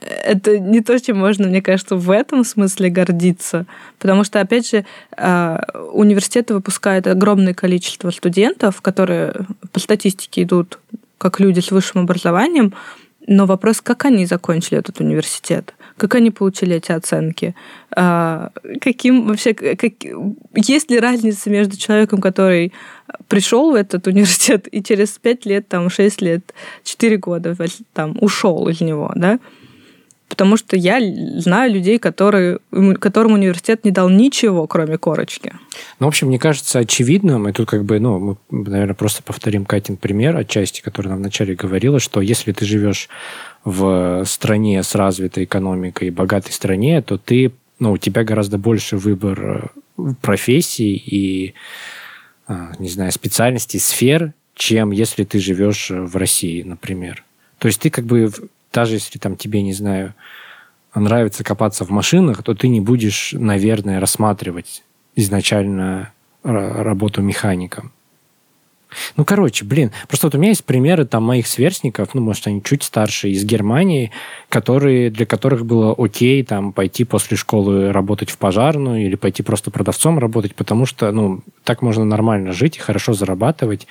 это 0.00 0.58
не 0.58 0.80
то, 0.80 0.98
чем 0.98 1.18
можно, 1.18 1.46
мне 1.48 1.62
кажется, 1.62 1.96
в 1.96 2.10
этом 2.10 2.44
смысле 2.44 2.90
гордиться. 2.90 3.66
Потому 3.98 4.24
что, 4.24 4.40
опять 4.40 4.70
же, 4.70 4.84
а, 5.16 5.62
университеты 5.92 6.54
выпускают 6.54 7.06
огромное 7.06 7.54
количество 7.54 8.10
студентов, 8.10 8.80
которые 8.80 9.34
по 9.72 9.80
статистике 9.80 10.42
идут 10.42 10.78
как 11.18 11.38
люди 11.38 11.60
с 11.60 11.70
высшим 11.70 12.02
образованием, 12.02 12.74
но 13.26 13.46
вопрос, 13.46 13.80
как 13.80 14.04
они 14.04 14.26
закончили 14.26 14.78
этот 14.78 15.00
университет, 15.00 15.74
как 15.96 16.14
они 16.14 16.30
получили 16.30 16.76
эти 16.76 16.92
оценки, 16.92 17.54
а, 17.94 18.50
каким 18.80 19.28
вообще, 19.28 19.54
как, 19.54 19.92
есть 20.54 20.90
ли 20.90 20.98
разница 20.98 21.50
между 21.50 21.76
человеком, 21.76 22.20
который 22.20 22.72
пришел 23.28 23.72
в 23.72 23.74
этот 23.74 24.06
университет 24.06 24.66
и 24.70 24.82
через 24.82 25.10
пять 25.10 25.46
лет, 25.46 25.68
там, 25.68 25.90
шесть 25.90 26.20
лет, 26.20 26.52
четыре 26.82 27.16
года 27.16 27.56
там, 27.92 28.16
ушел 28.20 28.68
из 28.68 28.80
него, 28.80 29.12
да? 29.14 29.38
Потому 30.32 30.56
что 30.56 30.76
я 30.76 30.98
знаю 31.40 31.74
людей, 31.74 31.98
которые, 31.98 32.58
которым 32.98 33.34
университет 33.34 33.84
не 33.84 33.90
дал 33.90 34.08
ничего, 34.08 34.66
кроме 34.66 34.96
корочки. 34.96 35.52
Ну, 36.00 36.06
в 36.06 36.08
общем, 36.08 36.28
мне 36.28 36.38
кажется 36.38 36.78
очевидным, 36.78 37.46
и 37.48 37.52
тут 37.52 37.68
как 37.68 37.84
бы, 37.84 38.00
ну, 38.00 38.38
мы, 38.48 38.70
наверное, 38.70 38.94
просто 38.94 39.22
повторим 39.22 39.66
Катин 39.66 39.98
пример 39.98 40.34
отчасти, 40.34 40.80
который 40.80 41.08
нам 41.08 41.18
вначале 41.18 41.54
говорила, 41.54 42.00
что 42.00 42.22
если 42.22 42.52
ты 42.52 42.64
живешь 42.64 43.10
в 43.62 44.24
стране 44.24 44.82
с 44.82 44.94
развитой 44.94 45.44
экономикой 45.44 46.08
богатой 46.08 46.54
стране, 46.54 47.02
то 47.02 47.18
ты, 47.18 47.52
ну, 47.78 47.92
у 47.92 47.98
тебя 47.98 48.24
гораздо 48.24 48.56
больше 48.56 48.96
выбор 48.96 49.70
профессий 50.22 50.94
и, 50.94 51.52
а, 52.46 52.72
не 52.78 52.88
знаю, 52.88 53.12
специальностей, 53.12 53.80
сфер, 53.80 54.32
чем 54.54 54.92
если 54.92 55.24
ты 55.24 55.38
живешь 55.38 55.90
в 55.90 56.16
России, 56.16 56.62
например. 56.62 57.22
То 57.58 57.68
есть 57.68 57.82
ты 57.82 57.90
как 57.90 58.06
бы, 58.06 58.32
даже 58.72 58.94
если 58.94 59.18
там 59.18 59.36
тебе, 59.36 59.62
не 59.62 59.72
знаю, 59.72 60.14
нравится 60.94 61.44
копаться 61.44 61.84
в 61.84 61.90
машинах, 61.90 62.42
то 62.42 62.54
ты 62.54 62.68
не 62.68 62.80
будешь, 62.80 63.32
наверное, 63.32 64.00
рассматривать 64.00 64.82
изначально 65.14 66.12
работу 66.42 67.22
механиком. 67.22 67.92
Ну, 69.16 69.24
короче, 69.24 69.64
блин, 69.64 69.90
просто 70.08 70.26
вот 70.26 70.34
у 70.34 70.38
меня 70.38 70.50
есть 70.50 70.64
примеры 70.64 71.06
там 71.06 71.24
моих 71.24 71.46
сверстников, 71.46 72.14
ну, 72.14 72.20
может, 72.20 72.46
они 72.46 72.62
чуть 72.62 72.82
старше, 72.82 73.30
из 73.30 73.44
Германии, 73.44 74.10
которые, 74.48 75.10
для 75.10 75.24
которых 75.26 75.64
было 75.64 75.94
окей 75.96 76.42
там 76.42 76.72
пойти 76.72 77.04
после 77.04 77.36
школы 77.36 77.92
работать 77.92 78.30
в 78.30 78.38
пожарную 78.38 79.06
или 79.06 79.14
пойти 79.14 79.42
просто 79.42 79.70
продавцом 79.70 80.18
работать, 80.18 80.54
потому 80.54 80.86
что, 80.86 81.10
ну, 81.10 81.42
так 81.64 81.82
можно 81.82 82.04
нормально 82.04 82.52
жить 82.52 82.76
и 82.76 82.80
хорошо 82.80 83.14
зарабатывать 83.14 83.86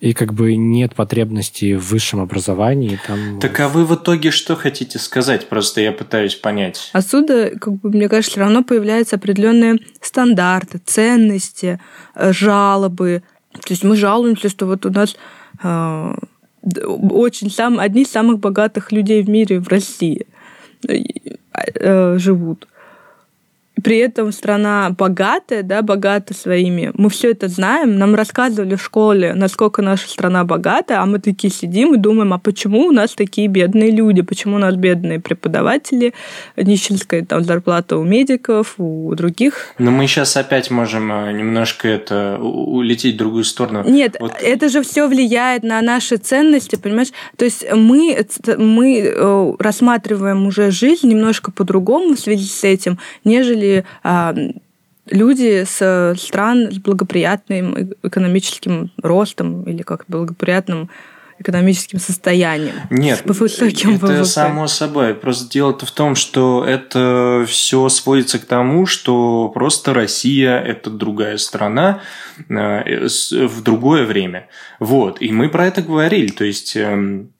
и 0.00 0.12
как 0.12 0.34
бы 0.34 0.56
нет 0.56 0.94
потребности 0.94 1.74
в 1.74 1.90
высшем 1.90 2.20
образовании. 2.20 2.98
Там... 3.06 3.40
Так 3.40 3.58
а 3.60 3.68
вы 3.68 3.86
в 3.86 3.94
итоге 3.94 4.30
что 4.30 4.54
хотите 4.54 4.98
сказать? 4.98 5.48
Просто 5.48 5.80
я 5.80 5.92
пытаюсь 5.92 6.34
понять. 6.34 6.90
Отсюда, 6.92 7.50
как 7.58 7.74
бы, 7.74 7.90
мне 7.90 8.08
кажется, 8.08 8.32
все 8.32 8.40
равно 8.40 8.62
появляются 8.62 9.16
определенные 9.16 9.78
стандарты, 10.02 10.78
ценности, 10.84 11.80
э, 12.14 12.32
жалобы. 12.32 13.22
То 13.52 13.72
есть 13.72 13.84
мы 13.84 13.96
жалуемся, 13.96 14.50
что 14.50 14.66
вот 14.66 14.84
у 14.84 14.90
нас 14.90 15.16
э, 15.62 16.14
очень 17.10 17.50
сам, 17.50 17.80
одни 17.80 18.02
из 18.02 18.10
самых 18.10 18.38
богатых 18.38 18.92
людей 18.92 19.22
в 19.22 19.30
мире 19.30 19.60
в 19.60 19.68
России 19.68 20.26
э, 20.86 20.98
э 21.74 22.18
живут 22.18 22.68
при 23.82 23.98
этом 23.98 24.32
страна 24.32 24.90
богатая, 24.90 25.62
да, 25.62 25.82
богата 25.82 26.34
своими. 26.34 26.90
Мы 26.94 27.10
все 27.10 27.30
это 27.30 27.48
знаем, 27.48 27.98
нам 27.98 28.14
рассказывали 28.14 28.74
в 28.74 28.82
школе, 28.82 29.34
насколько 29.34 29.82
наша 29.82 30.08
страна 30.08 30.44
богата, 30.44 31.02
а 31.02 31.06
мы 31.06 31.18
такие 31.18 31.52
сидим 31.52 31.94
и 31.94 31.98
думаем, 31.98 32.32
а 32.32 32.38
почему 32.38 32.86
у 32.86 32.90
нас 32.90 33.12
такие 33.12 33.48
бедные 33.48 33.90
люди, 33.90 34.22
почему 34.22 34.56
у 34.56 34.58
нас 34.58 34.74
бедные 34.76 35.20
преподаватели, 35.20 36.14
нищенская 36.56 37.24
там 37.24 37.44
зарплата 37.44 37.98
у 37.98 38.04
медиков, 38.04 38.74
у 38.78 39.14
других. 39.14 39.74
Но 39.78 39.90
мы 39.90 40.06
сейчас 40.06 40.36
опять 40.36 40.70
можем 40.70 41.12
э, 41.12 41.32
немножко 41.32 41.88
это 41.88 42.38
улететь 42.40 43.14
в 43.14 43.18
другую 43.18 43.44
сторону. 43.44 43.84
Нет, 43.86 44.16
вот. 44.18 44.32
это 44.40 44.68
же 44.68 44.82
все 44.82 45.06
влияет 45.06 45.62
на 45.62 45.82
наши 45.82 46.16
ценности, 46.16 46.76
понимаешь? 46.76 47.12
То 47.36 47.44
есть 47.44 47.64
мы, 47.72 48.26
мы 48.56 49.00
э, 49.00 49.52
рассматриваем 49.58 50.46
уже 50.46 50.70
жизнь 50.70 51.08
немножко 51.08 51.52
по-другому 51.52 52.14
в 52.14 52.20
связи 52.20 52.46
с 52.46 52.64
этим, 52.64 52.98
нежели 53.24 53.65
были 53.66 53.84
а, 54.02 54.34
люди 55.10 55.64
с 55.64 56.14
стран 56.18 56.70
с 56.72 56.78
благоприятным 56.78 57.94
экономическим 58.02 58.90
ростом 59.02 59.64
или 59.64 59.82
как 59.82 60.04
благоприятным 60.08 60.90
экономическим 61.38 61.98
состоянием. 61.98 62.74
Нет, 62.88 63.22
с 63.26 63.38
высоким 63.38 63.96
это 63.96 64.06
ВВП. 64.06 64.24
само 64.24 64.66
собой. 64.68 65.14
Просто 65.14 65.50
дело-то 65.50 65.84
в 65.84 65.90
том, 65.90 66.14
что 66.14 66.64
это 66.64 67.44
все 67.46 67.90
сводится 67.90 68.38
к 68.38 68.46
тому, 68.46 68.86
что 68.86 69.50
просто 69.50 69.92
Россия– 69.92 70.58
это 70.66 70.88
другая 70.88 71.36
страна 71.36 72.00
э, 72.48 73.06
в 73.06 73.62
другое 73.62 74.06
время. 74.06 74.48
Вот. 74.80 75.20
И 75.20 75.30
мы 75.30 75.50
про 75.50 75.66
это 75.66 75.82
говорили. 75.82 76.28
То 76.28 76.46
есть 76.46 76.74
эм, 76.74 77.34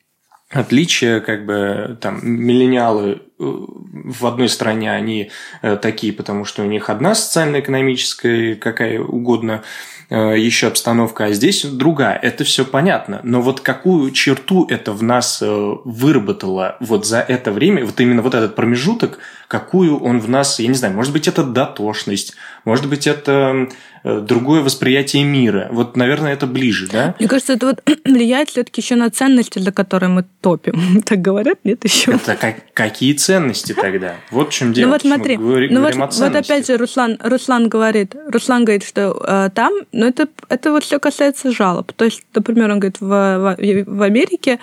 отличие, 0.50 1.22
как 1.22 1.46
бы 1.46 1.96
там 1.98 2.20
миллениалы 2.22 3.12
э, 3.12 3.25
в 3.38 4.26
одной 4.26 4.48
стране 4.48 4.92
они 4.92 5.30
э, 5.62 5.76
такие, 5.76 6.12
потому 6.12 6.44
что 6.44 6.62
у 6.62 6.66
них 6.66 6.90
одна 6.90 7.14
социально-экономическая, 7.14 8.54
какая 8.54 9.00
угодно 9.00 9.62
Э, 10.08 10.38
еще 10.38 10.68
обстановка, 10.68 11.24
а 11.24 11.32
здесь 11.32 11.64
другая. 11.64 12.16
Это 12.16 12.44
все 12.44 12.64
понятно. 12.64 13.20
Но 13.24 13.42
вот 13.42 13.60
какую 13.60 14.12
черту 14.12 14.64
это 14.68 14.92
в 14.92 15.02
нас 15.02 15.42
э, 15.42 15.74
выработало 15.84 16.76
вот 16.78 17.06
за 17.06 17.18
это 17.20 17.50
время, 17.50 17.84
вот 17.84 18.00
именно 18.00 18.22
вот 18.22 18.34
этот 18.34 18.54
промежуток, 18.54 19.18
какую 19.48 19.98
он 19.98 20.20
в 20.20 20.28
нас, 20.28 20.58
я 20.58 20.68
не 20.68 20.74
знаю, 20.74 20.94
может 20.94 21.12
быть, 21.12 21.28
это 21.28 21.44
дотошность, 21.44 22.34
может 22.64 22.88
быть, 22.88 23.06
это 23.06 23.68
э, 24.02 24.20
другое 24.20 24.60
восприятие 24.62 25.24
мира. 25.24 25.68
Вот, 25.70 25.96
наверное, 25.96 26.32
это 26.32 26.46
ближе, 26.46 26.88
да? 26.88 27.14
Мне 27.18 27.28
кажется, 27.28 27.52
это 27.52 27.66
вот 27.66 27.82
влияет 28.04 28.50
все-таки 28.50 28.80
еще 28.80 28.96
на 28.96 29.10
ценности, 29.10 29.58
за 29.58 29.72
которые 29.72 30.10
мы 30.10 30.24
топим. 30.40 31.02
Так 31.06 31.20
говорят, 31.20 31.58
нет 31.62 31.84
еще. 31.84 32.12
Это 32.12 32.34
как, 32.34 32.56
какие 32.72 33.12
ценности 33.12 33.72
тогда? 33.72 34.16
Вот 34.30 34.48
в 34.48 34.52
чем 34.52 34.72
дело. 34.72 34.86
Ну 34.86 34.92
вот 34.92 35.02
смотри, 35.02 35.36
говорим, 35.36 35.74
ну 35.74 35.82
вот, 35.82 35.94
вот 35.94 36.34
опять 36.34 36.66
же 36.66 36.76
Руслан, 36.76 37.18
Руслан 37.22 37.68
говорит, 37.68 38.14
Руслан 38.28 38.64
говорит, 38.64 38.84
что 38.84 39.22
э, 39.26 39.50
там 39.54 39.72
но 39.92 40.06
это, 40.06 40.28
это 40.48 40.72
вот 40.72 40.84
все 40.84 40.98
касается 40.98 41.52
жалоб. 41.52 41.92
То 41.92 42.04
есть, 42.04 42.22
например, 42.34 42.70
он 42.70 42.80
говорит, 42.80 43.00
в, 43.00 43.06
в, 43.06 43.56
в 43.86 44.02
Америке, 44.02 44.58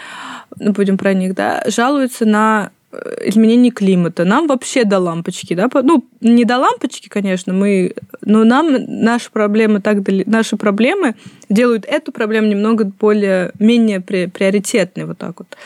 ну, 0.59 0.71
будем 0.71 0.97
про 0.97 1.13
них, 1.13 1.33
да, 1.33 1.63
жалуются 1.67 2.25
на 2.25 2.71
э, 2.93 3.29
изменение 3.29 3.71
климата. 3.71 4.25
Нам 4.25 4.47
вообще 4.47 4.83
до 4.85 4.99
лампочки, 4.99 5.55
да, 5.55 5.69
ну, 5.83 6.05
не 6.21 6.45
до 6.45 6.57
лампочки, 6.57 7.09
конечно, 7.09 7.53
мы, 7.53 7.93
но 8.21 8.43
нам 8.43 8.75
наши 8.87 9.31
проблемы 9.31 9.81
так, 9.81 9.97
наши 10.25 10.55
проблемы 10.55 11.15
делают 11.49 11.85
эту 11.85 12.11
проблему 12.11 12.47
немного 12.47 12.85
более, 12.85 13.51
менее 13.59 13.99
при, 13.99 14.27
приоритетной, 14.27 15.05
вот 15.05 15.17
так 15.17 15.39
вот. 15.39 15.57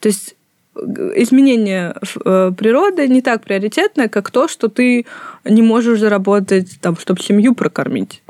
То 0.00 0.08
есть 0.08 0.34
э, 0.74 0.80
изменение 1.16 1.94
э, 2.24 2.52
природы 2.56 3.08
не 3.08 3.22
так 3.22 3.42
приоритетное, 3.44 4.08
как 4.08 4.30
то, 4.30 4.48
что 4.48 4.68
ты 4.68 5.06
не 5.44 5.62
можешь 5.62 6.00
заработать, 6.00 6.78
там, 6.80 6.96
чтобы 6.96 7.20
семью 7.20 7.54
прокормить. 7.54 8.22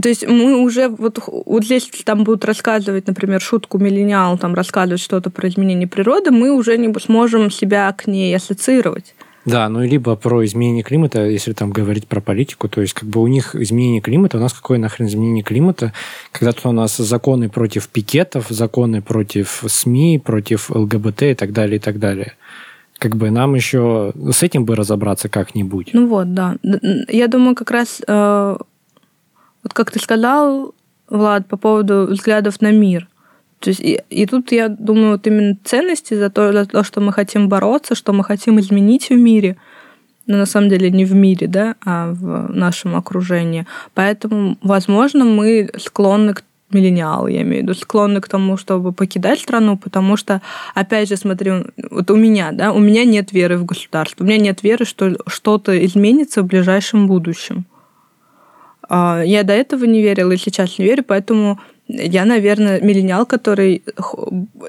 То 0.00 0.08
есть 0.08 0.26
мы 0.26 0.56
уже 0.56 0.88
вот, 0.88 1.18
вот 1.28 1.64
здесь 1.64 1.88
там 2.04 2.24
будут 2.24 2.44
рассказывать, 2.44 3.06
например, 3.06 3.40
шутку 3.40 3.78
миллениал, 3.78 4.38
там 4.38 4.54
рассказывать 4.54 5.00
что-то 5.00 5.30
про 5.30 5.48
изменение 5.48 5.86
природы, 5.86 6.30
мы 6.30 6.50
уже 6.52 6.76
не 6.76 6.92
сможем 6.98 7.50
себя 7.50 7.92
к 7.92 8.06
ней 8.06 8.34
ассоциировать. 8.34 9.14
Да, 9.44 9.68
ну 9.68 9.82
либо 9.82 10.16
про 10.16 10.44
изменение 10.44 10.82
климата, 10.82 11.26
если 11.26 11.52
там 11.52 11.70
говорить 11.70 12.06
про 12.08 12.20
политику, 12.20 12.68
то 12.68 12.80
есть 12.80 12.94
как 12.94 13.08
бы 13.08 13.20
у 13.20 13.26
них 13.26 13.54
изменение 13.54 14.00
климата, 14.00 14.38
у 14.38 14.40
нас 14.40 14.54
какое 14.54 14.78
нахрен 14.78 15.06
изменение 15.06 15.44
климата, 15.44 15.92
когда 16.32 16.52
то 16.52 16.70
у 16.70 16.72
нас 16.72 16.96
законы 16.96 17.50
против 17.50 17.88
пикетов, 17.88 18.46
законы 18.48 19.02
против 19.02 19.62
СМИ, 19.66 20.18
против 20.24 20.70
ЛГБТ 20.70 21.22
и 21.22 21.34
так 21.34 21.52
далее, 21.52 21.76
и 21.76 21.80
так 21.80 21.98
далее. 21.98 22.32
Как 22.98 23.16
бы 23.16 23.30
нам 23.30 23.54
еще 23.54 24.12
с 24.14 24.42
этим 24.42 24.64
бы 24.64 24.76
разобраться 24.76 25.28
как-нибудь. 25.28 25.90
Ну 25.92 26.06
вот, 26.06 26.32
да. 26.32 26.56
Я 27.08 27.28
думаю, 27.28 27.54
как 27.54 27.70
раз 27.70 28.00
э, 28.06 28.56
вот 29.64 29.72
как 29.72 29.90
ты 29.90 29.98
сказал, 29.98 30.74
Влад, 31.08 31.48
по 31.48 31.56
поводу 31.56 32.06
взглядов 32.06 32.60
на 32.60 32.70
мир. 32.70 33.08
То 33.58 33.70
есть, 33.70 33.80
и, 33.80 34.02
и 34.10 34.26
тут 34.26 34.52
я 34.52 34.68
думаю, 34.68 35.12
вот 35.12 35.26
именно 35.26 35.56
ценности 35.64 36.14
за 36.14 36.30
то, 36.30 36.52
за 36.52 36.66
то, 36.66 36.84
что 36.84 37.00
мы 37.00 37.12
хотим 37.12 37.48
бороться, 37.48 37.94
что 37.94 38.12
мы 38.12 38.22
хотим 38.22 38.60
изменить 38.60 39.08
в 39.08 39.14
мире, 39.14 39.56
но 40.26 40.36
на 40.36 40.46
самом 40.46 40.68
деле 40.68 40.90
не 40.90 41.04
в 41.04 41.14
мире, 41.14 41.46
да, 41.46 41.74
а 41.84 42.12
в 42.12 42.52
нашем 42.52 42.94
окружении. 42.94 43.66
Поэтому, 43.94 44.58
возможно, 44.62 45.24
мы 45.24 45.70
склонны 45.78 46.34
к 46.34 46.44
миллениалы, 46.72 47.32
я 47.32 47.42
имею 47.42 47.60
в 47.60 47.62
виду, 47.62 47.74
склонны 47.74 48.20
к 48.20 48.28
тому, 48.28 48.56
чтобы 48.56 48.92
покидать 48.92 49.40
страну, 49.40 49.76
потому 49.76 50.16
что, 50.16 50.42
опять 50.74 51.08
же, 51.08 51.16
смотри, 51.16 51.52
вот 51.90 52.10
у 52.10 52.16
меня, 52.16 52.50
да, 52.52 52.72
у 52.72 52.80
меня 52.80 53.04
нет 53.04 53.32
веры 53.32 53.56
в 53.58 53.64
государство, 53.64 54.24
у 54.24 54.26
меня 54.26 54.38
нет 54.38 54.62
веры, 54.62 54.84
что 54.84 55.16
что-то 55.26 55.84
изменится 55.84 56.42
в 56.42 56.46
ближайшем 56.46 57.06
будущем. 57.06 57.66
А, 58.88 59.22
я 59.24 59.42
до 59.42 59.52
этого 59.52 59.84
не 59.84 60.02
верила 60.02 60.32
и 60.32 60.36
сейчас 60.36 60.78
не 60.78 60.84
верю, 60.84 61.04
поэтому 61.06 61.60
я, 61.88 62.24
наверное, 62.24 62.80
миллениал, 62.80 63.26
который 63.26 63.82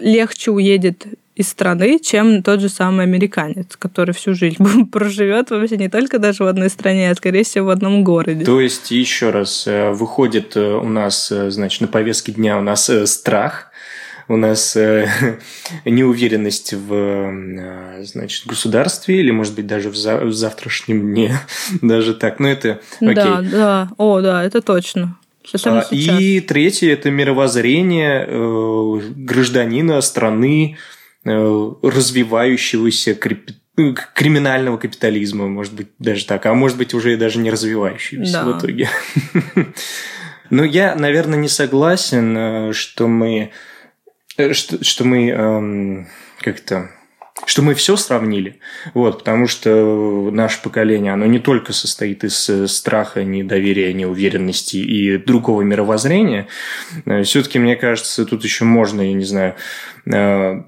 легче 0.01 0.51
уедет 0.51 1.05
из 1.35 1.49
страны, 1.49 1.99
чем 1.99 2.43
тот 2.43 2.61
же 2.61 2.69
самый 2.69 3.03
американец, 3.03 3.75
который 3.77 4.13
всю 4.13 4.33
жизнь 4.33 4.57
проживет 4.91 5.49
вообще 5.51 5.77
не 5.77 5.89
только 5.89 6.17
даже 6.17 6.43
в 6.43 6.47
одной 6.47 6.69
стране, 6.69 7.11
а 7.11 7.15
скорее 7.15 7.43
всего 7.43 7.67
в 7.67 7.69
одном 7.69 8.03
городе. 8.03 8.45
То 8.45 8.61
есть, 8.61 8.91
еще 8.91 9.31
раз, 9.31 9.67
э, 9.67 9.91
выходит 9.91 10.55
э, 10.55 10.75
у 10.75 10.87
нас, 10.87 11.31
э, 11.31 11.51
значит, 11.51 11.81
на 11.81 11.87
повестке 11.87 12.31
дня 12.31 12.57
у 12.57 12.61
нас 12.61 12.89
страх, 13.05 13.71
у 14.27 14.37
нас 14.37 14.75
э, 14.75 15.07
неуверенность 15.85 16.73
в 16.73 16.93
э, 16.93 18.03
значит, 18.03 18.47
государстве 18.47 19.19
или, 19.19 19.31
может 19.31 19.55
быть, 19.55 19.67
даже 19.67 19.89
в, 19.89 19.95
за 19.95 20.17
в 20.17 20.33
завтрашнем 20.33 21.01
дне. 21.01 21.37
даже 21.81 22.13
так. 22.15 22.39
Ну, 22.39 22.47
это 22.47 22.81
окей. 22.99 23.15
Да, 23.15 23.41
да. 23.41 23.89
О, 23.97 24.21
да, 24.21 24.43
это 24.43 24.61
точно. 24.61 25.17
А, 25.63 25.85
и 25.91 26.39
третье– 26.39 26.91
это 26.93 27.11
мировоззрение 27.11 28.25
э, 28.27 28.99
гражданина 29.15 30.01
страны, 30.01 30.77
развивающегося. 31.23 33.15
Ну, 33.77 33.95
криминального 34.15 34.77
капитализма, 34.77 35.47
может 35.47 35.73
быть, 35.73 35.89
даже 35.99 36.25
так, 36.25 36.47
а 36.47 36.55
может 36.55 36.77
быть, 36.77 36.95
уже 36.95 37.13
и 37.13 37.17
даже 37.17 37.39
не 37.39 37.51
развивающегося 37.51 38.33
да. 38.33 38.45
в 38.45 38.57
итоге. 38.57 38.89
Но 40.49 40.63
я, 40.63 40.95
наверное, 40.95 41.37
не 41.37 41.49
согласен, 41.49 42.73
что 42.73 43.07
мы 43.07 43.51
что, 44.53 44.83
что 44.83 45.03
мы 45.05 45.29
эм, 45.29 46.07
как-то 46.41 46.89
что 47.45 47.61
мы 47.61 47.73
все 47.73 47.97
сравнили, 47.97 48.59
вот, 48.93 49.19
потому 49.19 49.47
что 49.47 50.29
наше 50.31 50.61
поколение, 50.61 51.11
оно 51.11 51.25
не 51.25 51.39
только 51.39 51.73
состоит 51.73 52.23
из 52.23 52.49
э, 52.49 52.65
страха, 52.67 53.23
недоверия, 53.25 53.91
неуверенности 53.91 54.77
и 54.77 55.17
другого 55.17 55.61
мировоззрения, 55.61 56.47
э, 57.05 57.23
все-таки, 57.23 57.59
мне 57.59 57.75
кажется, 57.75 58.25
тут 58.25 58.45
еще 58.45 58.63
можно, 58.63 59.01
я 59.01 59.13
не 59.13 59.25
знаю, 59.25 59.55
э, 60.05 60.63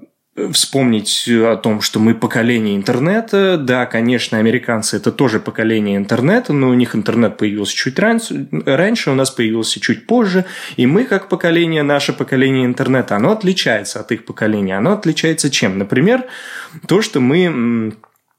вспомнить 0.52 1.28
о 1.28 1.56
том, 1.56 1.80
что 1.80 2.00
мы 2.00 2.14
поколение 2.14 2.76
интернета. 2.76 3.56
Да, 3.56 3.86
конечно, 3.86 4.38
американцы 4.38 4.96
это 4.96 5.12
тоже 5.12 5.40
поколение 5.40 5.96
интернета, 5.96 6.52
но 6.52 6.68
у 6.68 6.74
них 6.74 6.94
интернет 6.94 7.36
появился 7.36 7.74
чуть 7.74 7.98
раньше, 7.98 8.46
раньше, 8.50 9.10
у 9.10 9.14
нас 9.14 9.30
появился 9.30 9.80
чуть 9.80 10.06
позже. 10.06 10.44
И 10.76 10.86
мы, 10.86 11.04
как 11.04 11.28
поколение, 11.28 11.82
наше 11.82 12.12
поколение 12.12 12.64
интернета, 12.64 13.16
оно 13.16 13.32
отличается 13.32 14.00
от 14.00 14.12
их 14.12 14.24
поколения. 14.24 14.76
Оно 14.76 14.92
отличается 14.92 15.50
чем? 15.50 15.78
Например, 15.78 16.24
то, 16.86 17.02
что 17.02 17.20
мы 17.20 17.94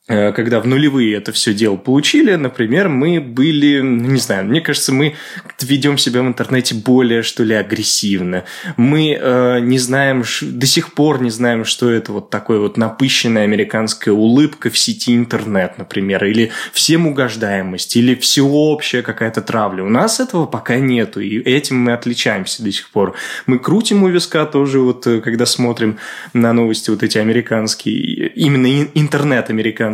когда 0.09 0.59
в 0.59 0.65
нулевые 0.65 1.15
это 1.15 1.31
все 1.31 1.53
дело 1.53 1.75
получили, 1.75 2.33
например, 2.35 2.89
мы 2.89 3.19
были, 3.19 3.79
не 3.81 4.19
знаю, 4.19 4.45
мне 4.45 4.59
кажется, 4.59 4.91
мы 4.91 5.15
ведем 5.61 5.97
себя 5.97 6.21
в 6.21 6.27
интернете 6.27 6.75
более, 6.75 7.21
что 7.21 7.43
ли, 7.43 7.53
агрессивно. 7.53 8.43
Мы 8.75 9.17
э, 9.19 9.59
не 9.59 9.77
знаем, 9.77 10.23
до 10.41 10.65
сих 10.65 10.93
пор 10.93 11.21
не 11.21 11.29
знаем, 11.29 11.65
что 11.65 11.91
это 11.91 12.11
вот 12.11 12.29
такое 12.29 12.59
вот 12.59 12.77
напыщенная 12.77 13.43
американская 13.43 14.13
улыбка 14.13 14.69
в 14.69 14.77
сети 14.77 15.15
интернет, 15.15 15.77
например, 15.77 16.25
или 16.25 16.51
всем 16.73 17.07
угождаемость, 17.07 17.95
или 17.95 18.15
всеобщая 18.15 19.01
какая-то 19.01 19.41
травля. 19.41 19.83
У 19.83 19.89
нас 19.89 20.19
этого 20.19 20.45
пока 20.45 20.77
нету, 20.77 21.19
и 21.19 21.37
этим 21.39 21.77
мы 21.77 21.93
отличаемся 21.93 22.63
до 22.63 22.71
сих 22.71 22.89
пор. 22.89 23.15
Мы 23.45 23.59
крутим 23.59 24.03
у 24.03 24.09
виска 24.09 24.45
тоже, 24.45 24.79
вот 24.79 25.05
э, 25.07 25.21
когда 25.21 25.45
смотрим 25.45 25.97
на 26.33 26.53
новости 26.53 26.89
вот 26.89 27.03
эти 27.03 27.17
американские, 27.17 28.29
именно 28.29 28.89
интернет 28.93 29.49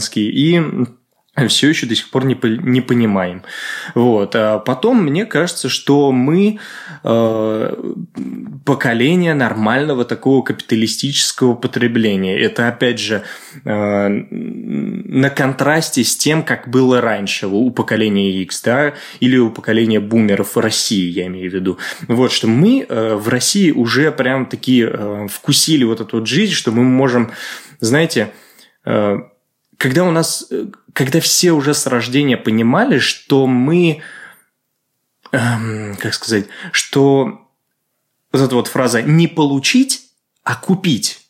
американский, 0.05 0.29
и 0.29 0.61
все 1.49 1.67
еще 1.67 1.85
до 1.85 1.95
сих 1.95 2.11
пор 2.11 2.23
не, 2.23 2.37
не 2.63 2.79
понимаем. 2.79 3.43
Вот. 3.93 4.35
А 4.37 4.57
потом, 4.59 5.03
мне 5.03 5.25
кажется, 5.25 5.67
что 5.67 6.13
мы 6.13 6.59
э, 7.03 7.93
поколение 8.65 9.33
нормального 9.33 10.05
такого 10.05 10.43
капиталистического 10.43 11.55
потребления. 11.55 12.39
Это, 12.39 12.69
опять 12.69 12.99
же, 12.99 13.23
э, 13.65 14.07
на 14.07 15.29
контрасте 15.29 16.05
с 16.05 16.15
тем, 16.15 16.41
как 16.41 16.69
было 16.69 17.01
раньше 17.01 17.47
у 17.47 17.69
поколения 17.69 18.41
X, 18.43 18.61
да, 18.61 18.93
или 19.19 19.35
у 19.35 19.49
поколения 19.49 19.99
бумеров 19.99 20.55
в 20.55 20.59
России, 20.59 21.11
я 21.11 21.27
имею 21.27 21.51
в 21.51 21.53
виду. 21.53 21.77
Вот, 22.07 22.31
что 22.31 22.47
мы 22.47 22.85
э, 22.87 23.15
в 23.15 23.27
России 23.27 23.71
уже 23.71 24.09
прям 24.13 24.45
такие 24.45 24.89
э, 24.89 25.27
вкусили 25.29 25.83
вот 25.83 25.99
эту 25.99 26.19
вот 26.19 26.27
жизнь, 26.27 26.53
что 26.53 26.71
мы 26.71 26.83
можем, 26.85 27.31
знаете, 27.81 28.31
э, 28.85 29.17
когда 29.78 30.03
у 30.03 30.11
нас, 30.11 30.47
э, 30.51 30.67
когда 30.93 31.19
все 31.19 31.51
уже 31.51 31.73
с 31.73 31.88
рождения 31.88 32.38
понимали, 32.38 32.99
что 32.99 33.47
мы, 33.47 34.01
эм, 35.32 35.95
как 35.99 36.13
сказать, 36.13 36.47
что 36.71 37.49
вот 38.32 38.41
эта 38.41 38.55
вот 38.55 38.67
фраза 38.67 39.01
«не 39.01 39.28
получить, 39.28 40.09
а 40.43 40.55
купить». 40.55 41.21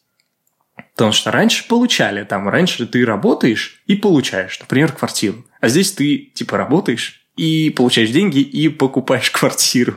Потому 0.93 1.12
что 1.12 1.32
раньше 1.32 1.68
получали, 1.68 2.24
там, 2.24 2.48
раньше 2.48 2.86
ты 2.88 3.06
работаешь 3.06 3.82
и 3.86 3.96
получаешь, 3.96 4.60
например, 4.60 4.93
квартиру. 4.93 5.46
А 5.60 5.68
здесь 5.68 5.91
ты, 5.91 6.32
типа, 6.34 6.58
работаешь 6.58 7.24
и 7.38 7.70
получаешь 7.70 8.12
деньги, 8.12 8.40
и 8.40 8.70
покупаешь 8.70 9.30
квартиру. 9.32 9.96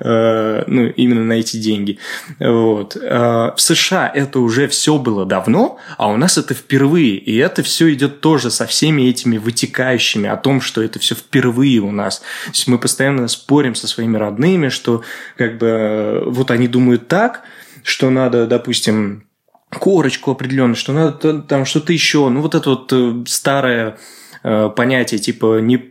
Э, 0.00 0.64
ну, 0.66 0.86
именно 0.86 1.24
на 1.24 1.34
эти 1.34 1.56
деньги. 1.56 1.98
Вот. 2.38 2.96
Э, 2.96 3.52
в 3.56 3.60
США 3.60 4.10
это 4.14 4.40
уже 4.40 4.68
все 4.68 4.98
было 4.98 5.26
давно, 5.26 5.78
а 5.98 6.08
у 6.08 6.16
нас 6.16 6.38
это 6.38 6.54
впервые. 6.54 7.16
И 7.16 7.36
это 7.36 7.62
все 7.62 7.92
идет 7.92 8.20
тоже 8.20 8.50
со 8.50 8.66
всеми 8.66 9.02
этими 9.02 9.36
вытекающими 9.38 10.28
о 10.28 10.36
том, 10.36 10.60
что 10.60 10.82
это 10.82 10.98
все 10.98 11.14
впервые 11.14 11.80
у 11.80 11.90
нас. 11.90 12.20
То 12.20 12.50
есть 12.52 12.68
мы 12.68 12.78
постоянно 12.78 13.26
спорим 13.26 13.74
со 13.74 13.88
своими 13.88 14.16
родными, 14.16 14.68
что 14.68 15.02
как 15.36 15.58
бы 15.58 15.66
э, 15.66 16.22
вот 16.26 16.50
они 16.52 16.68
думают 16.68 17.08
так, 17.08 17.42
что 17.82 18.10
надо, 18.10 18.46
допустим, 18.46 19.24
корочку 19.70 20.30
определенную, 20.30 20.76
что 20.76 20.92
надо 20.92 21.42
там 21.42 21.64
что-то 21.64 21.92
еще. 21.92 22.28
Ну, 22.28 22.42
вот 22.42 22.54
это 22.54 22.70
вот 22.70 23.28
старое 23.28 23.98
понятие 24.42 25.20
типа 25.20 25.60
не 25.60 25.90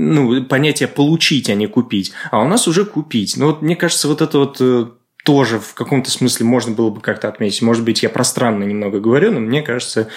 ну, 0.00 0.42
понятие 0.44 0.88
получить, 0.88 1.50
а 1.50 1.54
не 1.54 1.66
купить. 1.66 2.12
А 2.30 2.40
у 2.40 2.48
нас 2.48 2.66
уже 2.66 2.84
купить. 2.84 3.36
Ну, 3.36 3.46
вот 3.46 3.60
мне 3.60 3.76
кажется, 3.76 4.08
вот 4.08 4.22
это 4.22 4.38
вот 4.38 4.56
э, 4.60 4.86
тоже 5.24 5.60
в 5.60 5.74
каком-то 5.74 6.10
смысле 6.10 6.46
можно 6.46 6.74
было 6.74 6.88
бы 6.88 7.00
как-то 7.00 7.28
отметить. 7.28 7.60
Может 7.60 7.84
быть, 7.84 8.02
я 8.02 8.08
пространно 8.08 8.64
немного 8.64 8.98
говорю, 8.98 9.30
но 9.32 9.40
мне 9.40 9.60
кажется, 9.60 10.08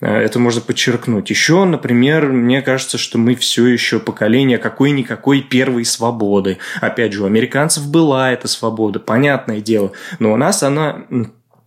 э, 0.00 0.06
это 0.06 0.38
можно 0.38 0.60
подчеркнуть. 0.60 1.30
Еще, 1.30 1.64
например, 1.64 2.26
мне 2.26 2.60
кажется, 2.60 2.98
что 2.98 3.16
мы 3.16 3.34
все 3.34 3.66
еще 3.66 3.98
поколение 3.98 4.58
какой-никакой 4.58 5.40
первой 5.40 5.86
свободы. 5.86 6.58
Опять 6.82 7.14
же, 7.14 7.22
у 7.22 7.26
американцев 7.26 7.88
была 7.88 8.30
эта 8.30 8.46
свобода, 8.46 9.00
понятное 9.00 9.62
дело. 9.62 9.92
Но 10.18 10.34
у 10.34 10.36
нас 10.36 10.62
она 10.62 11.06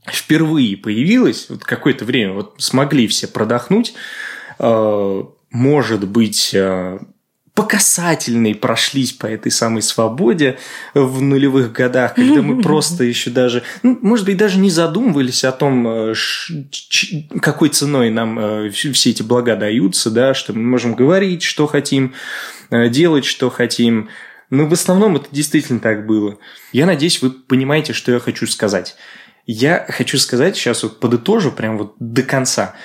впервые 0.05 0.77
появилась, 0.77 1.47
вот 1.49 1.63
какое-то 1.63 2.05
время 2.05 2.33
вот 2.33 2.53
смогли 2.59 3.07
все 3.07 3.27
продохнуть, 3.27 3.95
э, 4.59 5.23
может 5.49 6.07
быть, 6.07 6.55
по 7.57 7.63
касательной 7.63 8.53
прошлись 8.53 9.13
по 9.13 9.25
этой 9.25 9.51
самой 9.51 9.81
свободе 9.81 10.59
в 10.93 11.23
нулевых 11.23 11.71
годах, 11.71 12.13
когда 12.13 12.43
мы 12.43 12.61
просто 12.61 13.03
еще 13.03 13.31
даже, 13.31 13.63
ну, 13.81 13.97
может 14.03 14.27
быть, 14.27 14.37
даже 14.37 14.59
не 14.59 14.69
задумывались 14.69 15.43
о 15.43 15.51
том, 15.51 15.87
э, 15.87 16.13
какой 17.41 17.69
ценой 17.69 18.11
нам 18.11 18.37
э, 18.37 18.69
все 18.69 19.09
эти 19.09 19.23
блага 19.23 19.55
даются, 19.55 20.11
да, 20.11 20.35
что 20.35 20.53
мы 20.53 20.61
можем 20.61 20.93
говорить, 20.93 21.41
что 21.41 21.65
хотим, 21.65 22.13
делать, 22.69 23.25
что 23.25 23.49
хотим. 23.49 24.09
Но 24.51 24.67
в 24.67 24.73
основном 24.73 25.15
это 25.15 25.25
действительно 25.31 25.79
так 25.79 26.05
было. 26.05 26.37
Я 26.73 26.85
надеюсь, 26.85 27.23
вы 27.23 27.31
понимаете, 27.31 27.93
что 27.93 28.11
я 28.11 28.19
хочу 28.19 28.45
сказать. 28.45 28.97
Я 29.47 29.83
хочу 29.89 30.19
сказать, 30.19 30.55
сейчас 30.55 30.83
вот 30.83 30.99
подытожу 30.99 31.51
прям 31.51 31.79
вот 31.79 31.95
до 31.99 32.21
конца 32.21 32.75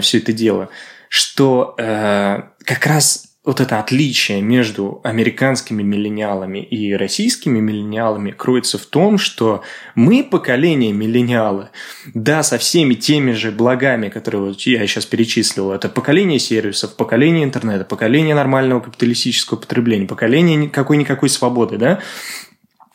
все 0.00 0.18
это 0.18 0.32
дело– 0.32 0.70
что 1.08 1.74
э, 1.78 2.42
как 2.64 2.86
раз 2.86 3.25
вот 3.46 3.60
это 3.60 3.78
отличие 3.78 4.42
между 4.42 5.00
американскими 5.04 5.82
миллениалами 5.84 6.58
и 6.58 6.92
российскими 6.94 7.60
миллениалами 7.60 8.32
кроется 8.32 8.76
в 8.76 8.86
том, 8.86 9.18
что 9.18 9.62
мы, 9.94 10.24
поколение 10.24 10.92
миллениалы, 10.92 11.68
да, 12.12 12.42
со 12.42 12.58
всеми 12.58 12.94
теми 12.94 13.30
же 13.32 13.52
благами, 13.52 14.08
которые 14.08 14.48
вот 14.48 14.60
я 14.62 14.84
сейчас 14.88 15.06
перечислил, 15.06 15.70
это 15.70 15.88
поколение 15.88 16.40
сервисов, 16.40 16.96
поколение 16.96 17.44
интернета, 17.44 17.84
поколение 17.84 18.34
нормального 18.34 18.80
капиталистического 18.80 19.58
потребления, 19.58 20.08
поколение 20.08 20.68
какой-никакой 20.68 21.28
свободы, 21.28 21.78
да, 21.78 22.00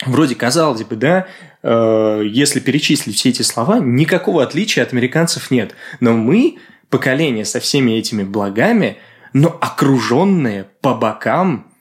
вроде 0.06 0.36
казалось 0.36 0.84
бы, 0.84 0.98
да, 0.98 1.28
э, 1.64 2.24
если 2.26 2.60
перечислить 2.60 3.16
все 3.16 3.30
эти 3.30 3.42
слова, 3.42 3.80
никакого 3.80 4.44
отличия 4.44 4.84
от 4.84 4.92
американцев 4.92 5.50
нет. 5.50 5.76
Но 6.02 6.12
мы 6.12 6.58
поколение 6.90 7.46
со 7.46 7.62
всеми 7.62 7.92
этими 7.92 8.24
благами, 8.24 8.98
но 9.34 9.58
окруженные 9.62 10.66
по 10.82 10.94
бокам 10.94 11.72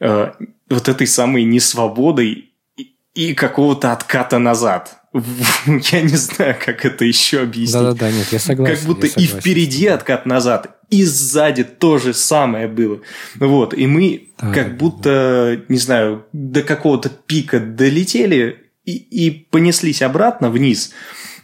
э, 0.00 0.32
вот 0.68 0.88
этой 0.88 1.06
самой 1.06 1.44
несвободой 1.44 2.52
и, 2.76 2.94
и 3.14 3.34
какого-то 3.34 3.92
отката 3.92 4.38
назад. 4.38 4.98
Я 5.66 6.02
не 6.02 6.16
знаю, 6.16 6.56
как 6.64 6.84
это 6.84 7.04
еще 7.04 7.40
объяснить. 7.40 7.72
Да-да-да, 7.72 8.10
нет, 8.10 8.26
я 8.30 8.38
согласен. 8.38 8.76
Как 8.76 8.84
будто 8.84 9.06
и 9.06 9.26
впереди 9.26 9.86
откат 9.86 10.26
назад, 10.26 10.78
и 10.90 11.04
сзади 11.04 11.64
то 11.64 11.98
же 11.98 12.12
самое 12.12 12.68
было. 12.68 13.00
Вот, 13.36 13.72
и 13.74 13.86
мы 13.86 14.28
да, 14.38 14.52
как 14.52 14.76
будто, 14.76 15.56
да. 15.56 15.64
не 15.72 15.78
знаю, 15.78 16.26
до 16.32 16.62
какого-то 16.62 17.08
пика 17.08 17.58
долетели 17.58 18.70
и, 18.84 18.96
и 18.96 19.30
понеслись 19.30 20.02
обратно 20.02 20.50
вниз. 20.50 20.92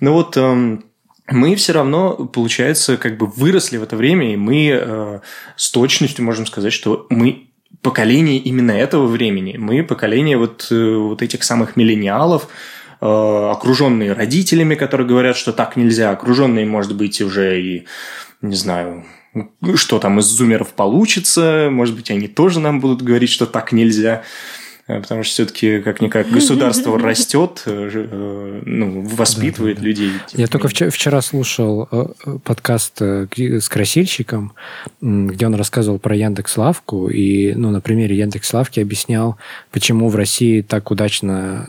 Но 0.01 0.13
вот 0.13 0.37
эм, 0.37 0.85
мы 1.29 1.55
все 1.55 1.73
равно, 1.73 2.15
получается, 2.27 2.97
как 2.97 3.17
бы 3.17 3.27
выросли 3.27 3.79
в 3.79 3.83
это 3.83 3.97
время, 3.97 4.33
и 4.33 4.37
мы 4.37 4.69
э, 4.69 5.21
с 5.57 5.71
точностью 5.71 6.25
можем 6.25 6.47
сказать, 6.47 6.73
что 6.73 7.07
мы 7.09 7.49
поколение 7.83 8.39
именно 8.39 8.73
этого 8.73 9.07
времени. 9.07 9.57
Мы 9.57 9.85
поколение 9.85 10.37
вот, 10.37 10.69
э, 10.71 10.97
вот 10.97 11.23
этих 11.23 11.43
самых 11.45 11.77
миллениалов, 11.77 12.49
э, 13.01 13.07
окруженные 13.07 14.13
родителями, 14.13 14.75
которые 14.75 15.07
говорят, 15.07 15.37
что 15.37 15.53
так 15.53 15.77
нельзя, 15.77 16.11
окруженные, 16.11 16.67
может 16.67 16.95
быть, 16.95 17.21
уже 17.23 17.61
и, 17.61 17.87
не 18.43 18.57
знаю, 18.57 19.05
что 19.75 19.99
там 19.99 20.19
из 20.19 20.27
зумеров 20.27 20.75
получится, 20.75 21.69
может 21.71 21.97
быть, 21.97 22.11
они 22.11 22.29
тоже 22.29 22.61
нам 22.61 22.81
будут 22.81 23.03
говорить, 23.03 23.31
что 23.31 23.47
так 23.47 23.73
нельзя. 23.73 24.23
Потому 24.87 25.23
что 25.23 25.33
все-таки 25.33 25.81
как-никак 25.81 26.29
государство 26.31 26.99
растет, 26.99 27.63
э, 27.67 27.91
э, 27.93 28.63
ну, 28.65 29.03
воспитывает 29.03 29.81
людей. 29.81 30.11
Я 30.33 30.47
только 30.47 30.69
вчера 30.69 31.23
слушал 31.23 31.89
подкаст 32.45 33.01
с 33.01 33.69
красильщиком, 33.69 34.53
где 35.01 35.47
он 35.47 35.55
рассказывал 35.55 35.99
про 35.99 36.15
Яндекс 36.15 36.57
Лавку, 36.57 37.09
и 37.09 37.55
ну, 37.55 37.71
на 37.71 37.81
примере 37.81 38.17
Яндекс 38.17 38.53
Лавки 38.53 38.81
объяснял, 38.81 39.37
почему 39.71 40.09
в 40.09 40.17
России 40.17 40.61
так 40.61 40.91
удачно 40.91 41.69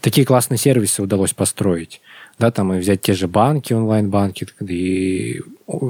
такие 0.00 0.26
классные 0.26 0.58
сервисы 0.58 1.02
удалось 1.02 1.32
построить. 1.32 2.00
да, 2.38 2.50
там 2.50 2.72
и 2.72 2.78
взять 2.78 3.02
те 3.02 3.14
же 3.14 3.28
банки, 3.28 3.72
онлайн-банки 3.72 4.46
и, 4.66 5.42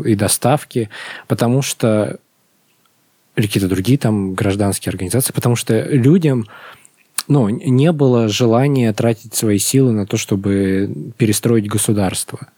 и 0.04 0.14
доставки, 0.14 0.88
потому 1.26 1.62
что 1.62 2.18
или 3.39 3.47
какие-то 3.47 3.68
другие 3.68 3.99
там 3.99 4.34
гражданские 4.34 4.91
организации, 4.91 5.32
потому 5.32 5.55
что 5.55 5.80
людям 5.82 6.47
ну, 7.28 7.49
не 7.49 7.93
было 7.93 8.28
желания 8.28 8.93
тратить 8.93 9.34
свои 9.34 9.59
силы 9.59 9.93
на 9.93 10.07
то, 10.07 10.16
чтобы 10.16 11.12
перестроить 11.16 11.68
государство. 11.68 12.49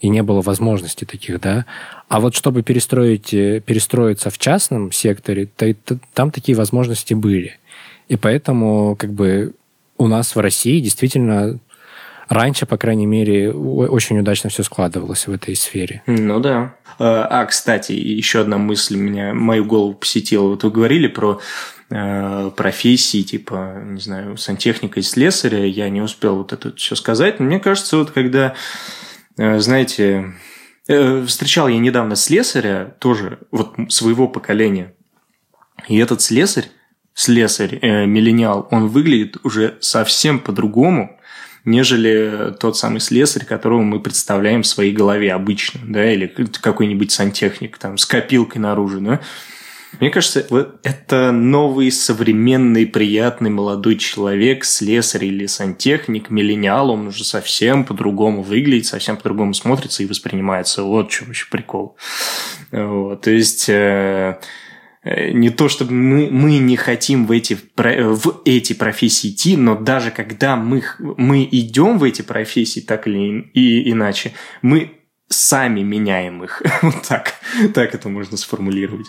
И 0.00 0.08
не 0.08 0.22
было 0.22 0.42
возможности 0.42 1.04
таких, 1.04 1.40
да. 1.40 1.64
А 2.08 2.20
вот 2.20 2.34
чтобы 2.34 2.62
перестроить, 2.62 3.32
э, 3.32 3.62
перестроиться 3.64 4.28
в 4.30 4.36
частном 4.36 4.92
секторе, 4.92 5.46
то, 5.46 5.72
то, 5.72 5.98
там 6.12 6.30
такие 6.30 6.58
возможности 6.58 7.14
были. 7.14 7.58
И 8.08 8.16
поэтому 8.16 8.96
как 8.96 9.12
бы 9.12 9.54
у 9.96 10.06
нас 10.06 10.34
в 10.34 10.40
России 10.40 10.80
действительно 10.80 11.58
раньше, 12.28 12.66
по 12.66 12.76
крайней 12.76 13.06
мере, 13.06 13.52
очень 13.52 14.18
удачно 14.18 14.50
все 14.50 14.62
складывалось 14.62 15.26
в 15.26 15.32
этой 15.32 15.54
сфере. 15.56 16.02
Ну 16.06 16.40
да. 16.40 16.76
А, 16.98 17.26
а 17.30 17.46
кстати, 17.46 17.92
еще 17.92 18.40
одна 18.40 18.58
мысль 18.58 18.96
меня, 18.96 19.34
мою 19.34 19.64
голову 19.64 19.94
посетила. 19.94 20.48
Вот 20.48 20.64
вы 20.64 20.70
говорили 20.70 21.06
про 21.06 21.40
э, 21.90 22.50
профессии, 22.56 23.22
типа, 23.22 23.82
не 23.84 24.00
знаю, 24.00 24.36
сантехника 24.36 25.00
и 25.00 25.02
слесаря. 25.02 25.64
Я 25.64 25.88
не 25.88 26.00
успел 26.00 26.36
вот 26.36 26.52
это 26.52 26.74
все 26.76 26.94
сказать. 26.94 27.38
Но 27.40 27.46
мне 27.46 27.60
кажется, 27.60 27.98
вот 27.98 28.10
когда, 28.10 28.54
э, 29.38 29.58
знаете, 29.58 30.32
э, 30.88 31.24
встречал 31.26 31.68
я 31.68 31.78
недавно 31.78 32.16
слесаря, 32.16 32.96
тоже 32.98 33.38
вот 33.50 33.74
своего 33.88 34.28
поколения. 34.28 34.94
И 35.88 35.98
этот 35.98 36.22
слесарь, 36.22 36.66
слесарь, 37.14 37.78
э, 37.80 38.06
миллениал, 38.06 38.66
он 38.70 38.88
выглядит 38.88 39.38
уже 39.44 39.76
совсем 39.80 40.38
по-другому, 40.38 41.15
нежели 41.66 42.54
тот 42.58 42.78
самый 42.78 43.00
слесарь, 43.00 43.44
которого 43.44 43.82
мы 43.82 44.00
представляем 44.00 44.62
в 44.62 44.66
своей 44.66 44.92
голове 44.92 45.34
обычно, 45.34 45.80
да, 45.84 46.10
или 46.10 46.26
какой-нибудь 46.26 47.12
сантехник 47.12 47.76
там 47.76 47.98
с 47.98 48.06
копилкой 48.06 48.62
наружу, 48.62 49.00
да. 49.00 49.20
Мне 50.00 50.10
кажется, 50.10 50.46
вот 50.50 50.78
это 50.82 51.32
новый, 51.32 51.90
современный, 51.90 52.86
приятный 52.86 53.50
молодой 53.50 53.96
человек, 53.96 54.64
слесарь 54.64 55.24
или 55.24 55.46
сантехник, 55.46 56.28
миллениал, 56.28 56.90
он 56.90 57.08
уже 57.08 57.24
совсем 57.24 57.84
по-другому 57.84 58.42
выглядит, 58.42 58.86
совсем 58.86 59.16
по-другому 59.16 59.54
смотрится 59.54 60.02
и 60.02 60.06
воспринимается. 60.06 60.82
Вот 60.82 61.08
в 61.08 61.12
чем 61.12 61.30
еще 61.30 61.46
прикол. 61.50 61.96
Вот, 62.72 63.22
то 63.22 63.30
есть... 63.30 63.70
Э, 65.06 65.16
Э, 65.16 65.30
не 65.30 65.50
то 65.50 65.68
чтобы 65.68 65.92
мы, 65.92 66.28
мы 66.30 66.58
не 66.58 66.76
хотим 66.76 67.26
в 67.26 67.30
эти, 67.30 67.56
в 67.76 68.42
эти 68.44 68.72
профессии 68.72 69.28
идти, 69.30 69.56
но 69.56 69.76
даже 69.76 70.10
когда 70.10 70.56
мы, 70.56 70.82
мы 70.98 71.48
идем 71.50 71.98
в 71.98 72.02
эти 72.02 72.22
профессии 72.22 72.80
так 72.80 73.06
или 73.06 73.48
и, 73.54 73.92
иначе, 73.92 74.32
мы 74.62 74.90
сами 75.28 75.82
меняем 75.82 76.42
их. 76.42 76.60
Вот 76.82 77.02
так, 77.08 77.34
так 77.72 77.94
это 77.94 78.08
можно 78.08 78.36
сформулировать. 78.36 79.06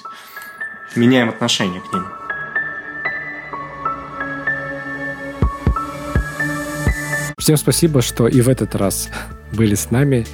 Меняем 0.95 1.29
отношение 1.29 1.81
к 1.81 1.91
ним. 1.91 2.03
Всем 7.39 7.57
спасибо, 7.57 8.03
что 8.03 8.27
и 8.27 8.41
в 8.41 8.49
этот 8.49 8.75
раз 8.75 9.09
были 9.51 9.73
с 9.73 9.89
нами, 9.89 10.27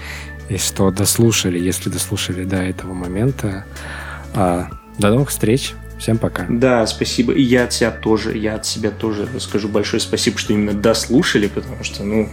и 0.50 0.58
что 0.58 0.92
дослушали, 0.92 1.58
если 1.58 1.90
дослушали 1.90 2.44
до 2.44 2.58
этого 2.58 2.94
момента. 2.94 3.66
До 4.98 5.10
новых 5.10 5.30
встреч. 5.30 5.74
Всем 6.04 6.18
пока. 6.18 6.46
Да, 6.50 6.86
спасибо. 6.86 7.32
И 7.32 7.42
я 7.42 7.64
от 7.64 7.72
себя 7.72 7.90
тоже, 7.90 8.38
я 8.38 8.56
от 8.56 8.66
себя 8.66 8.92
тоже 8.92 9.26
скажу 9.40 9.70
большое 9.70 10.02
спасибо, 10.02 10.38
что 10.38 10.52
именно 10.52 10.74
дослушали, 10.74 11.48
потому 11.48 11.84
что, 11.86 12.04
ну, 12.04 12.30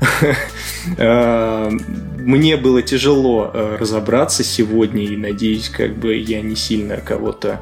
э, 0.96 1.70
мне 2.18 2.56
было 2.56 2.80
тяжело 2.80 3.50
э, 3.52 3.76
разобраться 3.78 4.42
сегодня, 4.42 5.04
и 5.04 5.18
надеюсь, 5.18 5.68
как 5.68 5.98
бы 5.98 6.16
я 6.16 6.40
не 6.40 6.56
сильно 6.56 6.96
кого-то 6.96 7.60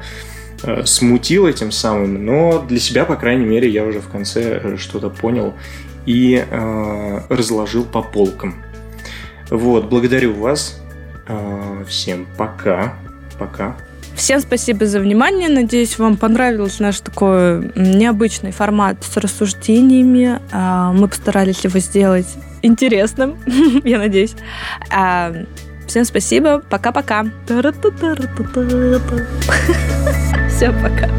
э, 0.63 0.85
смутил 0.85 1.45
этим 1.45 1.73
самым, 1.73 2.25
но 2.25 2.59
для 2.65 2.79
себя, 2.79 3.03
по 3.03 3.17
крайней 3.17 3.45
мере, 3.45 3.69
я 3.69 3.83
уже 3.83 3.99
в 3.99 4.07
конце 4.07 4.77
что-то 4.77 5.09
понял 5.09 5.55
и 6.05 6.41
разложил 7.29 7.83
по 7.83 8.01
полкам. 8.01 8.63
Вот, 9.49 9.89
благодарю 9.89 10.33
вас. 10.33 10.81
Всем 11.85 12.25
пока. 12.37 12.97
Пока. 13.37 13.75
Всем 14.19 14.41
спасибо 14.41 14.85
за 14.85 14.99
внимание. 14.99 15.47
Надеюсь, 15.47 15.97
вам 15.97 16.17
понравился 16.17 16.83
наш 16.83 16.99
такой 16.99 17.71
необычный 17.73 18.51
формат 18.51 18.97
с 19.01 19.15
рассуждениями. 19.15 20.41
А, 20.51 20.91
мы 20.91 21.07
постарались 21.07 21.63
его 21.63 21.79
сделать 21.79 22.27
интересным, 22.61 23.37
я 23.85 23.97
надеюсь. 23.97 24.35
А, 24.91 25.33
всем 25.87 26.03
спасибо. 26.03 26.61
Пока-пока. 26.69 27.27
Все, 30.49 30.73
пока. 30.73 31.09